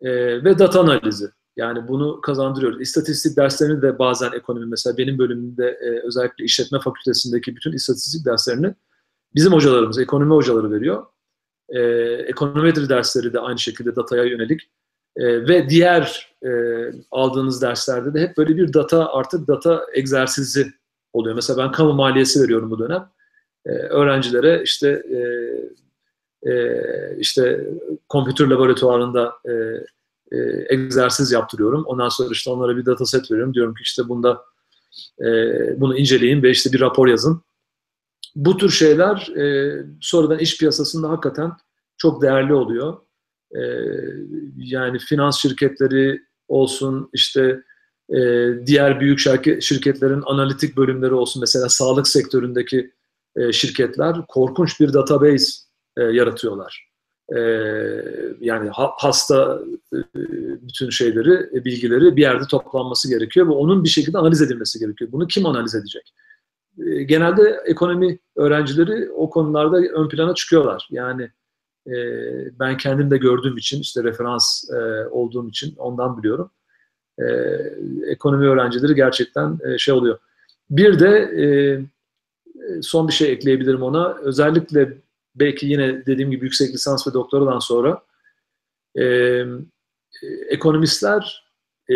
e, 0.00 0.10
ve 0.44 0.58
data 0.58 0.80
analizi. 0.80 1.26
Yani 1.56 1.88
bunu 1.88 2.20
kazandırıyoruz. 2.20 2.80
İstatistik 2.80 3.36
derslerini 3.36 3.82
de 3.82 3.98
bazen 3.98 4.32
ekonomi 4.32 4.66
mesela 4.66 4.98
benim 4.98 5.18
bölümümde 5.18 5.66
e, 5.66 6.06
özellikle 6.06 6.44
işletme 6.44 6.80
fakültesindeki 6.80 7.56
bütün 7.56 7.72
istatistik 7.72 8.26
derslerini 8.26 8.74
bizim 9.34 9.52
hocalarımız, 9.52 9.98
ekonomi 9.98 10.34
hocaları 10.34 10.70
veriyor. 10.70 11.06
E, 11.68 11.80
ekonometri 12.26 12.88
dersleri 12.88 13.32
de 13.32 13.40
aynı 13.40 13.58
şekilde 13.58 13.96
dataya 13.96 14.24
yönelik. 14.24 14.60
E, 15.16 15.48
ve 15.48 15.68
diğer 15.68 16.36
e, 16.44 16.50
aldığınız 17.10 17.62
derslerde 17.62 18.14
de 18.14 18.20
hep 18.20 18.36
böyle 18.36 18.56
bir 18.56 18.72
data 18.72 19.12
artık 19.12 19.48
data 19.48 19.86
egzersizi 19.94 20.66
oluyor. 21.12 21.34
Mesela 21.34 21.64
ben 21.64 21.72
kamu 21.72 21.92
maliyesi 21.92 22.42
veriyorum 22.42 22.70
bu 22.70 22.78
dönem. 22.78 23.08
E, 23.66 23.70
öğrencilere 23.70 24.62
işte 24.62 24.88
e, 24.88 25.20
e, 26.50 26.82
işte 27.18 27.66
kompütür 28.08 28.46
laboratuvarında 28.46 29.34
e, 29.48 29.52
e, 30.32 30.66
egzersiz 30.68 31.32
yaptırıyorum. 31.32 31.84
Ondan 31.84 32.08
sonra 32.08 32.28
işte 32.32 32.50
onlara 32.50 32.76
bir 32.76 32.86
dataset 32.86 33.30
veriyorum. 33.30 33.54
Diyorum 33.54 33.74
ki 33.74 33.82
işte 33.82 34.08
bunda 34.08 34.44
e, 35.20 35.26
bunu 35.80 35.98
inceleyin 35.98 36.42
ve 36.42 36.50
işte 36.50 36.72
bir 36.72 36.80
rapor 36.80 37.08
yazın. 37.08 37.42
Bu 38.36 38.56
tür 38.56 38.70
şeyler 38.70 39.36
e, 39.36 39.76
sonradan 40.00 40.38
iş 40.38 40.58
piyasasında 40.58 41.10
hakikaten 41.10 41.52
çok 41.98 42.22
değerli 42.22 42.54
oluyor. 42.54 42.96
E, 43.54 43.60
yani 44.56 44.98
finans 44.98 45.38
şirketleri 45.38 46.20
olsun, 46.48 47.10
işte 47.12 47.62
e, 48.14 48.18
diğer 48.66 49.00
büyük 49.00 49.18
şirketlerin 49.62 50.22
analitik 50.26 50.76
bölümleri 50.76 51.14
olsun, 51.14 51.40
mesela 51.40 51.68
sağlık 51.68 52.08
sektöründeki 52.08 52.92
e, 53.36 53.52
şirketler 53.52 54.16
korkunç 54.28 54.80
bir 54.80 54.92
database 54.92 55.46
e, 55.96 56.02
yaratıyorlar. 56.02 56.90
E, 57.36 57.40
yani 58.40 58.68
ha, 58.68 58.90
hasta 58.98 59.60
e, 59.94 59.98
bütün 60.62 60.90
şeyleri, 60.90 61.58
e, 61.58 61.64
bilgileri 61.64 62.16
bir 62.16 62.22
yerde 62.22 62.44
toplanması 62.50 63.08
gerekiyor 63.08 63.46
ve 63.46 63.52
onun 63.52 63.84
bir 63.84 63.88
şekilde 63.88 64.18
analiz 64.18 64.42
edilmesi 64.42 64.78
gerekiyor. 64.78 65.12
Bunu 65.12 65.26
kim 65.26 65.46
analiz 65.46 65.74
edecek? 65.74 66.14
E, 66.86 67.02
genelde 67.02 67.60
ekonomi 67.66 68.18
öğrencileri 68.36 69.10
o 69.10 69.30
konularda 69.30 69.76
ön 69.76 70.08
plana 70.08 70.34
çıkıyorlar. 70.34 70.88
Yani 70.90 71.30
e, 71.86 71.94
ben 72.58 72.76
kendim 72.76 73.10
de 73.10 73.16
gördüğüm 73.16 73.56
için, 73.56 73.80
işte 73.80 74.04
referans 74.04 74.70
e, 74.70 75.08
olduğum 75.08 75.48
için 75.48 75.74
ondan 75.76 76.18
biliyorum. 76.18 76.50
E, 77.18 77.24
ekonomi 78.06 78.46
öğrencileri 78.46 78.94
gerçekten 78.94 79.58
e, 79.64 79.78
şey 79.78 79.94
oluyor. 79.94 80.18
Bir 80.70 80.98
de 80.98 81.08
e, 81.18 81.46
son 82.82 83.08
bir 83.08 83.12
şey 83.12 83.32
ekleyebilirim 83.32 83.82
ona. 83.82 84.14
Özellikle 84.14 84.92
belki 85.34 85.66
yine 85.66 86.06
dediğim 86.06 86.30
gibi 86.30 86.44
yüksek 86.44 86.74
lisans 86.74 87.08
ve 87.08 87.12
doktoradan 87.12 87.58
sonra 87.58 88.02
e, 88.98 89.44
ekonomistler 90.48 91.52
e, 91.88 91.94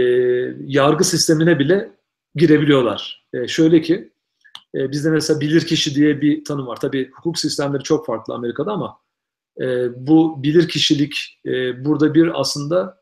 yargı 0.67 1.05
sistemine 1.05 1.59
bile 1.59 1.91
girebiliyorlar. 2.35 3.27
E, 3.33 3.49
şöyle 3.49 3.81
ki 3.81 4.11
e, 4.75 4.91
bizde 4.91 5.11
mesela 5.11 5.41
bilirkişi 5.41 5.95
diye 5.95 6.21
bir 6.21 6.45
tanım 6.45 6.67
var. 6.67 6.81
Tabii 6.81 7.11
hukuk 7.11 7.39
sistemleri 7.39 7.83
çok 7.83 8.07
farklı 8.07 8.35
Amerika'da 8.35 8.73
ama 8.73 8.99
e, 9.61 9.89
bu 10.07 10.43
bilirkişilik 10.43 11.41
e, 11.47 11.85
burada 11.85 12.15
bir 12.15 12.41
aslında 12.41 13.01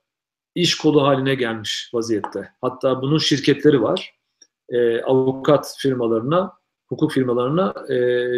iş 0.54 0.74
kolu 0.74 1.02
haline 1.02 1.34
gelmiş 1.34 1.90
vaziyette. 1.94 2.52
Hatta 2.60 3.02
bunun 3.02 3.18
şirketleri 3.18 3.82
var. 3.82 4.14
E, 4.68 5.02
avukat 5.02 5.74
firmalarına, 5.78 6.52
hukuk 6.88 7.12
firmalarına 7.12 7.74
e, 7.88 7.96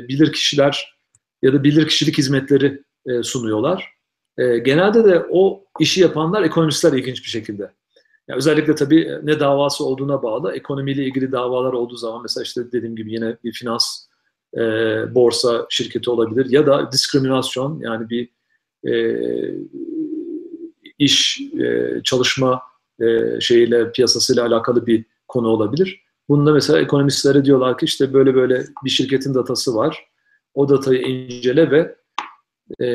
bilirkişiler 0.08 0.96
ya 1.42 1.52
da 1.52 1.64
bilirkişilik 1.64 2.18
hizmetleri 2.18 2.82
e, 3.06 3.22
sunuyorlar. 3.22 3.92
E, 4.38 4.58
genelde 4.58 5.04
de 5.04 5.26
o 5.30 5.64
işi 5.78 6.00
yapanlar 6.00 6.42
ekonomistler 6.42 6.92
ilginç 6.92 7.24
bir 7.24 7.28
şekilde. 7.28 7.72
Yani 8.30 8.38
özellikle 8.38 8.74
tabii 8.74 9.00
e, 9.00 9.20
ne 9.22 9.40
davası 9.40 9.84
olduğuna 9.84 10.22
bağlı. 10.22 10.52
Ekonomiyle 10.52 11.04
ilgili 11.04 11.32
davalar 11.32 11.72
olduğu 11.72 11.96
zaman 11.96 12.22
mesela 12.22 12.42
işte 12.42 12.72
dediğim 12.72 12.96
gibi 12.96 13.12
yine 13.12 13.36
bir 13.44 13.52
finans 13.52 14.06
e, 14.56 14.60
borsa 15.14 15.66
şirketi 15.70 16.10
olabilir 16.10 16.50
ya 16.50 16.66
da 16.66 16.92
diskriminasyon 16.92 17.80
yani 17.80 18.10
bir 18.10 18.28
e, 18.90 18.94
iş 20.98 21.40
e, 21.60 22.00
çalışma 22.04 22.62
e, 23.00 23.40
şeyiyle 23.40 23.92
piyasasıyla 23.92 24.46
alakalı 24.46 24.86
bir 24.86 25.04
konu 25.28 25.48
olabilir. 25.48 26.02
Bunda 26.28 26.52
mesela 26.52 26.80
ekonomistlere 26.80 27.44
diyorlar 27.44 27.78
ki 27.78 27.84
işte 27.84 28.12
böyle 28.12 28.34
böyle 28.34 28.64
bir 28.84 28.90
şirketin 28.90 29.34
datası 29.34 29.74
var. 29.74 30.08
O 30.54 30.68
datayı 30.68 31.00
incele 31.00 31.70
ve 31.70 31.96
e, 32.84 32.88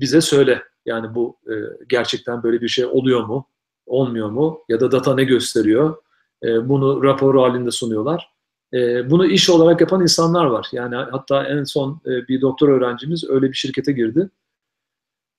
bize 0.00 0.20
söyle. 0.20 0.62
Yani 0.86 1.14
bu 1.14 1.36
e, 1.46 1.54
gerçekten 1.88 2.42
böyle 2.42 2.60
bir 2.60 2.68
şey 2.68 2.86
oluyor 2.86 3.24
mu? 3.24 3.46
Olmuyor 3.90 4.30
mu? 4.30 4.60
Ya 4.68 4.80
da 4.80 4.92
data 4.92 5.14
ne 5.14 5.24
gösteriyor? 5.24 5.96
E, 6.44 6.68
bunu 6.68 7.02
rapor 7.02 7.34
halinde 7.34 7.70
sunuyorlar. 7.70 8.30
E, 8.74 9.10
bunu 9.10 9.26
iş 9.26 9.50
olarak 9.50 9.80
yapan 9.80 10.02
insanlar 10.02 10.44
var. 10.44 10.68
Yani 10.72 10.94
hatta 10.96 11.44
en 11.44 11.64
son 11.64 12.00
e, 12.06 12.28
bir 12.28 12.40
doktor 12.40 12.68
öğrencimiz 12.68 13.30
öyle 13.30 13.48
bir 13.48 13.54
şirkete 13.54 13.92
girdi. 13.92 14.30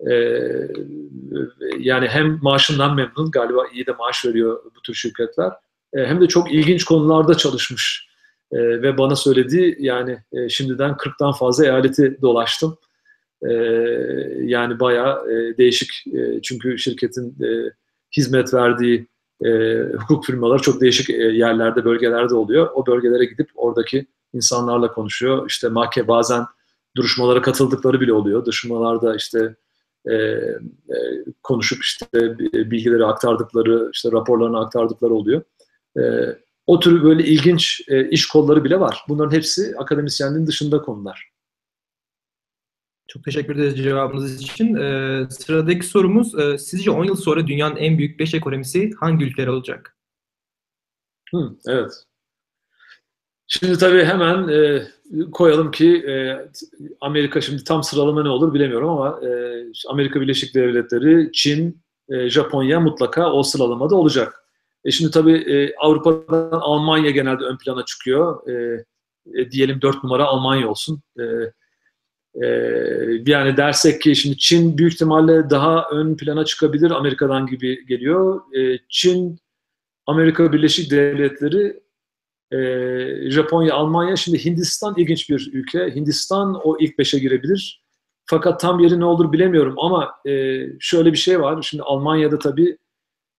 E, 0.09 0.13
yani 1.79 2.07
hem 2.07 2.39
maaşından 2.41 2.95
memnun, 2.95 3.31
galiba 3.31 3.67
iyi 3.73 3.85
de 3.85 3.91
maaş 3.91 4.25
veriyor 4.25 4.63
bu 4.75 4.81
tür 4.81 4.93
şirketler. 4.93 5.51
E, 5.93 6.05
hem 6.05 6.21
de 6.21 6.27
çok 6.27 6.53
ilginç 6.53 6.83
konularda 6.83 7.33
çalışmış. 7.33 8.07
E, 8.51 8.57
ve 8.57 8.97
bana 8.97 9.15
söyledi 9.15 9.77
yani 9.79 10.17
e, 10.33 10.49
şimdiden 10.49 10.91
40'tan 10.91 11.37
fazla 11.37 11.65
eyaleti 11.65 12.17
dolaştım. 12.21 12.77
E, 13.49 13.53
yani 14.43 14.79
bayağı 14.79 15.31
e, 15.31 15.57
değişik 15.57 16.07
e, 16.07 16.41
çünkü 16.41 16.77
şirketin 16.77 17.35
e, 17.43 17.49
hizmet 18.17 18.53
verdiği 18.53 19.07
e, 19.45 19.79
hukuk 19.83 20.25
firmaları 20.25 20.61
çok 20.61 20.81
değişik 20.81 21.09
e, 21.09 21.13
yerlerde, 21.13 21.85
bölgelerde 21.85 22.35
oluyor. 22.35 22.69
O 22.73 22.85
bölgelere 22.85 23.25
gidip 23.25 23.49
oradaki 23.55 24.05
insanlarla 24.33 24.91
konuşuyor. 24.91 25.45
İşte 25.49 25.69
mahke 25.69 26.07
bazen 26.07 26.45
duruşmalara 26.95 27.41
katıldıkları 27.41 28.01
bile 28.01 28.13
oluyor. 28.13 28.45
Duruşmalarda 28.45 29.15
işte 29.15 29.55
e, 30.05 30.13
e, 30.13 30.55
konuşup 31.43 31.83
işte 31.83 32.07
bilgileri 32.53 33.05
aktardıkları, 33.05 33.89
işte 33.93 34.11
raporlarını 34.11 34.59
aktardıkları 34.59 35.13
oluyor. 35.13 35.41
E, 35.99 36.01
o 36.67 36.79
tür 36.79 37.03
böyle 37.03 37.23
ilginç 37.23 37.81
e, 37.87 38.09
iş 38.09 38.27
kolları 38.27 38.63
bile 38.63 38.79
var. 38.79 39.05
Bunların 39.09 39.35
hepsi 39.35 39.73
akademisyenliğin 39.77 40.47
dışında 40.47 40.81
konular. 40.81 41.30
Çok 43.13 43.23
teşekkür 43.23 43.55
ederiz 43.55 43.77
cevabınız 43.77 44.41
için. 44.41 44.75
Ee, 44.75 45.27
sıradaki 45.29 45.85
sorumuz, 45.85 46.39
e, 46.39 46.57
sizce 46.57 46.91
10 46.91 47.05
yıl 47.05 47.15
sonra 47.15 47.47
dünyanın 47.47 47.75
en 47.75 47.97
büyük 47.97 48.19
5 48.19 48.33
ekonomisi 48.33 48.91
hangi 48.99 49.25
ülkeler 49.25 49.47
olacak? 49.47 49.97
Hı, 51.31 51.55
evet. 51.67 51.91
Şimdi 53.47 53.77
tabii 53.77 54.03
hemen 54.03 54.47
e, 54.47 54.83
koyalım 55.31 55.71
ki 55.71 55.95
e, 55.95 56.45
Amerika 57.01 57.41
şimdi 57.41 57.63
tam 57.63 57.83
sıralama 57.83 58.23
ne 58.23 58.29
olur 58.29 58.53
bilemiyorum 58.53 58.89
ama 58.89 59.19
e, 59.27 59.61
Amerika 59.87 60.21
Birleşik 60.21 60.55
Devletleri, 60.55 61.31
Çin, 61.31 61.81
e, 62.09 62.29
Japonya 62.29 62.79
mutlaka 62.79 63.31
o 63.31 63.43
sıralamada 63.43 63.95
olacak. 63.95 64.43
E 64.85 64.91
şimdi 64.91 65.11
tabii 65.11 65.35
e, 65.35 65.75
Avrupa'dan 65.75 66.59
Almanya 66.59 67.11
genelde 67.11 67.43
ön 67.43 67.57
plana 67.57 67.85
çıkıyor. 67.85 68.47
E, 68.49 68.85
e, 69.35 69.51
diyelim 69.51 69.81
dört 69.81 70.03
numara 70.03 70.25
Almanya 70.25 70.69
olsun. 70.69 71.01
E, 71.19 71.23
e, 72.35 72.47
yani 73.25 73.57
dersek 73.57 74.01
ki 74.01 74.15
şimdi 74.15 74.37
Çin 74.37 74.77
büyük 74.77 74.93
ihtimalle 74.93 75.49
daha 75.49 75.89
ön 75.91 76.15
plana 76.15 76.45
çıkabilir 76.45 76.91
Amerika'dan 76.91 77.47
gibi 77.47 77.85
geliyor. 77.85 78.41
E, 78.55 78.79
Çin, 78.89 79.39
Amerika 80.05 80.53
Birleşik 80.53 80.91
Devletleri, 80.91 81.79
e, 82.51 83.31
Japonya, 83.31 83.73
Almanya. 83.73 84.15
Şimdi 84.15 84.45
Hindistan 84.45 84.93
ilginç 84.97 85.29
bir 85.29 85.49
ülke. 85.53 85.95
Hindistan 85.95 86.61
o 86.63 86.77
ilk 86.79 86.99
beşe 86.99 87.19
girebilir. 87.19 87.81
Fakat 88.25 88.59
tam 88.59 88.79
yeri 88.79 88.99
ne 88.99 89.05
olur 89.05 89.31
bilemiyorum 89.31 89.75
ama 89.79 90.11
e, 90.27 90.63
şöyle 90.79 91.11
bir 91.11 91.17
şey 91.17 91.41
var. 91.41 91.61
Şimdi 91.61 91.83
Almanya'da 91.83 92.39
tabii 92.39 92.77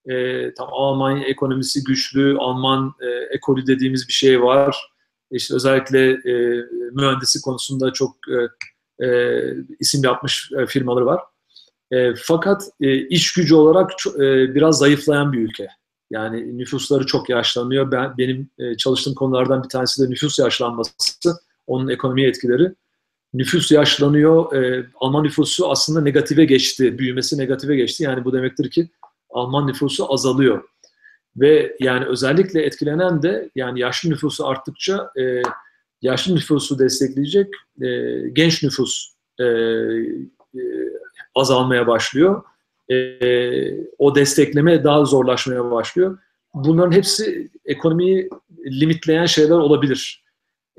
e, 0.09 0.53
tam 0.53 0.69
Almanya 0.71 1.23
ekonomisi 1.23 1.83
güçlü, 1.83 2.37
Alman 2.37 2.93
e, 3.01 3.07
ekolü 3.35 3.67
dediğimiz 3.67 4.07
bir 4.07 4.13
şey 4.13 4.41
var. 4.41 4.93
İşte 5.31 5.55
özellikle 5.55 6.11
e, 6.11 6.63
mühendisi 6.91 7.41
konusunda 7.41 7.93
çok 7.93 8.15
e, 8.29 8.37
e, 9.01 9.39
isim 9.79 10.03
yapmış 10.03 10.51
e, 10.59 10.65
firmaları 10.65 11.05
var. 11.05 11.21
E, 11.91 12.15
fakat 12.15 12.63
e, 12.81 13.07
iş 13.07 13.33
gücü 13.33 13.55
olarak 13.55 13.91
e, 14.15 14.55
biraz 14.55 14.77
zayıflayan 14.77 15.33
bir 15.33 15.39
ülke. 15.39 15.67
Yani 16.11 16.57
nüfusları 16.57 17.05
çok 17.05 17.29
yaşlanıyor. 17.29 17.91
Ben 17.91 18.17
benim 18.17 18.49
e, 18.59 18.77
çalıştığım 18.77 19.13
konulardan 19.13 19.63
bir 19.63 19.69
tanesi 19.69 20.03
de 20.03 20.09
nüfus 20.09 20.39
yaşlanması, 20.39 20.93
onun 21.67 21.87
ekonomiye 21.87 22.27
etkileri. 22.29 22.73
Nüfus 23.33 23.71
yaşlanıyor. 23.71 24.55
E, 24.55 24.85
Alman 24.99 25.23
nüfusu 25.23 25.71
aslında 25.71 26.01
negatife 26.01 26.45
geçti, 26.45 26.97
büyümesi 26.97 27.37
negatife 27.37 27.75
geçti. 27.75 28.03
Yani 28.03 28.25
bu 28.25 28.33
demektir 28.33 28.71
ki 28.71 28.89
Alman 29.29 29.67
nüfusu 29.67 30.13
azalıyor. 30.13 30.63
Ve 31.35 31.77
yani 31.79 32.05
özellikle 32.05 32.61
etkilenen 32.61 33.23
de 33.23 33.49
yani 33.55 33.79
yaşlı 33.79 34.09
nüfusu 34.09 34.47
arttıkça 34.47 35.11
e, 35.19 35.41
yaşlı 36.03 36.35
nüfusu 36.35 36.79
destekleyecek 36.79 37.53
e, 37.81 38.19
genç 38.33 38.63
nüfus 38.63 39.13
e, 39.39 39.43
e, 39.43 40.61
azalmaya 41.35 41.87
başlıyor. 41.87 42.43
E, 42.91 42.95
o 43.97 44.15
destekleme 44.15 44.83
daha 44.83 45.05
zorlaşmaya 45.05 45.71
başlıyor. 45.71 46.17
Bunların 46.53 46.91
hepsi 46.91 47.51
ekonomiyi 47.65 48.29
limitleyen 48.65 49.25
şeyler 49.25 49.55
olabilir. 49.55 50.23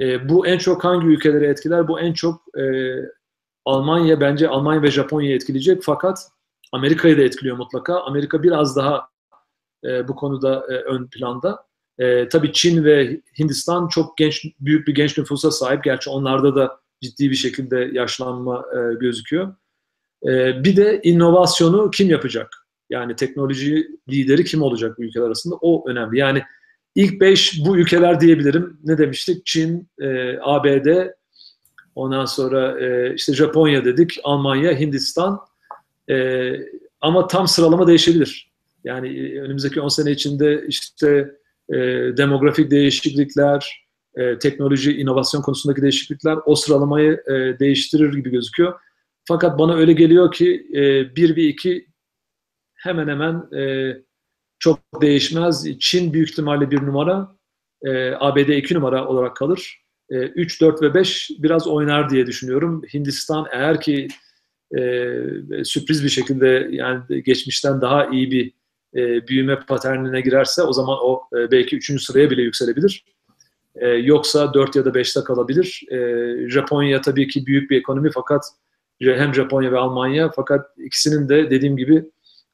E, 0.00 0.28
bu 0.28 0.46
en 0.46 0.58
çok 0.58 0.84
hangi 0.84 1.06
ülkeleri 1.06 1.44
etkiler? 1.44 1.88
Bu 1.88 2.00
en 2.00 2.12
çok 2.12 2.58
e, 2.58 2.64
Almanya 3.64 4.20
bence 4.20 4.48
Almanya 4.48 4.82
ve 4.82 4.90
Japonya'yı 4.90 5.36
etkileyecek 5.36 5.82
fakat 5.82 6.28
Amerika'yı 6.72 7.18
da 7.18 7.22
etkiliyor 7.22 7.56
mutlaka. 7.56 8.00
Amerika 8.00 8.42
biraz 8.42 8.76
daha 8.76 9.08
e, 9.84 10.08
bu 10.08 10.16
konuda 10.16 10.66
e, 10.70 10.74
ön 10.74 11.06
planda. 11.06 11.66
E, 11.98 12.28
tabii 12.28 12.52
Çin 12.52 12.84
ve 12.84 13.20
Hindistan 13.38 13.88
çok 13.88 14.18
genç, 14.18 14.44
büyük 14.60 14.88
bir 14.88 14.94
genç 14.94 15.18
nüfusa 15.18 15.50
sahip. 15.50 15.84
Gerçi 15.84 16.10
onlarda 16.10 16.54
da 16.56 16.80
ciddi 17.00 17.30
bir 17.30 17.36
şekilde 17.36 17.90
yaşlanma 17.92 18.64
e, 18.72 18.94
gözüküyor. 18.94 19.54
E, 20.26 20.64
bir 20.64 20.76
de 20.76 21.00
inovasyonu 21.02 21.90
kim 21.90 22.10
yapacak? 22.10 22.48
Yani 22.90 23.16
teknoloji 23.16 23.88
lideri 24.08 24.44
kim 24.44 24.62
olacak 24.62 24.98
bu 24.98 25.04
ülkeler 25.04 25.24
arasında? 25.24 25.54
O 25.60 25.88
önemli. 25.88 26.18
Yani 26.18 26.42
ilk 26.94 27.20
beş 27.20 27.60
bu 27.66 27.78
ülkeler 27.78 28.20
diyebilirim. 28.20 28.78
Ne 28.84 28.98
demiştik? 28.98 29.46
Çin, 29.46 29.88
e, 30.00 30.38
ABD, 30.40 31.08
ondan 31.94 32.24
sonra 32.24 32.80
e, 32.80 33.14
işte 33.14 33.34
Japonya 33.34 33.84
dedik, 33.84 34.20
Almanya, 34.24 34.80
Hindistan. 34.80 35.40
E, 36.10 36.50
ama 37.00 37.26
tam 37.26 37.48
sıralama 37.48 37.86
değişebilir. 37.86 38.52
Yani 38.84 39.08
e, 39.08 39.40
önümüzdeki 39.40 39.80
10 39.80 39.88
sene 39.88 40.10
içinde 40.10 40.64
işte 40.68 41.30
e, 41.72 41.76
demografik 42.16 42.70
değişiklikler, 42.70 43.84
e, 44.16 44.38
teknoloji, 44.38 44.96
inovasyon 44.96 45.42
konusundaki 45.42 45.82
değişiklikler 45.82 46.38
o 46.46 46.54
sıralamayı 46.54 47.22
e, 47.26 47.58
değiştirir 47.58 48.12
gibi 48.14 48.30
gözüküyor. 48.30 48.80
Fakat 49.24 49.58
bana 49.58 49.74
öyle 49.74 49.92
geliyor 49.92 50.32
ki 50.32 50.66
e, 50.74 51.16
1 51.16 51.36
ve 51.36 51.42
2 51.42 51.86
hemen 52.74 53.08
hemen 53.08 53.58
e, 53.58 53.92
çok 54.58 54.80
değişmez. 55.02 55.78
Çin 55.78 56.12
büyük 56.12 56.30
ihtimalle 56.30 56.70
bir 56.70 56.82
numara, 56.82 57.36
e, 57.84 58.14
ABD 58.20 58.48
iki 58.48 58.74
numara 58.74 59.08
olarak 59.08 59.36
kalır. 59.36 59.84
E, 60.10 60.16
3, 60.16 60.60
4 60.60 60.82
ve 60.82 60.94
5 60.94 61.30
biraz 61.38 61.66
oynar 61.66 62.10
diye 62.10 62.26
düşünüyorum. 62.26 62.82
Hindistan 62.94 63.46
eğer 63.52 63.80
ki 63.80 64.08
e, 64.78 64.84
sürpriz 65.64 66.04
bir 66.04 66.08
şekilde 66.08 66.68
yani 66.70 67.22
geçmişten 67.22 67.80
daha 67.80 68.06
iyi 68.06 68.30
bir 68.30 68.52
e, 68.94 69.28
büyüme 69.28 69.58
paternine 69.60 70.20
girerse 70.20 70.62
o 70.62 70.72
zaman 70.72 70.98
o 71.02 71.22
e, 71.36 71.50
belki 71.50 71.76
üçüncü 71.76 72.04
sıraya 72.04 72.30
bile 72.30 72.42
yükselebilir. 72.42 73.04
E, 73.76 73.88
yoksa 73.88 74.54
4 74.54 74.76
ya 74.76 74.84
da 74.84 74.88
5'te 74.88 75.24
kalabilir. 75.24 75.82
E, 75.90 75.98
Japonya 76.48 77.00
tabii 77.00 77.28
ki 77.28 77.46
büyük 77.46 77.70
bir 77.70 77.78
ekonomi 77.78 78.10
fakat 78.14 78.44
hem 79.00 79.34
Japonya 79.34 79.72
ve 79.72 79.78
Almanya 79.78 80.30
fakat 80.36 80.78
ikisinin 80.78 81.28
de 81.28 81.50
dediğim 81.50 81.76
gibi 81.76 82.10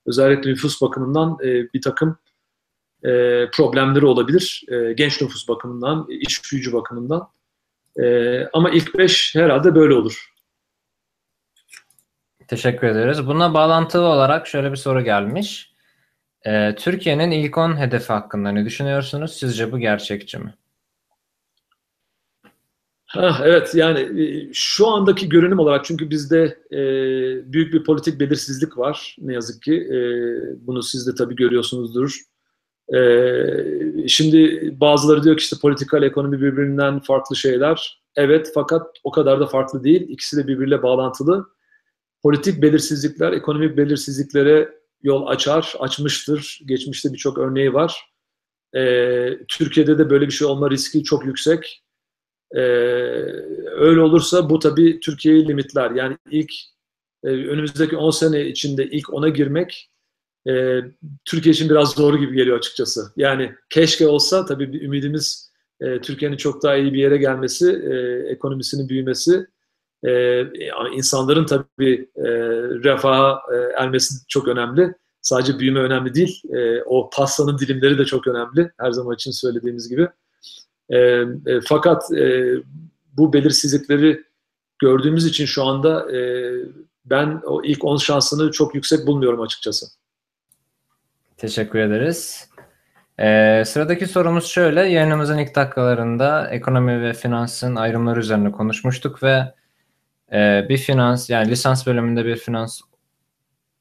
özellikle 0.06 0.50
nüfus 0.50 0.82
bakımından 0.82 1.38
e, 1.44 1.72
bir 1.74 1.82
takım 1.82 2.18
e, 3.04 3.10
problemleri 3.50 4.06
olabilir. 4.06 4.64
E, 4.68 4.92
genç 4.92 5.22
nüfus 5.22 5.48
bakımından, 5.48 6.06
iş 6.08 6.38
gücü 6.38 6.72
bakımından. 6.72 7.28
E, 8.02 8.44
ama 8.52 8.70
ilk 8.70 8.98
beş 8.98 9.34
herhalde 9.34 9.74
böyle 9.74 9.94
olur. 9.94 10.30
Teşekkür 12.48 12.86
ederiz. 12.86 13.26
Buna 13.26 13.54
bağlantılı 13.54 14.04
olarak 14.04 14.46
şöyle 14.46 14.70
bir 14.70 14.76
soru 14.76 15.04
gelmiş. 15.04 15.69
Ee, 16.46 16.74
Türkiye'nin 16.78 17.30
ilk 17.30 17.58
10 17.58 17.76
hedefi 17.80 18.12
hakkında 18.12 18.52
ne 18.52 18.64
düşünüyorsunuz? 18.64 19.32
Sizce 19.32 19.72
bu 19.72 19.78
gerçekçi 19.78 20.38
mi? 20.38 20.54
Ha, 23.06 23.40
evet 23.44 23.74
yani 23.74 24.22
e, 24.22 24.50
şu 24.52 24.88
andaki 24.88 25.28
görünüm 25.28 25.58
olarak 25.58 25.84
çünkü 25.84 26.10
bizde 26.10 26.58
e, 26.72 26.82
büyük 27.52 27.74
bir 27.74 27.84
politik 27.84 28.20
belirsizlik 28.20 28.78
var 28.78 29.16
ne 29.20 29.34
yazık 29.34 29.62
ki. 29.62 29.74
E, 29.74 29.96
bunu 30.66 30.82
siz 30.82 31.06
de 31.06 31.14
tabii 31.14 31.36
görüyorsunuzdur. 31.36 32.20
E, 32.94 33.00
şimdi 34.08 34.70
bazıları 34.80 35.22
diyor 35.22 35.36
ki 35.36 35.42
işte 35.42 35.56
politikal 35.62 36.02
ekonomi 36.02 36.40
birbirinden 36.40 37.00
farklı 37.00 37.36
şeyler. 37.36 38.02
Evet 38.16 38.50
fakat 38.54 38.86
o 39.04 39.10
kadar 39.10 39.40
da 39.40 39.46
farklı 39.46 39.84
değil. 39.84 40.08
İkisi 40.08 40.36
de 40.36 40.46
birbiriyle 40.48 40.82
bağlantılı. 40.82 41.46
Politik 42.22 42.62
belirsizlikler 42.62 43.32
ekonomik 43.32 43.76
belirsizliklere 43.76 44.79
yol 45.02 45.26
açar, 45.26 45.74
açmıştır. 45.78 46.60
Geçmişte 46.66 47.12
birçok 47.12 47.38
örneği 47.38 47.74
var. 47.74 48.10
E, 48.76 48.82
Türkiye'de 49.48 49.98
de 49.98 50.10
böyle 50.10 50.26
bir 50.26 50.32
şey 50.32 50.46
olma 50.46 50.70
riski 50.70 51.04
çok 51.04 51.26
yüksek. 51.26 51.82
E, 52.54 52.60
öyle 53.70 54.00
olursa 54.00 54.50
bu 54.50 54.58
tabii 54.58 55.00
Türkiye'yi 55.00 55.48
limitler. 55.48 55.90
Yani 55.90 56.16
ilk 56.30 56.52
e, 57.24 57.28
önümüzdeki 57.28 57.96
10 57.96 58.10
sene 58.10 58.46
içinde 58.46 58.86
ilk 58.86 59.14
ona 59.14 59.28
girmek 59.28 59.90
e, 60.48 60.80
Türkiye 61.24 61.52
için 61.52 61.70
biraz 61.70 61.90
zor 61.90 62.18
gibi 62.18 62.36
geliyor 62.36 62.58
açıkçası. 62.58 63.12
Yani 63.16 63.54
keşke 63.70 64.06
olsa 64.06 64.46
tabii 64.46 64.72
bir 64.72 64.82
ümidimiz 64.82 65.52
e, 65.80 66.00
Türkiye'nin 66.00 66.36
çok 66.36 66.62
daha 66.62 66.76
iyi 66.76 66.92
bir 66.92 66.98
yere 66.98 67.16
gelmesi, 67.16 67.70
e, 67.70 67.94
ekonomisinin 68.32 68.88
büyümesi, 68.88 69.46
e, 70.04 70.42
insanların 70.92 71.46
tabii 71.46 72.10
e, 72.16 72.28
refaha 72.84 73.42
e, 73.52 73.82
ermesi 73.82 74.14
çok 74.28 74.48
önemli. 74.48 74.94
Sadece 75.22 75.58
büyüme 75.58 75.80
önemli 75.80 76.14
değil. 76.14 76.42
E, 76.52 76.82
o 76.82 77.10
pastanın 77.10 77.58
dilimleri 77.58 77.98
de 77.98 78.04
çok 78.04 78.26
önemli. 78.26 78.70
Her 78.78 78.90
zaman 78.90 79.14
için 79.14 79.30
söylediğimiz 79.30 79.88
gibi. 79.88 80.08
E, 80.88 80.98
e, 80.98 81.60
fakat 81.64 82.12
e, 82.12 82.54
bu 83.16 83.32
belirsizlikleri 83.32 84.24
gördüğümüz 84.78 85.26
için 85.26 85.46
şu 85.46 85.64
anda 85.64 86.16
e, 86.16 86.50
ben 87.04 87.40
o 87.46 87.62
ilk 87.64 87.84
10 87.84 87.96
şansını 87.96 88.50
çok 88.50 88.74
yüksek 88.74 89.06
bulmuyorum 89.06 89.40
açıkçası. 89.40 89.86
Teşekkür 91.36 91.78
ederiz. 91.78 92.48
Ee, 93.20 93.62
sıradaki 93.66 94.06
sorumuz 94.06 94.46
şöyle. 94.46 94.80
Yayınımızın 94.80 95.38
ilk 95.38 95.54
dakikalarında 95.54 96.50
ekonomi 96.50 97.02
ve 97.02 97.12
finansın 97.12 97.76
ayrımları 97.76 98.20
üzerine 98.20 98.52
konuşmuştuk 98.52 99.22
ve 99.22 99.54
e, 100.32 100.66
bir 100.68 100.76
finans 100.76 101.30
yani 101.30 101.50
lisans 101.50 101.86
bölümünde 101.86 102.24
bir 102.24 102.36
finans 102.36 102.80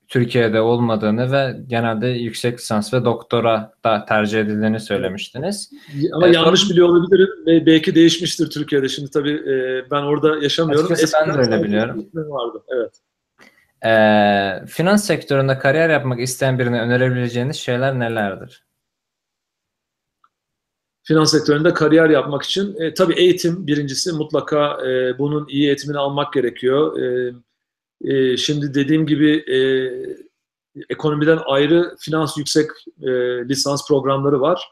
Türkiye'de 0.07 0.61
olmadığını 0.61 1.31
ve 1.31 1.57
genelde 1.67 2.07
yüksek 2.07 2.59
lisans 2.59 2.93
ve 2.93 3.05
doktora 3.05 3.71
da 3.83 4.05
tercih 4.05 4.39
edildiğini 4.39 4.79
söylemiştiniz. 4.79 5.71
Ama 6.13 6.27
ee, 6.27 6.31
yanlış 6.31 6.59
sonra... 6.59 6.71
biliyor 6.71 6.89
olabilirim. 6.89 7.65
Belki 7.65 7.95
değişmiştir 7.95 8.49
Türkiye'de. 8.49 8.89
Şimdi 8.89 9.11
tabii 9.11 9.33
e, 9.33 9.83
ben 9.91 10.01
orada 10.01 10.37
yaşamıyorum. 10.43 10.91
Açıkçası 10.91 11.17
ben 11.27 11.33
de 11.33 11.39
öyle 11.39 11.63
biliyorum. 11.63 12.09
Vardı. 12.13 12.63
Evet. 12.67 12.93
Ee, 13.85 14.65
finans 14.67 15.05
sektöründe 15.05 15.57
kariyer 15.57 15.89
yapmak 15.89 16.19
isteyen 16.19 16.59
birine 16.59 16.81
önerebileceğiniz 16.81 17.55
şeyler 17.55 17.99
nelerdir? 17.99 18.68
Finans 21.09 21.31
sektöründe 21.31 21.73
kariyer 21.73 22.09
yapmak 22.09 22.43
için 22.43 22.75
e, 22.79 22.93
tabii 22.93 23.13
eğitim 23.13 23.67
birincisi 23.67 24.13
mutlaka 24.13 24.87
e, 24.87 25.17
bunun 25.19 25.47
iyi 25.47 25.67
eğitimini 25.67 25.97
almak 25.97 26.33
gerekiyor. 26.33 26.99
E, 26.99 27.33
e, 28.01 28.37
şimdi 28.37 28.73
dediğim 28.73 29.05
gibi 29.07 29.31
e, 29.31 29.59
ekonomiden 30.89 31.39
ayrı 31.45 31.95
finans 31.99 32.37
yüksek 32.37 32.69
e, 33.01 33.09
lisans 33.49 33.87
programları 33.87 34.41
var. 34.41 34.63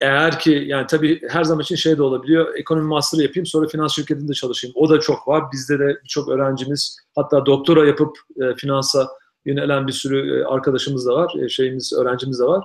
Eğer 0.00 0.38
ki 0.38 0.64
yani 0.66 0.86
tabii 0.86 1.22
her 1.28 1.44
zaman 1.44 1.62
için 1.62 1.76
şey 1.76 1.98
de 1.98 2.02
olabiliyor. 2.02 2.54
Ekonomi 2.54 2.86
master 2.86 3.18
yapayım 3.22 3.46
sonra 3.46 3.68
finans 3.68 3.94
şirketinde 3.94 4.32
çalışayım. 4.32 4.74
O 4.76 4.88
da 4.88 5.00
çok 5.00 5.28
var. 5.28 5.44
Bizde 5.52 5.78
de 5.78 5.98
birçok 6.04 6.28
öğrencimiz 6.28 6.96
hatta 7.14 7.46
doktora 7.46 7.86
yapıp 7.86 8.16
e, 8.40 8.54
finansa 8.54 9.08
yönelen 9.44 9.86
bir 9.86 9.92
sürü 9.92 10.40
e, 10.40 10.44
arkadaşımız 10.44 11.06
da 11.06 11.14
var. 11.14 11.34
E, 11.40 11.48
şeyimiz 11.48 11.92
öğrencimiz 11.92 12.40
de 12.40 12.44
var. 12.44 12.64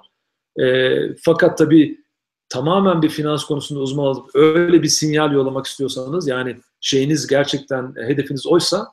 E, 0.59 0.97
fakat 1.24 1.57
tabii 1.57 2.07
tamamen 2.50 3.02
bir 3.02 3.10
finans 3.10 3.45
konusunda 3.45 3.82
uzman 3.82 4.06
olup 4.06 4.30
öyle 4.36 4.84
bir 4.84 4.88
sinyal 4.88 5.32
yollamak 5.32 5.66
istiyorsanız 5.66 6.28
yani 6.28 6.58
şeyiniz 6.82 7.28
gerçekten 7.28 7.93
hedefiniz 7.95 8.48
oysa 8.48 8.88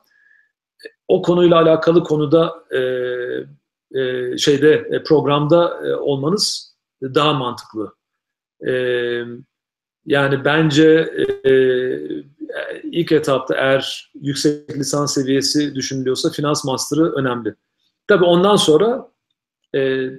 o 1.07 1.21
konuyla 1.21 1.61
alakalı 1.61 2.03
konuda 2.03 2.53
e, 2.71 2.79
e, 3.99 4.37
şeyde 4.37 4.73
e, 4.91 5.03
programda 5.03 5.87
e, 5.87 5.95
olmanız 5.95 6.75
daha 7.01 7.33
mantıklı. 7.33 7.93
E, 8.67 8.71
yani 10.05 10.45
bence 10.45 11.13
e, 11.45 11.51
ilk 12.83 13.11
etapta 13.11 13.55
eğer 13.55 14.11
yüksek 14.21 14.77
lisans 14.77 15.13
seviyesi 15.13 15.75
düşünülüyorsa 15.75 16.29
finans 16.29 16.65
master'ı 16.65 17.11
önemli. 17.11 17.55
Tabii 18.07 18.25
ondan 18.25 18.55
sonra 18.55 19.11
e, 19.75 20.09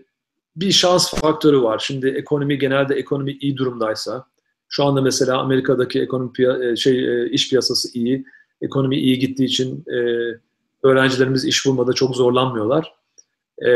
bir 0.57 0.73
şans 0.73 1.15
faktörü 1.15 1.63
var. 1.63 1.79
Şimdi 1.79 2.09
ekonomi 2.09 2.59
genelde 2.59 2.95
ekonomi 2.95 3.33
iyi 3.33 3.57
durumdaysa, 3.57 4.27
şu 4.69 4.85
anda 4.85 5.03
mesela 5.03 5.39
Amerika'daki 5.39 6.01
ekonomi 6.01 6.31
e, 6.65 6.77
şey 6.77 7.23
e, 7.23 7.31
iş 7.31 7.51
piyasası 7.51 7.99
iyi, 7.99 8.25
ekonomi 8.63 8.97
iyi 8.97 9.19
gittiği 9.19 9.45
için 9.45 9.85
e, 9.87 9.99
öğrencilerimiz 10.83 11.45
iş 11.45 11.67
bulmada 11.67 11.93
çok 11.93 12.17
zorlanmıyorlar. 12.17 12.95
E, 13.67 13.71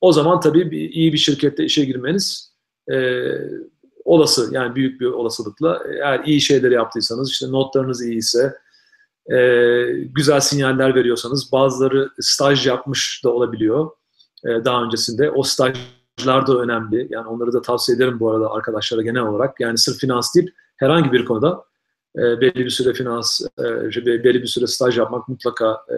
o 0.00 0.12
zaman 0.12 0.40
tabii 0.40 0.70
bir, 0.70 0.90
iyi 0.90 1.12
bir 1.12 1.18
şirkette 1.18 1.64
işe 1.64 1.84
girmeniz 1.84 2.54
e, 2.92 3.22
olası 4.04 4.48
yani 4.54 4.74
büyük 4.74 5.00
bir 5.00 5.06
olasılıkla 5.06 5.82
eğer 5.94 6.24
iyi 6.24 6.40
şeyleri 6.40 6.74
yaptıysanız 6.74 7.30
işte 7.30 7.46
notlarınız 7.50 8.06
iyiyse 8.06 8.54
e, 9.32 9.38
güzel 10.14 10.40
sinyaller 10.40 10.94
veriyorsanız 10.94 11.52
bazıları 11.52 12.10
staj 12.20 12.66
yapmış 12.66 13.20
da 13.24 13.30
olabiliyor 13.30 13.90
e, 14.44 14.64
daha 14.64 14.82
öncesinde. 14.82 15.30
O 15.30 15.42
stajlar 15.42 16.46
da 16.46 16.58
önemli. 16.58 17.06
Yani 17.10 17.26
onları 17.28 17.52
da 17.52 17.62
tavsiye 17.62 17.96
ederim 17.96 18.20
bu 18.20 18.30
arada 18.30 18.50
arkadaşlara 18.50 19.02
genel 19.02 19.22
olarak. 19.22 19.60
Yani 19.60 19.78
sırf 19.78 19.98
finans 19.98 20.34
değil, 20.34 20.50
herhangi 20.76 21.12
bir 21.12 21.24
konuda 21.24 21.64
e, 22.18 22.40
belli 22.40 22.64
bir 22.64 22.70
süre 22.70 22.92
finans, 22.92 23.40
e, 23.58 23.64
belli 24.06 24.42
bir 24.42 24.46
süre 24.46 24.66
staj 24.66 24.98
yapmak 24.98 25.28
mutlaka 25.28 25.72
e, 25.72 25.96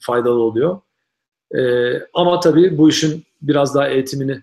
faydalı 0.00 0.40
oluyor. 0.40 0.80
E, 1.54 1.92
ama 2.14 2.40
tabii 2.40 2.78
bu 2.78 2.88
işin 2.88 3.24
biraz 3.42 3.74
daha 3.74 3.88
eğitimini 3.88 4.42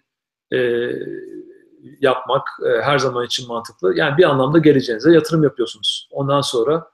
yapmak 2.01 2.47
her 2.82 2.99
zaman 2.99 3.25
için 3.25 3.47
mantıklı. 3.47 3.97
Yani 3.97 4.17
bir 4.17 4.23
anlamda 4.23 4.57
geleceğinize 4.57 5.11
yatırım 5.11 5.43
yapıyorsunuz. 5.43 6.09
Ondan 6.11 6.41
sonra 6.41 6.88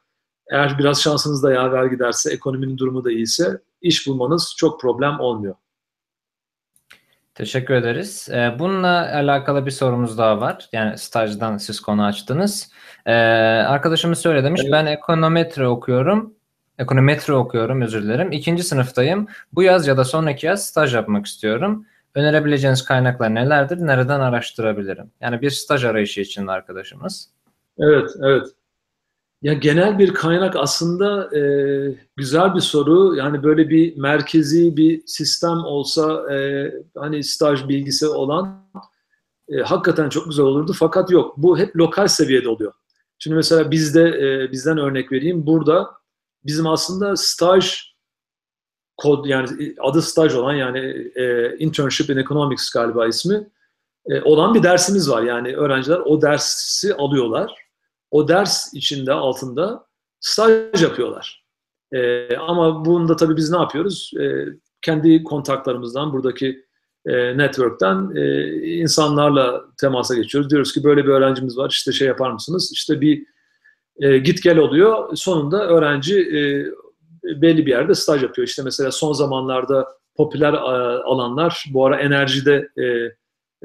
eğer 0.51 0.75
biraz 0.79 1.01
şansınız 1.01 1.43
da 1.43 1.53
yaver 1.53 1.85
giderse, 1.85 2.33
ekonominin 2.33 2.77
durumu 2.77 3.03
da 3.03 3.11
iyiyse 3.11 3.61
iş 3.81 4.07
bulmanız 4.07 4.55
çok 4.57 4.81
problem 4.81 5.19
olmuyor. 5.19 5.55
Teşekkür 7.35 7.73
ederiz. 7.73 8.29
Ee, 8.31 8.55
bununla 8.59 9.11
alakalı 9.13 9.65
bir 9.65 9.71
sorumuz 9.71 10.17
daha 10.17 10.41
var. 10.41 10.69
Yani 10.73 10.97
stajdan 10.97 11.57
siz 11.57 11.79
konu 11.79 12.05
açtınız. 12.05 12.71
Ee, 13.05 13.13
arkadaşımız 13.67 14.23
şöyle 14.23 14.43
demiş. 14.43 14.61
Evet. 14.63 14.73
Ben 14.73 14.85
ekonometre 14.85 15.67
okuyorum. 15.67 16.33
Ekonometre 16.79 17.33
okuyorum 17.33 17.81
özür 17.81 18.03
dilerim. 18.03 18.31
İkinci 18.31 18.63
sınıftayım. 18.63 19.27
Bu 19.53 19.63
yaz 19.63 19.87
ya 19.87 19.97
da 19.97 20.03
sonraki 20.03 20.45
yaz 20.45 20.67
staj 20.67 20.95
yapmak 20.95 21.25
istiyorum. 21.25 21.85
Önerebileceğiniz 22.15 22.83
kaynaklar 22.85 23.35
nelerdir? 23.35 23.77
Nereden 23.77 24.19
araştırabilirim? 24.19 25.11
Yani 25.21 25.41
bir 25.41 25.49
staj 25.49 25.85
arayışı 25.85 26.21
için 26.21 26.47
arkadaşımız. 26.47 27.29
Evet, 27.79 28.09
evet. 28.23 28.47
Ya 29.43 29.53
genel 29.53 29.99
bir 29.99 30.13
kaynak 30.13 30.55
aslında 30.55 31.37
e, 31.37 31.41
güzel 32.15 32.55
bir 32.55 32.59
soru. 32.59 33.15
Yani 33.15 33.43
böyle 33.43 33.69
bir 33.69 33.97
merkezi 33.97 34.77
bir 34.77 35.03
sistem 35.05 35.57
olsa 35.57 36.33
e, 36.33 36.71
hani 36.97 37.23
staj 37.23 37.67
bilgisi 37.67 38.07
olan 38.07 38.69
e, 39.49 39.57
hakikaten 39.57 40.09
çok 40.09 40.25
güzel 40.25 40.45
olurdu. 40.45 40.73
Fakat 40.79 41.11
yok. 41.11 41.37
Bu 41.37 41.57
hep 41.57 41.75
lokal 41.75 42.07
seviyede 42.07 42.49
oluyor. 42.49 42.73
Şimdi 43.19 43.35
mesela 43.35 43.71
bizde 43.71 44.01
e, 44.01 44.51
bizden 44.51 44.77
örnek 44.77 45.11
vereyim. 45.11 45.45
Burada 45.45 45.91
bizim 46.45 46.67
aslında 46.67 47.15
staj 47.15 47.93
kod 48.97 49.25
yani 49.25 49.75
adı 49.81 50.01
staj 50.01 50.35
olan 50.35 50.53
yani 50.53 51.11
e, 51.15 51.55
internship 51.57 52.09
in 52.09 52.17
economics 52.17 52.69
galiba 52.69 53.07
ismi 53.07 53.49
e, 54.09 54.21
olan 54.21 54.53
bir 54.53 54.63
dersimiz 54.63 55.09
var. 55.09 55.21
Yani 55.21 55.55
öğrenciler 55.55 55.99
o 55.99 56.21
dersi 56.21 56.95
alıyorlar 56.95 57.63
o 58.13 58.27
ders 58.27 58.73
içinde 58.73 59.13
altında 59.13 59.85
staj 60.19 60.83
yapıyorlar. 60.83 61.45
E, 61.91 62.35
ama 62.37 62.85
bunda 62.85 63.15
tabii 63.15 63.37
biz 63.37 63.51
ne 63.51 63.57
yapıyoruz? 63.57 64.11
E, 64.21 64.45
kendi 64.81 65.23
kontaklarımızdan, 65.23 66.13
buradaki 66.13 66.65
e, 67.05 67.37
network'ten 67.37 68.15
e, 68.15 68.53
insanlarla 68.63 69.61
temasa 69.81 70.15
geçiyoruz. 70.15 70.49
Diyoruz 70.49 70.73
ki 70.73 70.83
böyle 70.83 71.03
bir 71.03 71.09
öğrencimiz 71.09 71.57
var, 71.57 71.69
işte 71.69 71.91
şey 71.91 72.07
yapar 72.07 72.31
mısınız? 72.31 72.71
İşte 72.73 73.01
bir 73.01 73.25
e, 74.01 74.17
git 74.17 74.43
gel 74.43 74.57
oluyor. 74.57 75.15
Sonunda 75.15 75.67
öğrenci 75.67 76.19
e, 76.19 76.41
belli 77.41 77.65
bir 77.65 77.71
yerde 77.71 77.95
staj 77.95 78.23
yapıyor. 78.23 78.47
İşte 78.47 78.63
mesela 78.63 78.91
son 78.91 79.13
zamanlarda 79.13 79.87
popüler 80.15 80.53
alanlar, 81.03 81.65
bu 81.73 81.85
ara 81.85 81.99
enerjide 81.99 82.69
e, 82.77 82.83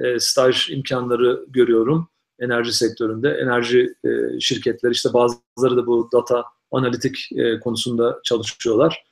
e, 0.04 0.18
staj 0.18 0.70
imkanları 0.70 1.44
görüyorum 1.48 2.08
enerji 2.40 2.72
sektöründe. 2.72 3.30
Enerji 3.30 3.94
e, 4.04 4.40
şirketleri 4.40 4.92
işte 4.92 5.12
bazıları 5.12 5.76
da 5.76 5.86
bu 5.86 6.08
data 6.12 6.44
analitik 6.70 7.28
e, 7.36 7.60
konusunda 7.60 8.20
çalışıyorlar. 8.24 9.04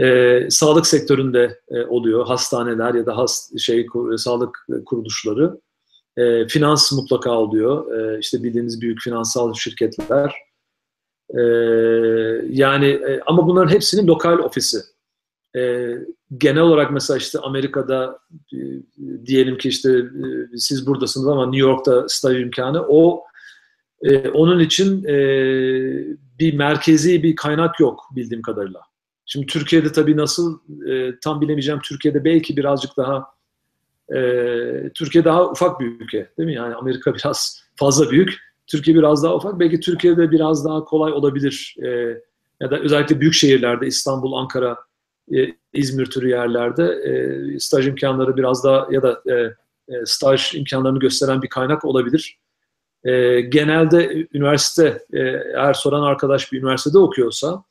E, 0.00 0.40
sağlık 0.50 0.86
sektöründe 0.86 1.60
e, 1.68 1.82
oluyor. 1.84 2.26
Hastaneler 2.26 2.94
ya 2.94 3.06
da 3.06 3.16
has, 3.16 3.56
şey 3.58 3.86
sağlık 4.16 4.66
kuruluşları. 4.86 5.60
E, 6.16 6.48
finans 6.48 6.92
mutlaka 6.92 7.30
oluyor. 7.30 7.98
E, 7.98 8.18
işte 8.18 8.42
bildiğiniz 8.42 8.80
büyük 8.80 9.00
finansal 9.00 9.54
şirketler. 9.54 10.34
E, 11.30 11.40
yani 12.50 12.86
e, 12.86 13.20
ama 13.26 13.46
bunların 13.46 13.74
hepsinin 13.74 14.06
lokal 14.06 14.38
ofisi. 14.38 14.78
E, 15.56 15.92
genel 16.38 16.62
olarak 16.62 16.90
mesela 16.90 17.18
işte 17.18 17.38
Amerika'da 17.38 18.18
e, 18.52 18.58
diyelim 19.26 19.58
ki 19.58 19.68
işte 19.68 19.90
e, 19.90 20.56
siz 20.56 20.86
buradasınız 20.86 21.28
ama 21.28 21.46
New 21.46 21.68
York'ta 21.68 22.08
staj 22.08 22.40
imkanı 22.40 22.84
o 22.88 23.24
e, 24.02 24.28
onun 24.28 24.60
için 24.60 25.04
e, 25.04 25.16
bir 26.38 26.54
merkezi 26.54 27.22
bir 27.22 27.36
kaynak 27.36 27.80
yok 27.80 28.00
bildiğim 28.16 28.42
kadarıyla. 28.42 28.80
Şimdi 29.26 29.46
Türkiye'de 29.46 29.92
tabii 29.92 30.16
nasıl 30.16 30.58
e, 30.88 31.18
tam 31.20 31.40
bilemeyeceğim. 31.40 31.80
Türkiye'de 31.80 32.24
belki 32.24 32.56
birazcık 32.56 32.96
daha 32.96 33.26
e, 34.14 34.20
Türkiye 34.94 35.24
daha 35.24 35.50
ufak 35.50 35.80
bir 35.80 35.86
ülke 35.86 36.30
değil 36.38 36.46
mi? 36.46 36.54
Yani 36.54 36.74
Amerika 36.74 37.14
biraz 37.24 37.62
fazla 37.76 38.10
büyük. 38.10 38.46
Türkiye 38.66 38.96
biraz 38.96 39.22
daha 39.22 39.34
ufak. 39.36 39.60
Belki 39.60 39.80
Türkiye'de 39.80 40.30
biraz 40.30 40.64
daha 40.64 40.84
kolay 40.84 41.12
olabilir. 41.12 41.76
E, 41.84 41.88
ya 42.60 42.70
da 42.70 42.80
özellikle 42.80 43.20
büyük 43.20 43.34
şehirlerde 43.34 43.86
İstanbul, 43.86 44.32
Ankara 44.32 44.76
e, 45.34 45.54
İzmir 45.72 46.06
türü 46.06 46.28
yerlerde 46.28 46.84
e, 46.84 47.60
staj 47.60 47.88
imkanları 47.88 48.36
biraz 48.36 48.64
daha 48.64 48.88
ya 48.90 49.02
da 49.02 49.22
e, 49.32 49.54
staj 50.04 50.54
imkanlarını 50.54 50.98
gösteren 50.98 51.42
bir 51.42 51.48
kaynak 51.48 51.84
olabilir. 51.84 52.38
Genelde 53.48 54.26
üniversite, 54.32 55.04
eğer 55.12 55.74
soran 55.74 56.02
arkadaş 56.02 56.52
bir 56.52 56.58
üniversitede 56.58 56.98
okuyorsa, 56.98 57.64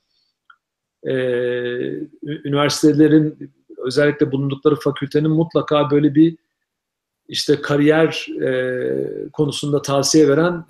üniversitelerin 2.23 3.51
özellikle 3.77 4.31
bulundukları 4.31 4.75
fakültenin 4.75 5.31
mutlaka 5.31 5.91
böyle 5.91 6.15
bir 6.15 6.37
işte 7.27 7.61
kariyer 7.61 8.27
konusunda 9.33 9.81
tavsiye 9.81 10.27
veren 10.27 10.65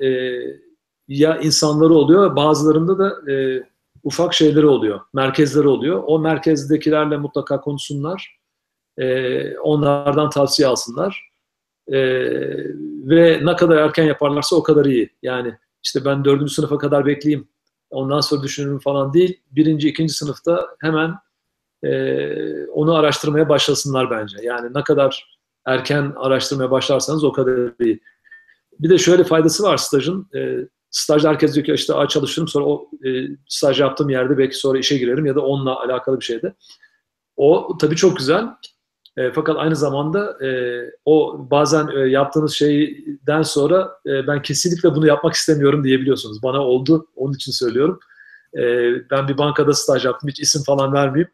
ya 1.07 1.37
insanları 1.37 1.93
oluyor, 1.93 2.35
bazılarında 2.35 2.99
da 2.99 3.31
e, 3.31 3.63
ufak 4.05 4.33
şeyleri 4.33 4.65
oluyor, 4.65 4.99
merkezleri 5.13 5.67
oluyor. 5.67 6.03
O 6.07 6.19
merkezdekilerle 6.19 7.17
mutlaka 7.17 7.61
konuşsunlar. 7.61 8.39
E, 8.97 9.57
onlardan 9.57 10.29
tavsiye 10.29 10.67
alsınlar. 10.67 11.29
E, 11.87 11.99
ve 13.05 13.39
ne 13.43 13.55
kadar 13.55 13.77
erken 13.77 14.03
yaparlarsa 14.03 14.55
o 14.55 14.63
kadar 14.63 14.85
iyi. 14.85 15.09
Yani 15.23 15.53
işte 15.83 16.05
ben 16.05 16.25
dördüncü 16.25 16.53
sınıfa 16.53 16.77
kadar 16.77 17.05
bekleyeyim, 17.05 17.47
ondan 17.89 18.21
sonra 18.21 18.43
düşünürüm 18.43 18.79
falan 18.79 19.13
değil. 19.13 19.41
Birinci, 19.51 19.89
ikinci 19.89 20.13
sınıfta 20.13 20.67
hemen 20.79 21.13
e, 21.83 22.67
onu 22.67 22.95
araştırmaya 22.95 23.49
başlasınlar 23.49 24.09
bence. 24.11 24.37
Yani 24.43 24.73
ne 24.73 24.83
kadar 24.83 25.37
erken 25.65 26.13
araştırmaya 26.15 26.71
başlarsanız 26.71 27.23
o 27.23 27.31
kadar 27.31 27.85
iyi. 27.85 27.99
Bir 28.79 28.89
de 28.89 28.97
şöyle 28.97 29.23
faydası 29.23 29.63
var 29.63 29.77
stajın. 29.77 30.27
E, 30.35 30.67
Stajda 30.95 31.29
herkes 31.29 31.55
diyor 31.55 31.65
ki 31.65 31.73
işte 31.73 31.93
A 31.93 32.07
çalışırım 32.07 32.47
sonra 32.47 32.65
o 32.65 32.89
e, 33.05 33.09
staj 33.47 33.79
yaptığım 33.81 34.09
yerde 34.09 34.37
belki 34.37 34.57
sonra 34.57 34.79
işe 34.79 34.97
girerim 34.97 35.25
ya 35.25 35.35
da 35.35 35.41
onunla 35.41 35.79
alakalı 35.79 36.19
bir 36.19 36.25
şeyde. 36.25 36.53
O 37.37 37.77
tabii 37.81 37.95
çok 37.95 38.17
güzel. 38.17 38.45
E, 39.17 39.31
fakat 39.31 39.55
aynı 39.59 39.75
zamanda 39.75 40.45
e, 40.45 40.49
o 41.05 41.47
bazen 41.51 41.87
e, 41.87 41.99
yaptığınız 41.99 42.53
şeyden 42.53 43.41
sonra 43.41 43.91
e, 44.05 44.27
ben 44.27 44.41
kesinlikle 44.41 44.95
bunu 44.95 45.07
yapmak 45.07 45.33
istemiyorum 45.33 45.83
diyebiliyorsunuz. 45.83 46.43
Bana 46.43 46.61
oldu, 46.61 47.07
onun 47.15 47.33
için 47.33 47.51
söylüyorum. 47.51 47.99
E, 48.57 48.61
ben 49.11 49.27
bir 49.27 49.37
bankada 49.37 49.73
staj 49.73 50.05
yaptım, 50.05 50.29
hiç 50.29 50.39
isim 50.39 50.63
falan 50.63 50.93
vermeyeyim. 50.93 51.31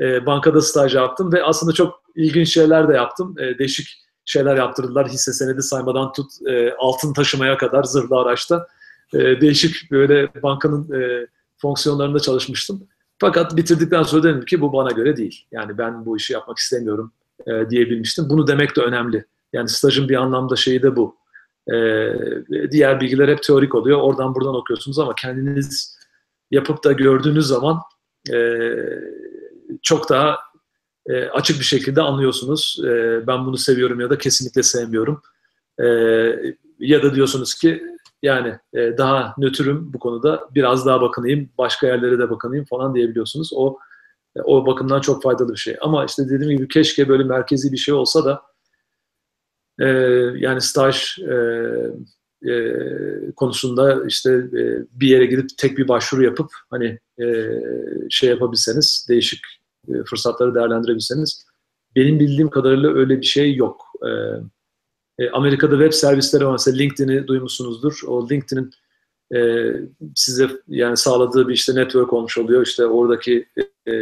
E, 0.00 0.26
bankada 0.26 0.62
staj 0.62 0.94
yaptım 0.94 1.32
ve 1.32 1.44
aslında 1.44 1.72
çok 1.72 2.02
ilginç 2.16 2.54
şeyler 2.54 2.88
de 2.88 2.94
yaptım. 2.94 3.34
E, 3.38 3.58
değişik 3.58 3.88
şeyler 4.24 4.56
yaptırdılar. 4.56 5.08
Hisse 5.08 5.32
senedi 5.32 5.62
saymadan 5.62 6.12
tut, 6.12 6.30
e, 6.46 6.74
altın 6.78 7.12
taşımaya 7.12 7.56
kadar 7.56 7.84
zırhlı 7.84 8.16
araçta. 8.16 8.66
E, 9.14 9.40
değişik 9.40 9.90
böyle 9.90 10.28
bankanın 10.42 11.00
e, 11.00 11.26
fonksiyonlarında 11.56 12.20
çalışmıştım. 12.20 12.88
Fakat 13.18 13.56
bitirdikten 13.56 14.02
sonra 14.02 14.22
dedim 14.22 14.44
ki 14.44 14.60
bu 14.60 14.72
bana 14.72 14.90
göre 14.90 15.16
değil. 15.16 15.46
Yani 15.52 15.78
ben 15.78 16.06
bu 16.06 16.16
işi 16.16 16.32
yapmak 16.32 16.58
istemiyorum 16.58 17.12
e, 17.46 17.70
diyebilmiştim. 17.70 18.30
Bunu 18.30 18.46
demek 18.46 18.76
de 18.76 18.80
önemli. 18.80 19.24
Yani 19.52 19.68
stajın 19.68 20.08
bir 20.08 20.16
anlamda 20.16 20.56
şeyi 20.56 20.82
de 20.82 20.96
bu. 20.96 21.16
E, 21.72 22.12
diğer 22.70 23.00
bilgiler 23.00 23.28
hep 23.28 23.42
teorik 23.42 23.74
oluyor. 23.74 24.00
Oradan 24.00 24.34
buradan 24.34 24.54
okuyorsunuz 24.54 24.98
ama 24.98 25.14
kendiniz 25.14 25.98
yapıp 26.50 26.84
da 26.84 26.92
gördüğünüz 26.92 27.46
zaman 27.46 27.80
e, 28.32 28.70
çok 29.82 30.08
daha 30.08 30.38
e, 31.06 31.24
açık 31.24 31.58
bir 31.60 31.64
şekilde 31.64 32.02
anlıyorsunuz. 32.02 32.80
E, 32.84 33.22
ben 33.26 33.46
bunu 33.46 33.56
seviyorum 33.56 34.00
ya 34.00 34.10
da 34.10 34.18
kesinlikle 34.18 34.62
sevmiyorum. 34.62 35.22
E, 35.80 35.86
ya 36.78 37.02
da 37.02 37.14
diyorsunuz 37.14 37.54
ki 37.54 37.82
yani 38.22 38.58
e, 38.74 38.98
daha 38.98 39.34
nötrüm 39.38 39.92
bu 39.92 39.98
konuda 39.98 40.48
biraz 40.54 40.86
daha 40.86 41.00
bakınayım, 41.00 41.50
başka 41.58 41.86
yerlere 41.86 42.18
de 42.18 42.30
bakınayım 42.30 42.64
falan 42.64 42.94
diyebiliyorsunuz. 42.94 43.50
O 43.54 43.78
e, 44.36 44.40
o 44.40 44.66
bakımdan 44.66 45.00
çok 45.00 45.22
faydalı 45.22 45.52
bir 45.52 45.58
şey. 45.58 45.76
Ama 45.80 46.04
işte 46.04 46.28
dediğim 46.28 46.56
gibi 46.58 46.68
keşke 46.68 47.08
böyle 47.08 47.24
merkezi 47.24 47.72
bir 47.72 47.76
şey 47.76 47.94
olsa 47.94 48.24
da 48.24 48.42
e, 49.80 49.86
yani 50.36 50.60
staj 50.60 51.18
e, 51.18 51.34
e, 52.50 52.52
konusunda 53.36 54.06
işte 54.06 54.32
e, 54.32 54.62
bir 54.92 55.08
yere 55.08 55.26
gidip 55.26 55.58
tek 55.58 55.78
bir 55.78 55.88
başvuru 55.88 56.24
yapıp 56.24 56.50
hani 56.70 56.98
e, 57.20 57.26
şey 58.10 58.30
yapabilseniz, 58.30 59.06
değişik 59.08 59.40
e, 59.88 59.92
fırsatları 60.04 60.54
değerlendirebilseniz 60.54 61.48
benim 61.96 62.20
bildiğim 62.20 62.50
kadarıyla 62.50 62.94
öyle 62.94 63.20
bir 63.20 63.26
şey 63.26 63.54
yok. 63.54 63.84
E, 64.02 64.10
e, 65.18 65.30
Amerika'da 65.30 65.74
web 65.74 65.92
servisleri 65.92 66.46
var. 66.46 66.52
Mesela 66.52 66.76
LinkedIn'i 66.76 67.26
duymuşsunuzdur. 67.26 68.00
O 68.06 68.28
LinkedIn'in 68.28 68.70
e, 69.34 69.72
size 70.14 70.48
yani 70.68 70.96
sağladığı 70.96 71.48
bir 71.48 71.54
işte 71.54 71.74
network 71.74 72.12
olmuş 72.12 72.38
oluyor. 72.38 72.66
İşte 72.66 72.86
oradaki 72.86 73.48
e, 73.88 73.92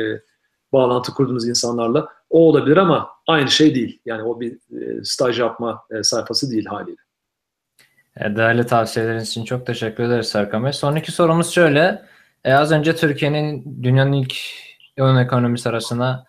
bağlantı 0.72 1.12
kurduğunuz 1.12 1.48
insanlarla. 1.48 2.08
O 2.30 2.48
olabilir 2.48 2.76
ama 2.76 3.08
aynı 3.26 3.50
şey 3.50 3.74
değil. 3.74 4.00
Yani 4.04 4.22
o 4.22 4.40
bir 4.40 4.52
e, 4.52 5.04
staj 5.04 5.40
yapma 5.40 5.82
e, 5.90 6.02
sayfası 6.02 6.50
değil 6.50 6.66
haliyle. 6.66 7.00
E, 8.20 8.36
değerli 8.36 8.66
tavsiyeleriniz 8.66 9.28
için 9.28 9.44
çok 9.44 9.66
teşekkür 9.66 10.04
ederiz 10.04 10.28
Serkan 10.28 10.64
Bey. 10.64 10.72
Sonraki 10.72 11.12
sorumuz 11.12 11.50
şöyle. 11.50 12.02
E, 12.44 12.52
az 12.52 12.72
önce 12.72 12.96
Türkiye'nin 12.96 13.78
dünyanın 13.82 14.12
ilk 14.12 14.34
10 15.00 15.16
ekonomisi 15.16 15.68
arasına 15.68 16.24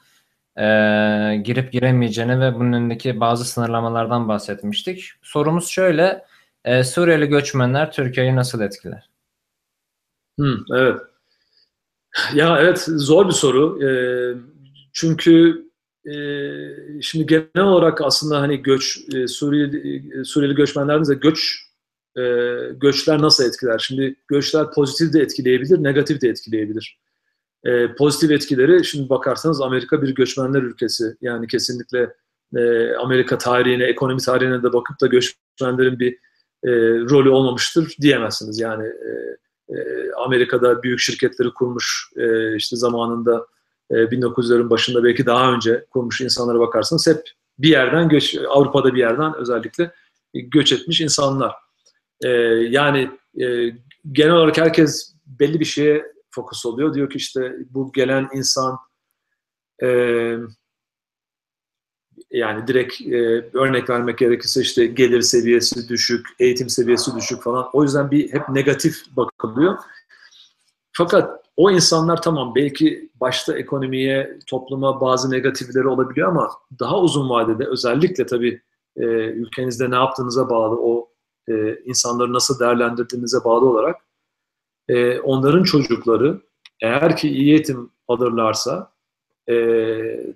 e, 0.57 1.37
girip 1.43 1.71
giremeyeceğini 1.71 2.39
ve 2.39 2.55
bunun 2.55 2.73
önündeki 2.73 3.19
bazı 3.19 3.45
sınırlamalardan 3.45 4.27
bahsetmiştik. 4.27 5.11
Sorumuz 5.21 5.67
şöyle, 5.67 6.25
e, 6.65 6.83
Suriyeli 6.83 7.25
göçmenler 7.25 7.91
Türkiye'yi 7.91 8.35
nasıl 8.35 8.61
etkiler? 8.61 9.09
Hmm, 10.39 10.57
evet. 10.73 11.01
Ya 12.33 12.57
evet 12.59 12.79
zor 12.87 13.27
bir 13.27 13.33
soru. 13.33 13.83
E, 13.87 13.89
çünkü 14.93 15.65
e, 16.05 16.13
şimdi 17.01 17.25
genel 17.25 17.67
olarak 17.67 18.01
aslında 18.01 18.41
hani 18.41 18.61
göç 18.61 18.99
e, 19.15 19.27
Suriyeli, 19.27 20.25
Suriyeli 20.25 20.55
göçmenlerimize 20.55 21.13
göç 21.13 21.67
e, 22.17 22.21
göçler 22.75 23.21
nasıl 23.21 23.45
etkiler? 23.45 23.79
Şimdi 23.79 24.15
göçler 24.27 24.71
pozitif 24.71 25.13
de 25.13 25.19
etkileyebilir, 25.19 25.83
negatif 25.83 26.21
de 26.21 26.29
etkileyebilir 26.29 26.97
e, 27.67 27.95
pozitif 27.95 28.31
etkileri 28.31 28.85
şimdi 28.85 29.09
bakarsanız 29.09 29.61
Amerika 29.61 30.01
bir 30.01 30.15
göçmenler 30.15 30.61
ülkesi. 30.61 31.15
Yani 31.21 31.47
kesinlikle 31.47 32.13
e, 32.55 32.93
Amerika 32.95 33.37
tarihine, 33.37 33.83
ekonomi 33.83 34.21
tarihine 34.21 34.63
de 34.63 34.73
bakıp 34.73 35.01
da 35.01 35.07
göçmenlerin 35.07 35.99
bir 35.99 36.13
e, 36.63 36.71
rolü 37.09 37.29
olmamıştır 37.29 37.95
diyemezsiniz. 38.01 38.59
Yani 38.59 38.87
e, 38.87 39.37
e, 39.75 40.11
Amerika'da 40.11 40.83
büyük 40.83 40.99
şirketleri 40.99 41.53
kurmuş 41.53 42.11
e, 42.17 42.55
işte 42.55 42.75
zamanında 42.75 43.47
e, 43.91 43.95
1900'lerin 43.95 44.69
başında 44.69 45.03
belki 45.03 45.25
daha 45.25 45.53
önce 45.53 45.85
kurmuş 45.89 46.21
insanlara 46.21 46.59
bakarsanız 46.59 47.07
hep 47.07 47.21
bir 47.59 47.69
yerden 47.69 48.09
göç, 48.09 48.37
Avrupa'da 48.49 48.93
bir 48.93 48.99
yerden 48.99 49.33
özellikle 49.35 49.91
göç 50.33 50.73
etmiş 50.73 51.01
insanlar. 51.01 51.55
E, 52.23 52.29
yani 52.69 53.09
e, 53.41 53.71
genel 54.11 54.33
olarak 54.33 54.57
herkes 54.57 55.13
belli 55.25 55.59
bir 55.59 55.65
şeye 55.65 56.16
fokus 56.37 56.65
oluyor. 56.65 56.93
Diyor 56.93 57.09
ki 57.09 57.17
işte 57.17 57.55
bu 57.69 57.91
gelen 57.91 58.29
insan 58.33 58.77
e, 59.83 59.87
yani 62.31 62.67
direkt 62.67 63.01
e, 63.01 63.17
örnek 63.53 63.89
vermek 63.89 64.17
gerekirse 64.17 64.61
işte 64.61 64.85
gelir 64.85 65.21
seviyesi 65.21 65.89
düşük, 65.89 66.27
eğitim 66.39 66.69
seviyesi 66.69 67.15
düşük 67.15 67.43
falan. 67.43 67.69
O 67.73 67.83
yüzden 67.83 68.11
bir 68.11 68.33
hep 68.33 68.49
negatif 68.49 68.95
bakılıyor. 69.15 69.77
Fakat 70.91 71.45
o 71.57 71.71
insanlar 71.71 72.21
tamam 72.21 72.55
belki 72.55 73.09
başta 73.15 73.57
ekonomiye, 73.57 74.39
topluma 74.47 75.01
bazı 75.01 75.31
negatifleri 75.31 75.87
olabiliyor 75.87 76.27
ama 76.27 76.49
daha 76.79 77.01
uzun 77.01 77.29
vadede 77.29 77.65
özellikle 77.65 78.25
tabii 78.25 78.61
e, 78.95 79.03
ülkenizde 79.25 79.91
ne 79.91 79.95
yaptığınıza 79.95 80.49
bağlı, 80.49 80.75
o 80.81 81.09
e, 81.49 81.79
insanları 81.85 82.33
nasıl 82.33 82.59
değerlendirdiğinize 82.59 83.37
bağlı 83.45 83.69
olarak 83.69 84.06
e, 84.89 85.19
onların 85.19 85.63
çocukları 85.63 86.41
eğer 86.81 87.17
ki 87.17 87.29
iyi 87.29 87.49
eğitim 87.49 87.89
alırlarsa 88.07 88.91
e, 89.49 89.55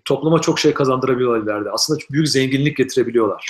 topluma 0.06 0.42
çok 0.42 0.60
şey 0.60 0.74
kazandırabiliyorlar 0.74 1.44
ileride. 1.44 1.70
Aslında 1.72 2.00
büyük 2.12 2.30
zenginlik 2.30 2.78
getirebiliyorlar. 2.78 3.46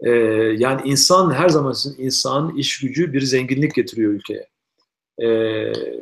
E, 0.00 0.10
yani 0.58 0.80
insan 0.84 1.30
her 1.30 1.48
zaman 1.48 1.74
insan 1.98 2.56
iş 2.56 2.80
gücü 2.80 3.12
bir 3.12 3.20
zenginlik 3.20 3.74
getiriyor 3.74 4.12
ülkeye. 4.12 4.48
E, 5.18 5.26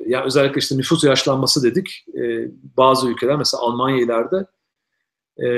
yani 0.06 0.24
özellikle 0.24 0.58
işte 0.58 0.76
nüfus 0.76 1.04
yaşlanması 1.04 1.62
dedik. 1.62 2.04
E, 2.14 2.48
bazı 2.76 3.08
ülkeler 3.08 3.36
mesela 3.36 3.60
Almanya 3.60 4.04
ileride 4.04 4.46
e, 5.38 5.48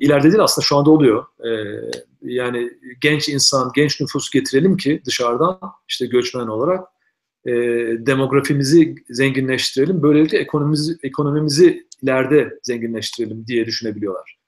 ileride 0.00 0.30
değil 0.32 0.42
aslında 0.42 0.64
şu 0.64 0.76
anda 0.76 0.90
oluyor. 0.90 1.24
E, 1.44 1.50
yani 2.22 2.70
genç 3.00 3.28
insan, 3.28 3.70
genç 3.74 4.00
nüfus 4.00 4.30
getirelim 4.30 4.76
ki 4.76 5.02
dışarıdan 5.06 5.58
işte 5.88 6.06
göçmen 6.06 6.46
olarak 6.46 6.88
e, 7.46 7.52
demografimizi 8.06 8.94
zenginleştirelim. 9.10 10.02
Böylelikle 10.02 10.38
ekonomimizi, 10.38 10.96
ekonomimizi 11.02 11.86
ileride 12.02 12.58
zenginleştirelim 12.62 13.46
diye 13.46 13.66
düşünebiliyorlar. 13.66 14.38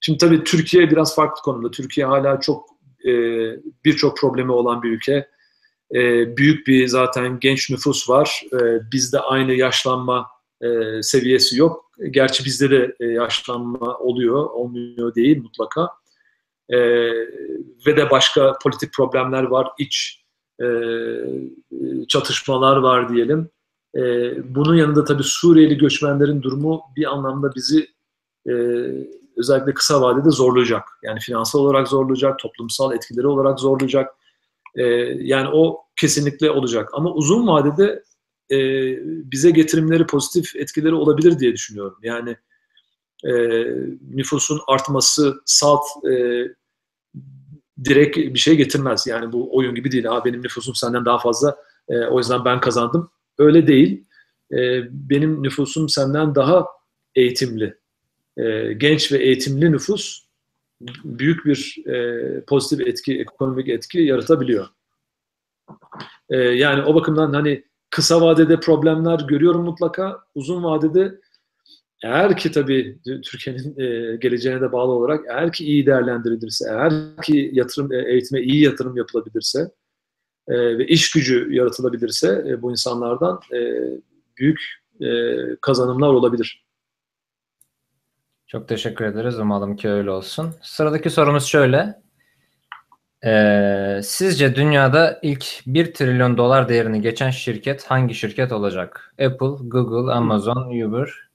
Şimdi 0.00 0.18
tabii 0.18 0.44
Türkiye 0.44 0.90
biraz 0.90 1.14
farklı 1.14 1.42
konumda. 1.42 1.70
Türkiye 1.70 2.06
hala 2.06 2.40
çok 2.40 2.68
e, 3.04 3.12
birçok 3.84 4.18
problemi 4.18 4.52
olan 4.52 4.82
bir 4.82 4.90
ülke. 4.90 5.28
E, 5.94 6.36
büyük 6.36 6.66
bir 6.66 6.86
zaten 6.86 7.40
genç 7.40 7.70
nüfus 7.70 8.10
var. 8.10 8.42
E, 8.52 8.90
bizde 8.92 9.20
aynı 9.20 9.52
yaşlanma 9.52 10.26
e, 10.60 11.02
seviyesi 11.02 11.58
yok. 11.58 11.90
Gerçi 12.10 12.44
bizde 12.44 12.70
de 12.70 12.96
e, 13.00 13.06
yaşlanma 13.06 13.98
oluyor, 13.98 14.50
olmuyor 14.50 15.14
değil 15.14 15.42
mutlaka. 15.42 15.88
E, 16.68 16.78
ve 17.86 17.96
de 17.96 18.10
başka 18.10 18.58
politik 18.62 18.92
problemler 18.92 19.42
var. 19.42 19.68
İç 19.78 20.21
e, 20.62 20.66
çatışmalar 22.08 22.76
var 22.76 23.14
diyelim. 23.14 23.48
E, 23.96 24.00
bunun 24.54 24.74
yanında 24.74 25.04
tabii 25.04 25.22
Suriyeli 25.22 25.78
göçmenlerin 25.78 26.42
durumu 26.42 26.82
bir 26.96 27.12
anlamda 27.12 27.54
bizi 27.54 27.88
e, 28.48 28.52
özellikle 29.36 29.74
kısa 29.74 30.00
vadede 30.00 30.30
zorlayacak. 30.30 30.82
Yani 31.02 31.20
finansal 31.20 31.60
olarak 31.60 31.88
zorlayacak, 31.88 32.38
toplumsal 32.38 32.94
etkileri 32.94 33.26
olarak 33.26 33.60
zorlayacak. 33.60 34.10
Yani 35.18 35.48
o 35.52 35.80
kesinlikle 35.96 36.50
olacak. 36.50 36.88
Ama 36.92 37.12
uzun 37.12 37.46
vadede 37.46 38.02
bize 39.30 39.50
getirimleri 39.50 40.06
pozitif 40.06 40.56
etkileri 40.56 40.94
olabilir 40.94 41.38
diye 41.38 41.52
düşünüyorum. 41.52 41.98
Yani 42.02 42.36
nüfusun 44.14 44.60
artması 44.68 45.34
salt 45.44 45.84
direkt 47.84 48.16
bir 48.16 48.38
şey 48.38 48.56
getirmez. 48.56 49.06
Yani 49.06 49.32
bu 49.32 49.56
oyun 49.56 49.74
gibi 49.74 49.92
değil. 49.92 50.04
Ha 50.04 50.24
benim 50.24 50.42
nüfusum 50.42 50.74
senden 50.74 51.04
daha 51.04 51.18
fazla 51.18 51.56
e, 51.88 51.98
o 51.98 52.18
yüzden 52.18 52.44
ben 52.44 52.60
kazandım. 52.60 53.10
Öyle 53.38 53.66
değil. 53.66 54.04
E, 54.52 54.82
benim 54.90 55.42
nüfusum 55.42 55.88
senden 55.88 56.34
daha 56.34 56.66
eğitimli. 57.14 57.78
E, 58.36 58.72
genç 58.72 59.12
ve 59.12 59.18
eğitimli 59.18 59.72
nüfus 59.72 60.22
büyük 61.04 61.46
bir 61.46 61.86
e, 61.86 62.44
pozitif 62.44 62.86
etki, 62.86 63.20
ekonomik 63.20 63.68
etki 63.68 64.00
yaratabiliyor. 64.00 64.66
E, 66.30 66.36
yani 66.36 66.82
o 66.82 66.94
bakımdan 66.94 67.32
hani 67.32 67.64
kısa 67.90 68.20
vadede 68.20 68.60
problemler 68.60 69.20
görüyorum 69.28 69.64
mutlaka. 69.64 70.20
Uzun 70.34 70.64
vadede 70.64 71.20
eğer 72.02 72.36
ki 72.36 72.50
tabii 72.50 72.98
Türkiye'nin 73.04 73.80
e, 73.80 74.16
geleceğine 74.16 74.60
de 74.60 74.72
bağlı 74.72 74.92
olarak 74.92 75.24
eğer 75.30 75.52
ki 75.52 75.64
iyi 75.64 75.86
değerlendirilirse, 75.86 76.64
eğer 76.70 76.92
ki 77.22 77.50
yatırım 77.52 77.92
e, 77.92 78.12
eğitime 78.12 78.40
iyi 78.40 78.62
yatırım 78.62 78.96
yapılabilirse 78.96 79.70
e, 80.48 80.78
ve 80.78 80.86
iş 80.86 81.12
gücü 81.12 81.48
yaratılabilirse 81.50 82.58
bu 82.62 82.70
insanlardan 82.70 83.40
büyük 84.38 84.82
kazanımlar 85.60 86.08
olabilir. 86.08 86.64
Çok 88.46 88.68
teşekkür 88.68 89.04
ederiz. 89.04 89.38
Umalım 89.38 89.76
ki 89.76 89.88
öyle 89.88 90.10
olsun. 90.10 90.54
Sıradaki 90.62 91.10
sorumuz 91.10 91.44
şöyle. 91.44 92.02
Ee, 93.24 94.00
sizce 94.04 94.54
dünyada 94.56 95.18
ilk 95.22 95.44
1 95.66 95.94
trilyon 95.94 96.36
dolar 96.36 96.68
değerini 96.68 97.00
geçen 97.00 97.30
şirket 97.30 97.84
hangi 97.84 98.14
şirket 98.14 98.52
olacak? 98.52 99.14
Apple, 99.18 99.68
Google, 99.68 100.12
Amazon, 100.12 100.80
Uber 100.82 101.31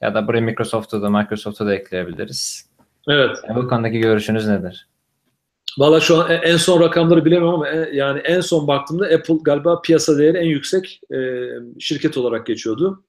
ya 0.00 0.14
da 0.14 0.26
buraya 0.26 0.40
Microsoft'u 0.40 1.02
da 1.02 1.10
Microsoft'u 1.10 1.66
da 1.66 1.74
ekleyebiliriz. 1.74 2.68
Evet. 3.08 3.36
Yani 3.48 3.56
bu 3.56 3.68
konudaki 3.68 3.98
görüşünüz 3.98 4.48
nedir? 4.48 4.88
Valla 5.78 6.00
şu 6.00 6.16
an 6.16 6.30
en 6.30 6.56
son 6.56 6.80
rakamları 6.80 7.24
bilemem 7.24 7.48
ama 7.48 7.68
yani 7.68 8.18
en 8.18 8.40
son 8.40 8.66
baktığımda 8.66 9.04
Apple 9.04 9.38
galiba 9.42 9.80
piyasa 9.80 10.18
değeri 10.18 10.38
en 10.38 10.46
yüksek 10.46 11.00
e, 11.14 11.48
şirket 11.78 12.16
olarak 12.16 12.46
geçiyordu. 12.46 13.04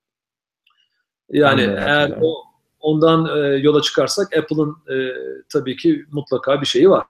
Yani 1.30 1.62
eğer 1.62 2.18
o, 2.22 2.44
ondan 2.80 3.38
e, 3.38 3.58
yola 3.58 3.82
çıkarsak 3.82 4.38
Apple'ın 4.38 4.78
e, 4.90 5.14
tabii 5.54 5.78
ki 5.78 6.06
mutlaka 6.12 6.62
bir 6.62 6.66
şeyi 6.66 6.90
var. 6.90 7.06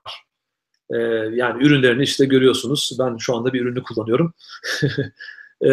E, 0.90 0.96
yani 1.32 1.64
ürünlerini 1.64 2.02
işte 2.02 2.24
görüyorsunuz. 2.24 2.96
Ben 2.98 3.16
şu 3.16 3.36
anda 3.36 3.52
bir 3.52 3.60
ürünü 3.60 3.82
kullanıyorum. 3.82 4.34
e, 5.60 5.72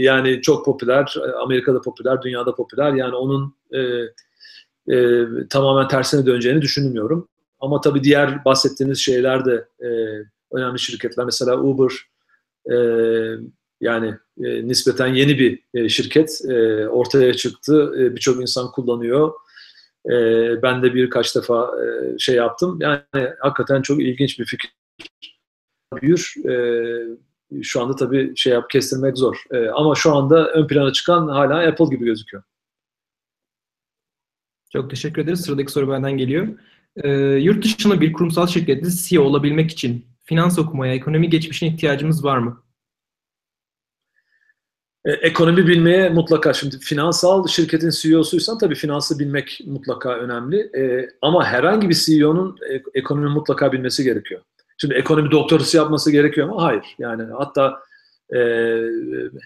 yani 0.00 0.42
çok 0.42 0.64
popüler, 0.64 1.14
Amerika'da 1.42 1.80
popüler, 1.80 2.22
dünyada 2.22 2.54
popüler. 2.54 2.92
Yani 2.92 3.14
onun 3.14 3.54
e, 3.72 3.80
e, 4.96 5.26
tamamen 5.50 5.88
tersine 5.88 6.26
döneceğini 6.26 6.62
düşünmüyorum. 6.62 7.28
Ama 7.60 7.80
tabii 7.80 8.04
diğer 8.04 8.44
bahsettiğiniz 8.44 8.98
şeyler 8.98 9.44
de 9.44 9.68
e, 9.80 9.88
önemli 10.52 10.78
şirketler. 10.78 11.24
Mesela 11.24 11.60
Uber 11.62 11.92
e, 12.70 12.76
yani 13.80 14.14
e, 14.44 14.68
nispeten 14.68 15.06
yeni 15.14 15.38
bir 15.38 15.62
e, 15.74 15.88
şirket 15.88 16.40
e, 16.48 16.88
ortaya 16.88 17.34
çıktı. 17.34 17.94
E, 17.98 18.16
Birçok 18.16 18.42
insan 18.42 18.70
kullanıyor. 18.70 19.32
E, 20.10 20.12
ben 20.62 20.82
de 20.82 20.94
birkaç 20.94 21.36
defa 21.36 21.70
e, 21.84 22.18
şey 22.18 22.34
yaptım. 22.34 22.78
Yani 22.80 23.02
hakikaten 23.40 23.82
çok 23.82 24.02
ilginç 24.02 24.38
bir 24.38 24.44
fikir. 24.44 24.70
Büyür. 26.02 26.34
E, 26.48 26.54
şu 27.62 27.82
anda 27.82 27.96
tabii 27.96 28.36
şey 28.36 28.52
yap 28.52 28.70
kestirmek 28.70 29.18
zor. 29.18 29.44
E, 29.50 29.68
ama 29.68 29.94
şu 29.94 30.14
anda 30.14 30.48
ön 30.50 30.66
plana 30.66 30.92
çıkan 30.92 31.28
hala 31.28 31.68
Apple 31.68 31.84
gibi 31.84 32.04
gözüküyor. 32.04 32.42
Çok 34.72 34.90
teşekkür 34.90 35.22
ederiz. 35.22 35.40
Sıradaki 35.40 35.72
soru 35.72 35.90
benden 35.90 36.12
geliyor. 36.12 36.48
E, 36.96 37.08
yurt 37.18 37.64
dışında 37.64 38.00
bir 38.00 38.12
kurumsal 38.12 38.46
şirkette 38.46 38.88
CEO 38.90 39.22
olabilmek 39.22 39.70
için 39.70 40.06
finans 40.22 40.58
okumaya, 40.58 40.94
ekonomi 40.94 41.30
geçmişine 41.30 41.68
ihtiyacımız 41.68 42.24
var 42.24 42.38
mı? 42.38 42.62
E, 45.04 45.12
ekonomi 45.12 45.66
bilmeye 45.66 46.08
mutlaka 46.08 46.52
şimdi 46.52 46.78
finansal 46.78 47.46
şirketin 47.46 47.90
CEO'suysan 47.90 48.58
tabii 48.58 48.74
finansı 48.74 49.18
bilmek 49.18 49.60
mutlaka 49.66 50.14
önemli. 50.14 50.60
E, 50.78 51.08
ama 51.22 51.44
herhangi 51.44 51.88
bir 51.88 51.94
CEO'nun 51.94 52.58
e, 52.70 52.82
ekonomi 52.94 53.28
mutlaka 53.28 53.72
bilmesi 53.72 54.04
gerekiyor. 54.04 54.42
Şimdi 54.78 54.94
ekonomi 54.94 55.30
doktorası 55.30 55.76
yapması 55.76 56.10
gerekiyor 56.10 56.48
mu? 56.48 56.62
Hayır. 56.62 56.84
Yani 56.98 57.22
hatta 57.38 57.78
e, 58.34 58.38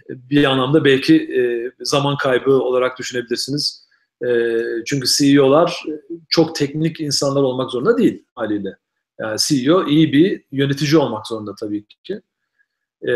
bir 0.09 0.45
anlamda 0.45 0.85
belki 0.85 1.17
e, 1.17 1.43
zaman 1.85 2.17
kaybı 2.17 2.51
olarak 2.51 2.99
düşünebilirsiniz. 2.99 3.89
E, 4.27 4.29
çünkü 4.87 5.09
CEO'lar 5.09 5.83
çok 6.29 6.55
teknik 6.55 7.01
insanlar 7.01 7.43
olmak 7.43 7.71
zorunda 7.71 7.99
değil 7.99 8.25
haliyle. 8.35 8.77
Yani 9.21 9.37
CEO 9.39 9.87
iyi 9.87 10.13
bir 10.13 10.45
yönetici 10.53 10.99
olmak 10.99 11.27
zorunda 11.27 11.55
tabii 11.61 11.85
ki 12.05 12.21
e, 13.09 13.13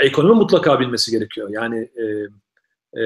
ekonomi 0.00 0.34
mutlaka 0.34 0.80
bilmesi 0.80 1.10
gerekiyor. 1.10 1.48
Yani 1.50 1.78
e, 1.78 2.04
e, 2.96 3.02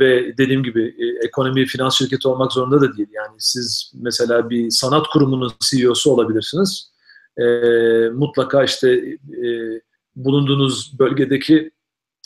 ve 0.00 0.38
dediğim 0.38 0.62
gibi 0.62 0.94
e, 0.98 1.26
ekonomi 1.26 1.66
finans 1.66 1.98
şirketi 1.98 2.28
olmak 2.28 2.52
zorunda 2.52 2.80
da 2.80 2.96
değil. 2.96 3.08
Yani 3.12 3.34
siz 3.38 3.92
mesela 3.94 4.50
bir 4.50 4.70
sanat 4.70 5.06
kurumunun 5.06 5.52
CEO'su 5.60 6.10
olabilirsiniz. 6.10 6.90
E, 7.38 7.44
mutlaka 8.08 8.64
işte 8.64 8.90
e, 9.44 9.48
bulunduğunuz 10.16 10.98
bölgedeki 10.98 11.70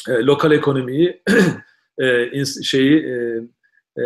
e, 0.08 0.12
lokal 0.12 0.52
ekonomiyi 0.52 1.22
e, 2.00 2.44
şeyi 2.44 3.06
e, 3.06 3.40
e, 4.02 4.04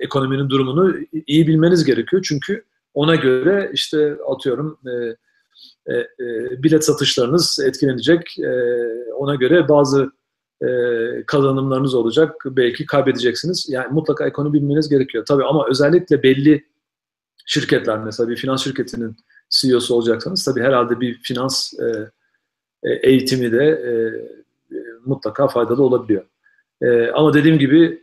ekonominin 0.00 0.50
durumunu 0.50 0.96
iyi 1.26 1.46
bilmeniz 1.46 1.84
gerekiyor. 1.84 2.22
Çünkü 2.28 2.64
ona 2.94 3.14
göre 3.14 3.70
işte 3.74 4.16
atıyorum 4.28 4.78
e, 4.86 5.16
e, 5.86 5.94
e, 5.94 6.06
bilet 6.62 6.84
satışlarınız 6.84 7.58
etkilenecek. 7.66 8.38
E, 8.38 8.50
ona 9.14 9.34
göre 9.34 9.68
bazı 9.68 10.10
e, 10.62 10.68
kazanımlarınız 11.26 11.94
olacak. 11.94 12.42
Belki 12.44 12.86
kaybedeceksiniz. 12.86 13.66
Yani 13.70 13.92
mutlaka 13.92 14.26
ekonomi 14.26 14.54
bilmeniz 14.54 14.88
gerekiyor. 14.88 15.24
Tabii 15.24 15.44
ama 15.44 15.66
özellikle 15.70 16.22
belli 16.22 16.64
şirketler 17.46 17.98
mesela 17.98 18.28
bir 18.28 18.36
finans 18.36 18.64
şirketinin 18.64 19.16
CEO'su 19.50 19.94
olacaksanız 19.94 20.44
tabii 20.44 20.60
herhalde 20.60 21.00
bir 21.00 21.20
finans 21.22 21.72
e, 21.80 22.10
e, 22.82 22.92
eğitimi 22.92 23.52
de 23.52 23.64
e, 23.64 23.92
mutlaka 25.04 25.48
faydalı 25.48 25.82
olabiliyor. 25.82 26.24
E, 26.82 27.10
ama 27.10 27.34
dediğim 27.34 27.58
gibi 27.58 28.02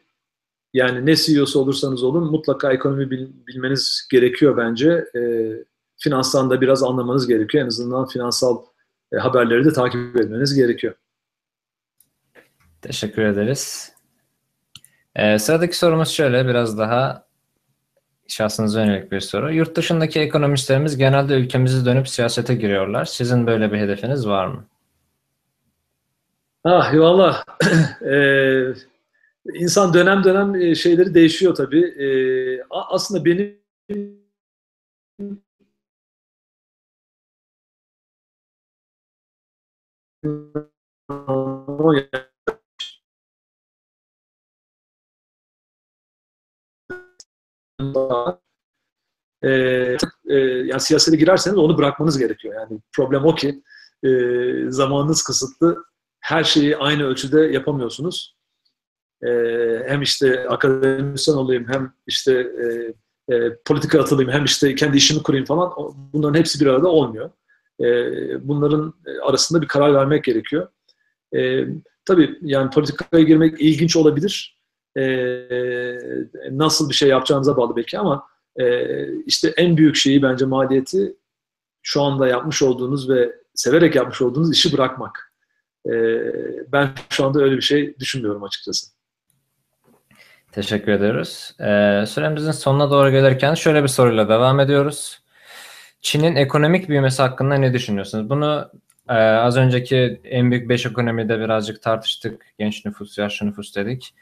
yani 0.73 1.05
ne 1.05 1.15
CEO'su 1.15 1.59
olursanız 1.59 2.03
olun 2.03 2.31
mutlaka 2.31 2.73
ekonomi 2.73 3.11
bil, 3.11 3.27
bilmeniz 3.47 4.07
gerekiyor 4.11 4.57
bence. 4.57 5.05
E, 5.15 5.51
finanstan 5.97 6.49
da 6.49 6.61
biraz 6.61 6.83
anlamanız 6.83 7.27
gerekiyor. 7.27 7.63
En 7.63 7.67
azından 7.67 8.07
finansal 8.07 8.63
e, 9.11 9.17
haberleri 9.17 9.65
de 9.65 9.73
takip 9.73 10.15
etmeniz 10.15 10.55
gerekiyor. 10.55 10.93
Teşekkür 12.81 13.21
ederiz. 13.21 13.93
Ee, 15.15 15.39
sıradaki 15.39 15.77
sorumuz 15.77 16.09
şöyle 16.09 16.47
biraz 16.47 16.77
daha 16.77 17.27
şahsınıza 18.27 18.85
yönelik 18.85 19.11
bir 19.11 19.19
soru. 19.19 19.53
Yurt 19.53 19.75
dışındaki 19.75 20.19
ekonomistlerimiz 20.19 20.97
genelde 20.97 21.33
ülkemizi 21.33 21.85
dönüp 21.85 22.07
siyasete 22.09 22.55
giriyorlar. 22.55 23.05
Sizin 23.05 23.47
böyle 23.47 23.71
bir 23.71 23.77
hedefiniz 23.77 24.27
var 24.27 24.47
mı? 24.47 24.65
Ah 26.63 26.93
valla 26.93 27.43
ee, 28.05 28.73
insan 29.53 29.93
dönem 29.93 30.23
dönem 30.23 30.55
e, 30.55 30.75
şeyleri 30.75 31.13
değişiyor 31.13 31.55
tabii. 31.55 31.83
Ee, 31.83 32.63
aslında 32.69 33.25
benim 33.25 33.57
e, 49.43 49.49
e, 50.29 50.35
yani 50.39 50.79
siyasete 50.79 51.17
girerseniz 51.17 51.57
onu 51.57 51.77
bırakmanız 51.77 52.17
gerekiyor. 52.17 52.55
Yani 52.55 52.79
problem 52.95 53.25
o 53.25 53.35
ki 53.35 53.61
e, 54.03 54.09
zamanınız 54.69 55.23
kısıtlı. 55.23 55.85
Her 56.19 56.43
şeyi 56.43 56.77
aynı 56.77 57.03
ölçüde 57.03 57.41
yapamıyorsunuz. 57.41 58.37
E, 59.23 59.29
hem 59.87 60.01
işte 60.01 60.49
akademisyen 60.49 61.35
olayım 61.35 61.65
hem 61.71 61.93
işte 62.07 62.33
e, 62.33 63.35
e, 63.35 63.57
politika 63.65 64.01
atılayım 64.01 64.31
hem 64.31 64.45
işte 64.45 64.75
kendi 64.75 64.97
işimi 64.97 65.23
kurayım 65.23 65.45
falan 65.45 65.71
bunların 66.13 66.39
hepsi 66.39 66.59
bir 66.59 66.67
arada 66.67 66.87
olmuyor. 66.87 67.29
E, 67.81 67.87
bunların 68.47 68.93
arasında 69.23 69.61
bir 69.61 69.67
karar 69.67 69.93
vermek 69.93 70.23
gerekiyor. 70.23 70.67
E, 71.35 71.65
tabii 72.05 72.39
yani 72.41 72.69
politikaya 72.69 73.23
girmek 73.23 73.61
ilginç 73.61 73.95
olabilir. 73.95 74.56
E, 74.97 75.03
nasıl 76.51 76.89
bir 76.89 76.93
şey 76.95 77.09
yapacağınıza 77.09 77.57
bağlı 77.57 77.75
belki 77.75 77.99
ama 77.99 78.27
e, 78.55 78.65
işte 79.23 79.53
en 79.57 79.77
büyük 79.77 79.95
şeyi 79.95 80.21
bence 80.21 80.45
maliyeti 80.45 81.15
şu 81.81 82.01
anda 82.01 82.27
yapmış 82.27 82.61
olduğunuz 82.61 83.09
ve 83.09 83.31
severek 83.53 83.95
yapmış 83.95 84.21
olduğunuz 84.21 84.53
işi 84.53 84.73
bırakmak. 84.73 85.33
E, 85.85 85.91
ben 86.71 86.89
şu 87.09 87.25
anda 87.25 87.39
öyle 87.39 87.55
bir 87.55 87.61
şey 87.61 87.99
düşünmüyorum 87.99 88.43
açıkçası. 88.43 88.87
Teşekkür 90.51 90.91
ediyoruz. 90.91 91.55
Ee, 91.59 92.03
süremizin 92.07 92.51
sonuna 92.51 92.91
doğru 92.91 93.11
gelirken 93.11 93.53
şöyle 93.53 93.83
bir 93.83 93.87
soruyla 93.87 94.29
devam 94.29 94.59
ediyoruz. 94.59 95.19
Çin'in 96.01 96.35
ekonomik 96.35 96.89
büyümesi 96.89 97.21
hakkında 97.21 97.55
ne 97.55 97.73
düşünüyorsunuz? 97.73 98.29
Bunu 98.29 98.71
ee, 99.09 99.13
az 99.13 99.57
önceki 99.57 100.21
en 100.23 100.51
büyük 100.51 100.69
5 100.69 100.85
ekonomide 100.85 101.39
birazcık 101.39 101.81
tartıştık. 101.81 102.45
Genç 102.59 102.85
nüfus, 102.85 103.17
yaşlı 103.17 103.45
nüfus 103.45 103.75
dedik. 103.75 104.13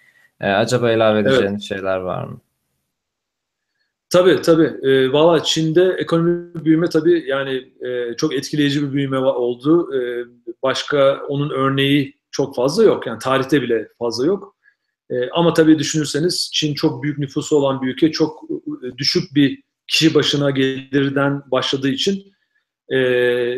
Ee, 0.42 0.48
acaba 0.48 0.92
ilave 0.92 1.20
edeceğiniz 1.20 1.52
evet. 1.52 1.62
şeyler 1.62 1.98
var 1.98 2.24
mı? 2.24 2.42
Tabii 4.10 4.42
tabii. 4.42 4.88
E, 4.88 5.12
Valla 5.12 5.44
Çin'de 5.44 5.96
ekonomi 6.00 6.66
büyüme 6.66 6.90
tabii 6.90 7.24
yani 7.28 7.72
e, 7.82 8.16
çok 8.18 8.34
etkileyici 8.36 8.84
bir 8.84 8.94
büyüme 8.94 9.18
oldu. 9.18 9.96
E, 9.96 10.26
başka 10.64 11.22
onun 11.28 11.50
örneği 11.50 12.20
çok 12.32 12.56
fazla 12.56 12.84
yok. 12.84 13.08
Yani 13.08 13.20
tarihte 13.20 13.62
bile 13.62 13.88
fazla 14.00 14.26
yok. 14.26 14.56
E, 15.10 15.30
ama 15.30 15.54
tabii 15.54 15.80
düşünürseniz 15.80 16.50
Çin 16.54 16.74
çok 16.74 17.04
büyük 17.04 17.18
nüfusu 17.18 17.56
olan 17.56 17.82
bir 17.82 17.88
ülke, 17.88 18.12
çok 18.12 18.44
e, 18.84 18.98
düşük 18.98 19.36
bir 19.36 19.64
kişi 19.88 20.14
başına 20.14 20.52
gelirden 20.52 21.42
başladığı 21.52 21.90
için 21.90 22.24
e, 22.90 22.98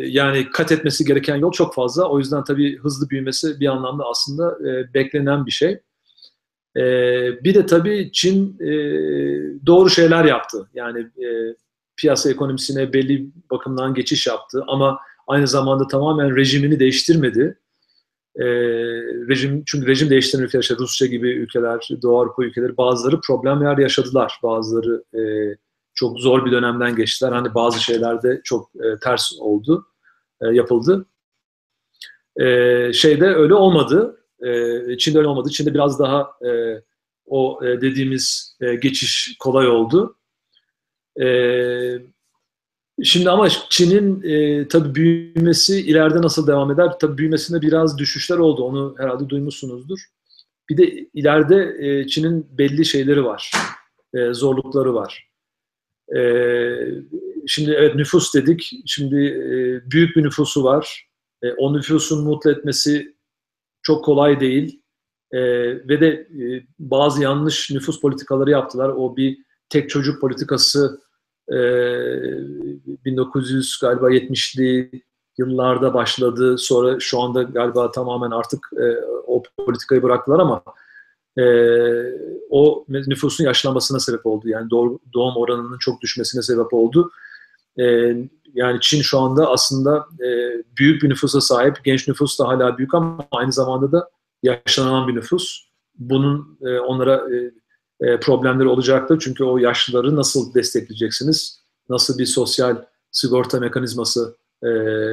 yani 0.06 0.50
kat 0.50 0.72
etmesi 0.72 1.04
gereken 1.04 1.36
yol 1.36 1.52
çok 1.52 1.74
fazla. 1.74 2.08
O 2.08 2.18
yüzden 2.18 2.44
tabii 2.44 2.78
hızlı 2.78 3.10
büyümesi 3.10 3.60
bir 3.60 3.66
anlamda 3.66 4.04
aslında 4.04 4.70
e, 4.70 4.94
beklenen 4.94 5.46
bir 5.46 5.50
şey. 5.50 5.80
E, 6.76 6.82
bir 7.44 7.54
de 7.54 7.66
tabii 7.66 8.10
Çin 8.12 8.60
e, 8.60 8.70
doğru 9.66 9.90
şeyler 9.90 10.24
yaptı. 10.24 10.68
Yani 10.74 11.00
e, 11.00 11.28
piyasa 11.96 12.30
ekonomisine 12.30 12.92
belli 12.92 13.30
bakımdan 13.50 13.94
geçiş 13.94 14.26
yaptı 14.26 14.64
ama 14.66 14.98
aynı 15.26 15.46
zamanda 15.46 15.86
tamamen 15.86 16.36
rejimini 16.36 16.80
değiştirmedi. 16.80 17.58
E, 18.36 18.44
rejim 19.28 19.62
çünkü 19.66 19.86
rejim 19.86 20.12
ülkeler, 20.12 20.62
işte 20.62 20.76
Rusya 20.78 21.08
gibi 21.08 21.30
ülkeler, 21.30 21.88
Doğu 22.02 22.20
Avrupa 22.20 22.44
ülkeleri 22.44 22.76
bazıları 22.76 23.20
problemler 23.20 23.78
yaşadılar. 23.78 24.38
Bazıları 24.42 25.04
e, 25.14 25.22
çok 25.94 26.20
zor 26.20 26.46
bir 26.46 26.52
dönemden 26.52 26.96
geçtiler. 26.96 27.32
Hani 27.32 27.54
bazı 27.54 27.82
şeylerde 27.82 28.40
çok 28.44 28.70
e, 28.76 28.98
ters 29.02 29.32
oldu, 29.40 29.86
e, 30.40 30.46
yapıldı. 30.46 31.06
E, 32.40 32.92
şeyde 32.92 33.26
öyle 33.26 33.54
olmadı. 33.54 34.17
E, 34.46 34.98
Çin'de 34.98 35.18
öyle 35.18 35.28
olmadı. 35.28 35.50
Çin'de 35.50 35.74
biraz 35.74 35.98
daha 35.98 36.30
e, 36.46 36.82
o 37.26 37.60
e, 37.64 37.80
dediğimiz 37.80 38.56
e, 38.60 38.74
geçiş 38.74 39.36
kolay 39.38 39.68
oldu. 39.68 40.16
E, 41.20 41.28
şimdi 43.02 43.30
ama 43.30 43.48
Çin'in 43.70 44.22
e, 44.22 44.68
tabii 44.68 44.94
büyümesi 44.94 45.80
ileride 45.80 46.22
nasıl 46.22 46.46
devam 46.46 46.70
eder? 46.70 46.98
Tabii 47.00 47.18
büyümesinde 47.18 47.62
biraz 47.62 47.98
düşüşler 47.98 48.38
oldu. 48.38 48.62
Onu 48.62 48.94
herhalde 48.98 49.28
duymuşsunuzdur. 49.28 49.98
Bir 50.70 50.76
de 50.76 51.08
ileride 51.14 51.76
e, 51.78 52.06
Çin'in 52.06 52.46
belli 52.58 52.84
şeyleri 52.84 53.24
var. 53.24 53.52
E, 54.14 54.32
zorlukları 54.32 54.94
var. 54.94 55.28
E, 56.16 56.20
şimdi 57.46 57.70
evet 57.70 57.94
nüfus 57.94 58.34
dedik. 58.34 58.70
Şimdi 58.86 59.16
e, 59.26 59.90
büyük 59.90 60.16
bir 60.16 60.22
nüfusu 60.22 60.64
var. 60.64 61.08
E, 61.42 61.52
o 61.52 61.76
nüfusun 61.76 62.24
mutlu 62.24 62.50
etmesi 62.50 63.17
çok 63.88 64.04
kolay 64.04 64.40
değil. 64.40 64.82
E, 65.32 65.40
ve 65.88 66.00
de 66.00 66.08
e, 66.08 66.66
bazı 66.78 67.22
yanlış 67.22 67.70
nüfus 67.70 68.00
politikaları 68.00 68.50
yaptılar. 68.50 68.88
O 68.88 69.16
bir 69.16 69.38
tek 69.68 69.90
çocuk 69.90 70.20
politikası 70.20 71.00
e, 71.48 71.58
1900 73.04 73.78
galiba 73.82 74.10
70'li 74.10 74.90
yıllarda 75.38 75.94
başladı. 75.94 76.58
Sonra 76.58 77.00
şu 77.00 77.20
anda 77.20 77.42
galiba 77.42 77.90
tamamen 77.90 78.30
artık 78.30 78.70
e, 78.72 78.84
o 79.26 79.42
politikayı 79.66 80.02
bıraktılar 80.02 80.38
ama 80.38 80.62
e, 81.38 81.44
o 82.50 82.84
nüfusun 82.88 83.44
yaşlanmasına 83.44 84.00
sebep 84.00 84.26
oldu. 84.26 84.48
Yani 84.48 84.70
doğum 85.14 85.36
oranının 85.36 85.78
çok 85.78 86.00
düşmesine 86.00 86.42
sebep 86.42 86.74
oldu. 86.74 87.10
E, 87.80 88.14
yani 88.54 88.78
Çin 88.80 89.02
şu 89.02 89.18
anda 89.18 89.50
aslında 89.50 90.06
e, 90.20 90.28
büyük 90.78 91.02
bir 91.02 91.08
nüfusa 91.08 91.40
sahip. 91.40 91.84
Genç 91.84 92.08
nüfus 92.08 92.38
da 92.38 92.48
hala 92.48 92.78
büyük 92.78 92.94
ama 92.94 93.28
aynı 93.30 93.52
zamanda 93.52 93.92
da 93.92 94.10
yaşlanan 94.42 95.08
bir 95.08 95.14
nüfus. 95.14 95.68
Bunun 95.98 96.58
e, 96.62 96.78
onlara 96.78 97.26
e, 97.34 97.50
e, 98.00 98.20
problemleri 98.20 98.68
olacaktır. 98.68 99.18
Çünkü 99.24 99.44
o 99.44 99.58
yaşlıları 99.58 100.16
nasıl 100.16 100.54
destekleyeceksiniz? 100.54 101.60
Nasıl 101.88 102.18
bir 102.18 102.26
sosyal 102.26 102.84
sigorta 103.10 103.60
mekanizması 103.60 104.36
e, 104.62 104.68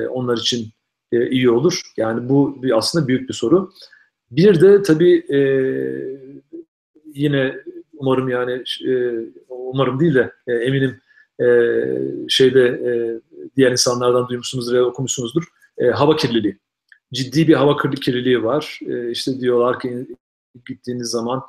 onlar 0.07 0.37
için 0.37 0.67
e, 1.11 1.29
iyi 1.29 1.49
olur? 1.49 1.81
Yani 1.97 2.29
bu 2.29 2.63
bir, 2.63 2.77
aslında 2.77 3.07
büyük 3.07 3.29
bir 3.29 3.33
soru. 3.33 3.71
Bir 4.31 4.61
de 4.61 4.81
tabii 4.81 5.25
e, 5.29 5.39
yine 7.13 7.55
umarım 7.93 8.29
yani 8.29 8.63
e, 8.87 9.13
umarım 9.49 9.99
değil 9.99 10.15
de 10.15 10.31
e, 10.47 10.53
eminim 10.53 11.01
e, 11.41 11.47
şeyde 12.29 12.61
e, 12.61 12.91
diğer 13.55 13.71
insanlardan 13.71 14.27
duymuşsunuzdur 14.27 14.75
ya 14.75 14.83
okumuşsunuzdur. 14.83 15.43
E, 15.77 15.87
hava 15.87 16.15
kirliliği. 16.15 16.59
Ciddi 17.13 17.47
bir 17.47 17.53
hava 17.53 17.77
kirliliği 17.95 18.43
var. 18.43 18.79
E, 18.87 19.11
işte 19.11 19.39
diyorlar 19.39 19.79
ki 19.79 20.07
gittiğiniz 20.67 21.09
zaman 21.09 21.43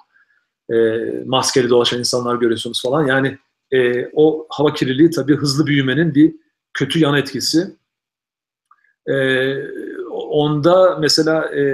e, 0.73 0.77
maskeli 1.27 1.71
dolaşan 1.71 1.99
insanlar 1.99 2.37
görüyorsunuz 2.37 2.83
falan. 2.83 3.07
Yani 3.07 3.39
e, 3.71 4.11
o 4.13 4.47
hava 4.51 4.75
kirliliği 4.75 5.11
tabii 5.11 5.37
hızlı 5.37 5.67
büyümenin 5.67 6.15
bir 6.15 6.35
kötü 6.75 6.99
yan 6.99 7.17
etkisi. 7.17 7.77
E, 9.09 9.17
onda 10.11 10.99
mesela 11.01 11.55
e, 11.55 11.65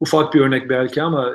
ufak 0.00 0.34
bir 0.34 0.40
örnek 0.40 0.68
belki 0.68 1.02
ama 1.02 1.34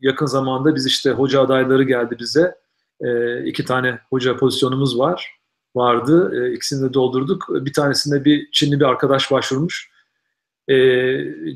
yakın 0.00 0.26
zamanda 0.26 0.74
biz 0.74 0.86
işte 0.86 1.10
hoca 1.10 1.40
adayları 1.40 1.82
geldi 1.82 2.16
bize. 2.18 2.61
E, 3.02 3.38
iki 3.44 3.64
tane 3.64 3.98
hoca 4.10 4.36
pozisyonumuz 4.36 4.98
var 4.98 5.38
vardı. 5.76 6.32
E, 6.34 6.52
ikisini 6.54 6.88
de 6.88 6.94
doldurduk. 6.94 7.46
Bir 7.50 7.72
tanesinde 7.72 8.24
bir 8.24 8.50
Çinli 8.50 8.80
bir 8.80 8.84
arkadaş 8.84 9.30
başvurmuş. 9.30 9.92
E, 10.68 10.76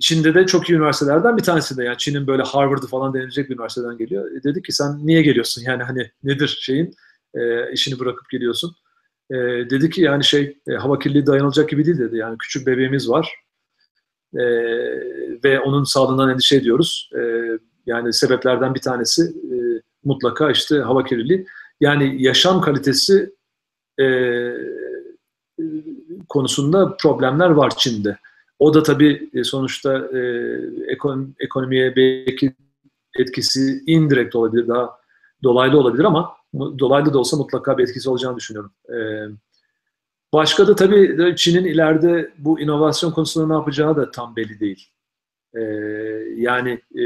Çin'de 0.00 0.34
de 0.34 0.46
çok 0.46 0.70
iyi 0.70 0.74
üniversitelerden 0.74 1.36
bir 1.36 1.42
tanesi 1.42 1.76
de. 1.76 1.84
Yani 1.84 1.98
Çin'in 1.98 2.26
böyle 2.26 2.42
Harvard'ı 2.42 2.86
falan 2.86 3.14
denilecek 3.14 3.50
bir 3.50 3.54
üniversiteden 3.54 3.98
geliyor. 3.98 4.30
E, 4.30 4.42
dedi 4.42 4.62
ki 4.62 4.72
sen 4.72 5.06
niye 5.06 5.22
geliyorsun? 5.22 5.62
Yani 5.62 5.82
hani 5.82 6.10
nedir 6.24 6.58
şeyin? 6.60 6.94
İşini 7.72 7.98
bırakıp 7.98 8.30
geliyorsun. 8.30 8.76
Dedi 9.70 9.90
ki 9.90 10.00
yani 10.00 10.24
şey 10.24 10.58
e, 10.68 10.72
hava 10.72 10.98
kirliliği 10.98 11.26
dayanılacak 11.26 11.68
gibi 11.68 11.86
değil 11.86 11.98
dedi. 11.98 12.16
Yani 12.16 12.38
küçük 12.38 12.66
bebeğimiz 12.66 13.08
var. 13.10 13.34
Ve 15.44 15.60
onun 15.60 15.84
sağlığından 15.84 16.30
endişe 16.30 16.56
ediyoruz. 16.56 17.10
Yani 17.86 18.12
sebeplerden 18.12 18.74
bir 18.74 18.80
tanesi 18.80 19.22
e, 19.22 19.56
mutlaka 20.06 20.50
işte 20.50 20.78
hava 20.78 21.04
kirliliği. 21.04 21.46
Yani 21.80 22.22
yaşam 22.22 22.60
kalitesi 22.60 23.34
e, 24.00 24.06
konusunda 26.28 26.96
problemler 26.96 27.50
var 27.50 27.72
Çin'de. 27.76 28.18
O 28.58 28.74
da 28.74 28.82
tabii 28.82 29.30
e, 29.34 29.44
sonuçta 29.44 29.98
e, 29.98 30.20
ekon, 30.88 31.34
ekonomiye 31.40 31.96
belki 31.96 32.54
etkisi 33.18 33.82
indirekt 33.86 34.36
olabilir, 34.36 34.68
daha 34.68 34.98
dolaylı 35.42 35.78
olabilir 35.78 36.04
ama 36.04 36.36
dolaylı 36.54 37.14
da 37.14 37.18
olsa 37.18 37.36
mutlaka 37.36 37.78
bir 37.78 37.82
etkisi 37.82 38.10
olacağını 38.10 38.36
düşünüyorum. 38.36 38.72
E, 38.88 38.96
başka 40.32 40.66
da 40.66 40.74
tabii 40.74 41.34
Çin'in 41.36 41.64
ileride 41.64 42.32
bu 42.38 42.60
inovasyon 42.60 43.10
konusunda 43.10 43.46
ne 43.46 43.52
yapacağı 43.52 43.96
da 43.96 44.10
tam 44.10 44.36
belli 44.36 44.60
değil. 44.60 44.88
E, 45.54 45.60
yani 46.36 46.80
e, 46.98 47.02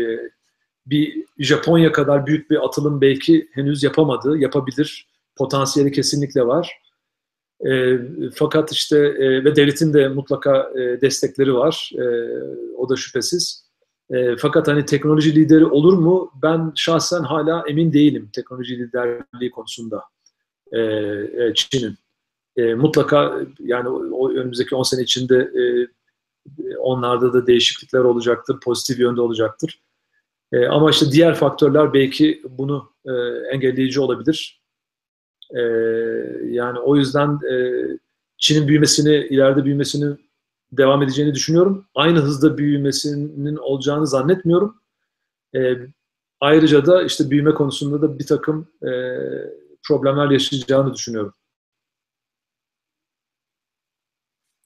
bir 0.86 1.24
Japonya 1.38 1.92
kadar 1.92 2.26
büyük 2.26 2.50
bir 2.50 2.66
atılım 2.66 3.00
belki 3.00 3.48
henüz 3.52 3.82
yapamadı, 3.82 4.38
yapabilir. 4.38 5.06
Potansiyeli 5.36 5.92
kesinlikle 5.92 6.46
var. 6.46 6.80
E, 7.66 7.98
fakat 8.34 8.72
işte 8.72 8.98
e, 8.98 9.44
ve 9.44 9.56
devletin 9.56 9.92
de 9.92 10.08
mutlaka 10.08 10.70
e, 10.74 11.00
destekleri 11.00 11.54
var. 11.54 11.90
E, 11.94 12.04
o 12.76 12.88
da 12.88 12.96
şüphesiz. 12.96 13.70
E, 14.10 14.36
fakat 14.36 14.68
hani 14.68 14.84
teknoloji 14.84 15.34
lideri 15.34 15.66
olur 15.66 15.92
mu? 15.92 16.30
Ben 16.42 16.72
şahsen 16.74 17.22
hala 17.22 17.64
emin 17.68 17.92
değilim 17.92 18.30
teknoloji 18.32 18.78
liderliği 18.78 19.50
konusunda 19.50 20.02
e, 20.72 20.80
e, 20.80 21.52
Çin'in. 21.54 21.96
E, 22.56 22.74
mutlaka 22.74 23.40
yani 23.58 23.88
o, 23.88 24.30
önümüzdeki 24.30 24.74
10 24.74 24.82
sene 24.82 25.02
içinde 25.02 25.36
e, 25.36 25.62
onlarda 26.76 27.32
da 27.32 27.46
değişiklikler 27.46 28.00
olacaktır, 28.00 28.60
pozitif 28.60 28.98
yönde 28.98 29.20
olacaktır. 29.20 29.80
E, 30.52 30.66
ama 30.66 30.90
işte 30.90 31.12
diğer 31.12 31.34
faktörler 31.34 31.92
belki 31.92 32.42
bunu 32.50 32.92
e, 33.06 33.12
engelleyici 33.52 34.00
olabilir. 34.00 34.62
E, 35.56 35.60
yani 36.44 36.78
o 36.78 36.96
yüzden 36.96 37.38
e, 37.52 37.84
Çin'in 38.38 38.68
büyümesini, 38.68 39.14
ileride 39.16 39.64
büyümesini 39.64 40.16
devam 40.72 41.02
edeceğini 41.02 41.34
düşünüyorum. 41.34 41.86
Aynı 41.94 42.18
hızda 42.18 42.58
büyümesinin 42.58 43.56
olacağını 43.56 44.06
zannetmiyorum. 44.06 44.76
E, 45.56 45.76
ayrıca 46.40 46.86
da 46.86 47.02
işte 47.02 47.30
büyüme 47.30 47.54
konusunda 47.54 48.02
da 48.02 48.18
bir 48.18 48.26
takım 48.26 48.68
e, 48.82 48.90
problemler 49.88 50.30
yaşayacağını 50.30 50.94
düşünüyorum. 50.94 51.34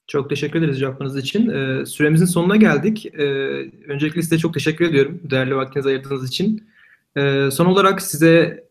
Çok 0.07 0.31
teşekkür 0.31 0.59
ederiz 0.59 0.79
cevaplarınız 0.79 1.17
için. 1.17 1.51
Ee, 1.51 1.87
süremizin 1.87 2.27
sonuna 2.27 2.57
geldik. 2.57 3.07
Ee, 3.07 3.25
öncelikle 3.89 4.23
size 4.23 4.39
çok 4.39 4.55
teşekkür 4.55 4.85
ediyorum 4.85 5.21
değerli 5.31 5.57
vaktinizi 5.57 5.89
ayırdığınız 5.89 6.29
için. 6.29 6.69
Ee, 7.17 7.49
son 7.53 7.67
olarak 7.67 8.03
size 8.03 8.65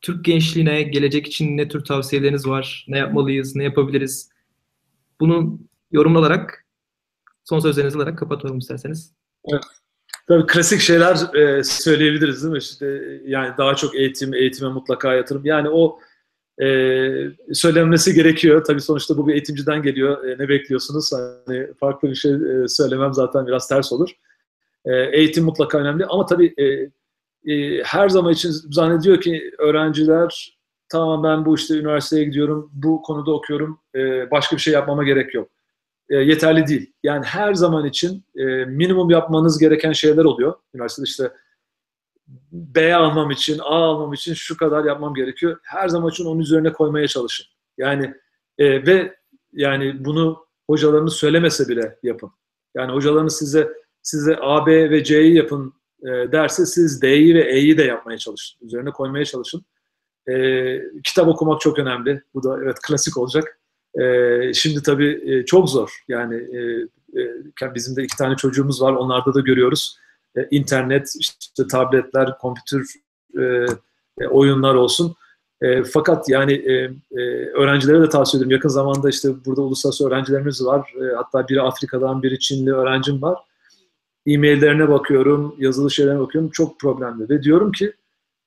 Türk 0.00 0.24
gençliğine 0.24 0.82
gelecek 0.82 1.26
için 1.26 1.56
ne 1.56 1.68
tür 1.68 1.84
tavsiyeleriniz 1.84 2.46
var? 2.46 2.84
Ne 2.88 2.98
yapmalıyız? 2.98 3.56
Ne 3.56 3.64
yapabiliriz? 3.64 4.30
Bunu 5.20 5.58
yorumlayarak 5.92 6.66
son 7.44 7.60
sözlerinizi 7.60 7.98
alarak 7.98 8.18
kapatalım 8.18 8.58
isterseniz. 8.58 9.12
Evet. 9.52 9.62
Tabii 10.28 10.46
klasik 10.46 10.80
şeyler 10.80 11.34
e, 11.34 11.64
söyleyebiliriz 11.64 12.42
değil 12.42 12.52
mi? 12.52 12.58
İşte, 12.58 13.02
yani 13.26 13.54
daha 13.58 13.74
çok 13.74 13.94
eğitim, 13.94 14.34
eğitime 14.34 14.70
mutlaka 14.70 15.14
yatırım. 15.14 15.44
Yani 15.44 15.68
o 15.68 15.98
e, 16.62 17.54
söylenmesi 17.54 18.14
gerekiyor. 18.14 18.64
Tabii 18.64 18.80
sonuçta 18.80 19.16
bu 19.16 19.28
bir 19.28 19.32
eğitimciden 19.32 19.82
geliyor. 19.82 20.24
E, 20.24 20.38
ne 20.38 20.48
bekliyorsunuz? 20.48 21.10
Hani 21.46 21.66
farklı 21.80 22.10
bir 22.10 22.14
şey 22.14 22.32
e, 22.32 22.68
söylemem 22.68 23.14
zaten 23.14 23.46
biraz 23.46 23.68
ters 23.68 23.92
olur. 23.92 24.10
E, 24.84 24.92
eğitim 24.94 25.44
mutlaka 25.44 25.78
önemli 25.78 26.06
ama 26.06 26.26
tabii 26.26 26.54
e, 26.58 26.64
e, 27.52 27.82
her 27.82 28.08
zaman 28.08 28.32
için 28.32 28.50
zannediyor 28.70 29.20
ki 29.20 29.50
öğrenciler 29.58 30.58
tamam 30.88 31.22
ben 31.22 31.44
bu 31.44 31.54
işte 31.54 31.74
üniversiteye 31.74 32.24
gidiyorum, 32.24 32.70
bu 32.72 33.02
konuda 33.02 33.30
okuyorum, 33.30 33.80
e, 33.94 34.30
başka 34.30 34.56
bir 34.56 34.60
şey 34.60 34.74
yapmama 34.74 35.04
gerek 35.04 35.34
yok. 35.34 35.48
E, 36.08 36.16
yeterli 36.16 36.66
değil. 36.66 36.92
Yani 37.02 37.24
her 37.24 37.54
zaman 37.54 37.86
için 37.86 38.24
e, 38.36 38.44
minimum 38.64 39.10
yapmanız 39.10 39.58
gereken 39.58 39.92
şeyler 39.92 40.24
oluyor. 40.24 40.54
Üniversitede 40.74 41.04
işte 41.04 41.30
B 42.52 42.94
almam 42.94 43.30
için, 43.30 43.58
A 43.58 43.74
almam 43.74 44.12
için 44.12 44.34
şu 44.34 44.56
kadar 44.56 44.84
yapmam 44.84 45.14
gerekiyor. 45.14 45.58
Her 45.62 45.88
zaman 45.88 46.10
için 46.10 46.24
onun 46.24 46.40
üzerine 46.40 46.72
koymaya 46.72 47.08
çalışın. 47.08 47.46
Yani 47.78 48.14
e, 48.58 48.86
ve 48.86 49.14
yani 49.52 50.04
bunu 50.04 50.46
hocalarınız 50.66 51.14
söylemese 51.14 51.68
bile 51.68 51.98
yapın. 52.02 52.30
Yani 52.74 52.92
hocalarınız 52.92 53.38
size 53.38 53.72
size 54.02 54.36
A, 54.40 54.66
B 54.66 54.90
ve 54.90 55.04
C'yi 55.04 55.36
yapın 55.36 55.74
e, 56.02 56.08
derse 56.08 56.66
siz 56.66 57.02
D'yi 57.02 57.34
ve 57.34 57.52
E'yi 57.52 57.78
de 57.78 57.82
yapmaya 57.82 58.18
çalışın. 58.18 58.66
Üzerine 58.66 58.90
koymaya 58.90 59.24
çalışın. 59.24 59.64
E, 60.28 60.34
kitap 61.04 61.28
okumak 61.28 61.60
çok 61.60 61.78
önemli. 61.78 62.22
Bu 62.34 62.42
da 62.42 62.58
evet 62.62 62.76
klasik 62.86 63.16
olacak. 63.16 63.60
E, 64.00 64.54
şimdi 64.54 64.82
tabii 64.82 65.22
e, 65.26 65.44
çok 65.44 65.70
zor. 65.70 66.04
Yani 66.08 66.36
e, 66.36 66.60
e, 67.64 67.74
bizim 67.74 67.96
de 67.96 68.02
iki 68.02 68.16
tane 68.16 68.36
çocuğumuz 68.36 68.82
var. 68.82 68.92
Onlarda 68.92 69.34
da 69.34 69.40
görüyoruz. 69.40 69.96
E, 70.36 70.48
internet, 70.50 71.14
işte 71.20 71.66
tabletler, 71.66 72.38
kompütür 72.38 72.94
e, 73.38 73.42
e, 74.20 74.26
oyunlar 74.26 74.74
olsun. 74.74 75.16
E, 75.62 75.84
fakat 75.84 76.28
yani 76.28 76.52
e, 76.52 76.72
e, 77.20 77.22
öğrencilere 77.46 78.02
de 78.02 78.08
tavsiye 78.08 78.38
ederim. 78.38 78.50
Yakın 78.50 78.68
zamanda 78.68 79.08
işte 79.08 79.28
burada 79.46 79.62
uluslararası 79.62 80.08
öğrencilerimiz 80.08 80.64
var. 80.64 80.94
E, 81.02 81.14
hatta 81.16 81.48
biri 81.48 81.62
Afrika'dan, 81.62 82.22
biri 82.22 82.38
Çinli 82.38 82.72
öğrencim 82.72 83.22
var. 83.22 83.38
E-maillerine 84.26 84.88
bakıyorum, 84.88 85.56
yazılı 85.58 85.90
şeylerine 85.90 86.20
bakıyorum. 86.20 86.50
Çok 86.50 86.80
problemli. 86.80 87.28
Ve 87.28 87.42
diyorum 87.42 87.72
ki 87.72 87.92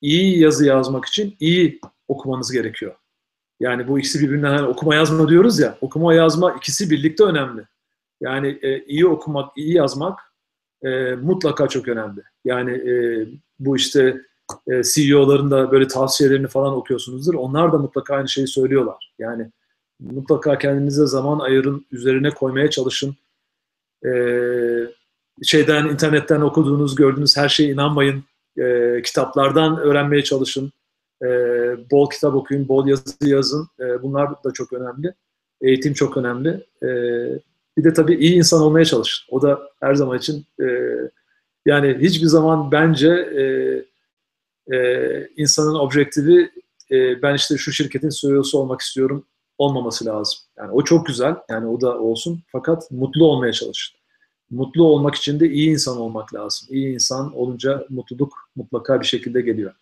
iyi 0.02 0.40
yazı 0.40 0.66
yazmak 0.66 1.06
için 1.06 1.36
iyi 1.40 1.80
okumanız 2.08 2.52
gerekiyor. 2.52 2.96
Yani 3.60 3.88
bu 3.88 4.00
ikisi 4.00 4.20
birbirinden 4.20 4.58
hani 4.58 4.68
okuma 4.68 4.96
yazma 4.96 5.30
diyoruz 5.30 5.60
ya. 5.60 5.78
Okuma 5.82 6.14
yazma 6.14 6.52
ikisi 6.52 6.90
birlikte 6.90 7.24
önemli. 7.24 7.62
Yani 8.22 8.60
e, 8.62 8.84
iyi 8.84 9.08
okumak, 9.08 9.58
iyi 9.58 9.74
yazmak 9.74 10.33
e, 10.84 11.16
mutlaka 11.16 11.68
çok 11.68 11.88
önemli. 11.88 12.22
Yani 12.46 12.72
e, 12.72 13.28
bu 13.60 13.76
işte 13.76 14.22
e, 14.68 14.84
CEO'ların 14.84 15.52
da 15.52 15.72
böyle 15.72 15.88
tavsiyelerini 15.88 16.48
falan 16.48 16.74
okuyorsunuzdur. 16.74 17.34
Onlar 17.34 17.74
da 17.74 17.78
mutlaka 17.78 18.16
aynı 18.16 18.30
şeyi 18.30 18.48
söylüyorlar. 18.48 19.14
Yani 19.20 19.52
mutlaka 20.00 20.58
kendinize 20.58 21.06
zaman 21.06 21.40
ayırın, 21.40 21.86
üzerine 21.92 22.30
koymaya 22.30 22.70
çalışın. 22.70 23.16
E, 24.06 24.12
şeyden, 25.44 25.88
internetten 25.88 26.42
okuduğunuz, 26.42 26.96
gördüğünüz 26.96 27.38
her 27.38 27.50
şeye 27.50 27.70
inanmayın. 27.70 28.24
E, 28.58 29.02
kitaplardan 29.02 29.78
öğrenmeye 29.78 30.24
çalışın. 30.24 30.72
E, 31.24 31.28
bol 31.92 32.10
kitap 32.10 32.36
okuyun, 32.36 32.68
bol 32.68 32.88
yazı 32.88 33.16
yazın. 33.22 33.68
E, 33.80 34.02
bunlar 34.02 34.44
da 34.44 34.54
çok 34.54 34.74
önemli. 34.74 35.14
Eğitim 35.62 35.94
çok 35.94 36.18
önemli. 36.18 36.66
E, 36.84 36.90
bir 37.78 37.84
de 37.84 37.94
tabii 37.94 38.16
iyi 38.16 38.34
insan 38.36 38.62
olmaya 38.62 38.86
çalışın. 38.86 39.26
O 39.30 39.42
da 39.42 39.60
her 39.80 39.96
zaman 39.96 40.18
için 40.18 40.46
e, 40.62 40.66
yani 41.66 41.98
hiçbir 42.02 42.28
zaman 42.28 42.72
bence 42.72 43.10
e, 43.10 43.44
e, 44.76 45.28
insanın 45.38 45.76
objektifi 45.76 46.52
e, 46.92 47.22
ben 47.22 47.36
işte 47.36 47.58
şu 47.58 47.72
şirketin 47.72 48.10
CEO'su 48.10 48.60
olmak 48.60 48.82
istiyorum 48.82 49.26
olmaması 49.58 50.06
lazım. 50.06 50.40
Yani 50.58 50.72
o 50.72 50.84
çok 50.84 51.06
güzel. 51.06 51.36
Yani 51.50 51.68
o 51.68 51.82
da 51.82 52.00
olsun. 52.00 52.44
Fakat 52.52 52.92
mutlu 52.92 53.26
olmaya 53.26 53.54
çalışın. 53.54 53.98
Mutlu 54.50 54.84
olmak 54.84 55.16
için 55.16 55.40
de 55.40 55.50
iyi 55.50 55.70
insan 55.70 55.98
olmak 55.98 56.34
lazım. 56.34 56.68
İyi 56.72 56.94
insan 56.94 57.34
olunca 57.34 57.86
mutluluk 57.90 58.34
mutlaka 58.56 59.02
bir 59.02 59.06
şekilde 59.06 59.42
geliyor. 59.42 59.74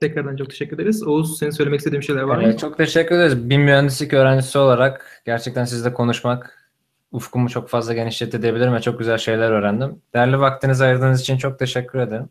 Tekrardan 0.00 0.36
çok 0.36 0.50
teşekkür 0.50 0.78
ederiz. 0.78 1.06
Oğuz 1.06 1.38
senin 1.38 1.50
söylemek 1.50 1.80
istediğin 1.80 2.00
şeyler 2.00 2.22
var 2.22 2.42
evet, 2.42 2.54
mı? 2.54 2.60
Çok 2.60 2.76
teşekkür 2.76 3.14
ederiz. 3.14 3.50
Bir 3.50 3.58
mühendislik 3.58 4.12
öğrencisi 4.12 4.58
olarak 4.58 5.22
gerçekten 5.26 5.64
sizle 5.64 5.94
konuşmak 5.94 6.70
ufkumu 7.12 7.48
çok 7.48 7.68
fazla 7.68 7.94
genişletti 7.94 8.42
diyebilirim 8.42 8.74
ve 8.74 8.80
çok 8.80 8.98
güzel 8.98 9.18
şeyler 9.18 9.50
öğrendim. 9.50 10.02
Değerli 10.14 10.40
vaktinizi 10.40 10.84
ayırdığınız 10.84 11.20
için 11.20 11.36
çok 11.36 11.58
teşekkür 11.58 11.98
ederim. 11.98 12.28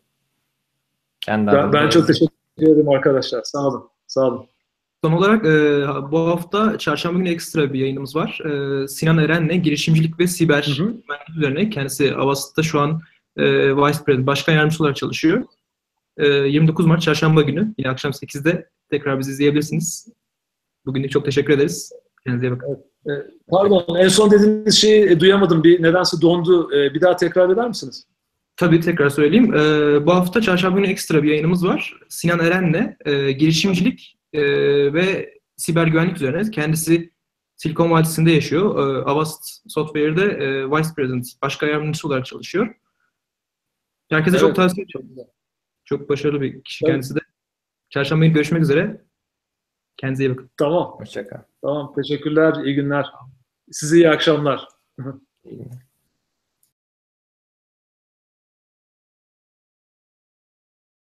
Kendi 1.22 1.52
ben, 1.52 1.74
ben 1.74 1.90
çok 1.90 2.08
teşekkür 2.08 2.34
ederim 2.60 2.90
arkadaşlar. 2.90 3.42
Sağ 3.44 3.68
olun. 3.68 3.90
Sağ 4.08 4.22
olun. 4.22 4.46
Son 5.04 5.12
olarak 5.12 5.46
e, 5.46 5.88
bu 6.12 6.28
hafta 6.28 6.78
çarşamba 6.78 7.20
günü 7.20 7.30
ekstra 7.30 7.74
bir 7.74 7.80
yayınımız 7.80 8.16
var. 8.16 8.40
E, 8.46 8.88
Sinan 8.88 9.18
Eren'le 9.18 9.62
girişimcilik 9.64 10.20
ve 10.20 10.28
siber 10.28 10.64
güvenlik 10.78 11.30
üzerine. 11.38 11.70
Kendisi 11.70 12.16
Avast'ta 12.16 12.64
şu 12.64 12.80
an 12.80 13.02
e, 13.38 13.44
Vice 13.76 14.00
President, 14.06 14.28
başkan 14.28 14.54
yardımcısı 14.54 14.84
olarak 14.84 14.96
çalışıyor. 14.96 15.44
E, 16.20 16.28
29 16.28 16.86
Mart 16.86 17.02
çarşamba 17.02 17.42
günü 17.42 17.74
yine 17.78 17.90
akşam 17.90 18.12
8'de 18.12 18.70
tekrar 18.90 19.20
bizi 19.20 19.32
izleyebilirsiniz. 19.32 20.08
Bugünlük 20.86 21.12
çok 21.12 21.26
teşekkür 21.26 21.54
ederiz. 21.54 21.92
Kendinize 22.26 22.52
bakın. 22.52 22.68
Evet. 23.06 23.26
E, 23.26 23.32
pardon, 23.50 23.96
en 23.96 24.08
son 24.08 24.32
dediğiniz 24.32 24.76
şeyi 24.76 25.20
duyamadım. 25.20 25.64
Bir 25.64 25.84
nedense 25.84 26.22
dondu. 26.22 26.76
E, 26.76 26.94
bir 26.94 27.02
daha 27.02 27.16
tekrar 27.16 27.50
eder 27.50 27.68
misiniz? 27.68 28.06
Tabii 28.60 28.80
tekrar 28.80 29.10
söyleyeyim. 29.10 29.54
Ee, 29.56 30.06
bu 30.06 30.16
hafta 30.16 30.42
çarşamba 30.42 30.80
günü 30.80 30.88
ekstra 30.88 31.24
bir 31.24 31.30
yayınımız 31.30 31.66
var. 31.66 32.00
Sinan 32.10 32.40
Eren'le 32.40 32.98
e, 33.06 33.32
girişimcilik 33.32 34.18
e, 34.34 34.42
ve 34.94 35.34
siber 35.58 35.88
güvenlik 35.88 36.16
üzerine. 36.16 36.52
Kendisi 36.52 37.12
Silikon 37.56 37.92
Vadisi'nde 37.92 38.32
yaşıyor. 38.32 38.76
E, 38.78 39.04
Avast 39.04 39.72
Software'de 39.72 40.24
e, 40.24 40.72
Vice 40.72 40.90
President, 40.96 41.26
başka 41.42 41.66
yardımcısı 41.66 42.08
olarak 42.08 42.26
çalışıyor. 42.26 42.76
Herkese 44.10 44.38
evet. 44.38 44.48
çok 44.48 44.56
tavsiye 44.56 44.86
ediyorum. 44.86 45.10
Çok 45.90 46.10
başarılı 46.10 46.42
bir 46.42 46.64
kişi 46.64 46.86
evet. 46.86 46.94
kendisi 46.94 47.16
de. 47.16 47.20
Çarşamba 47.90 48.26
günü 48.26 48.34
görüşmek 48.34 48.62
üzere. 48.62 49.02
Kendinize 49.98 50.24
iyi 50.26 50.32
bakın. 50.32 50.50
Tamam. 50.58 50.96
Hoşçakal. 50.98 51.42
Tamam. 51.62 51.94
Teşekkürler. 51.96 52.54
İyi 52.66 52.76
günler. 52.76 53.06
Size 53.72 53.96
iyi 53.96 54.10
akşamlar. 54.10 54.68
iyi 55.46 55.58
günler. 55.58 55.89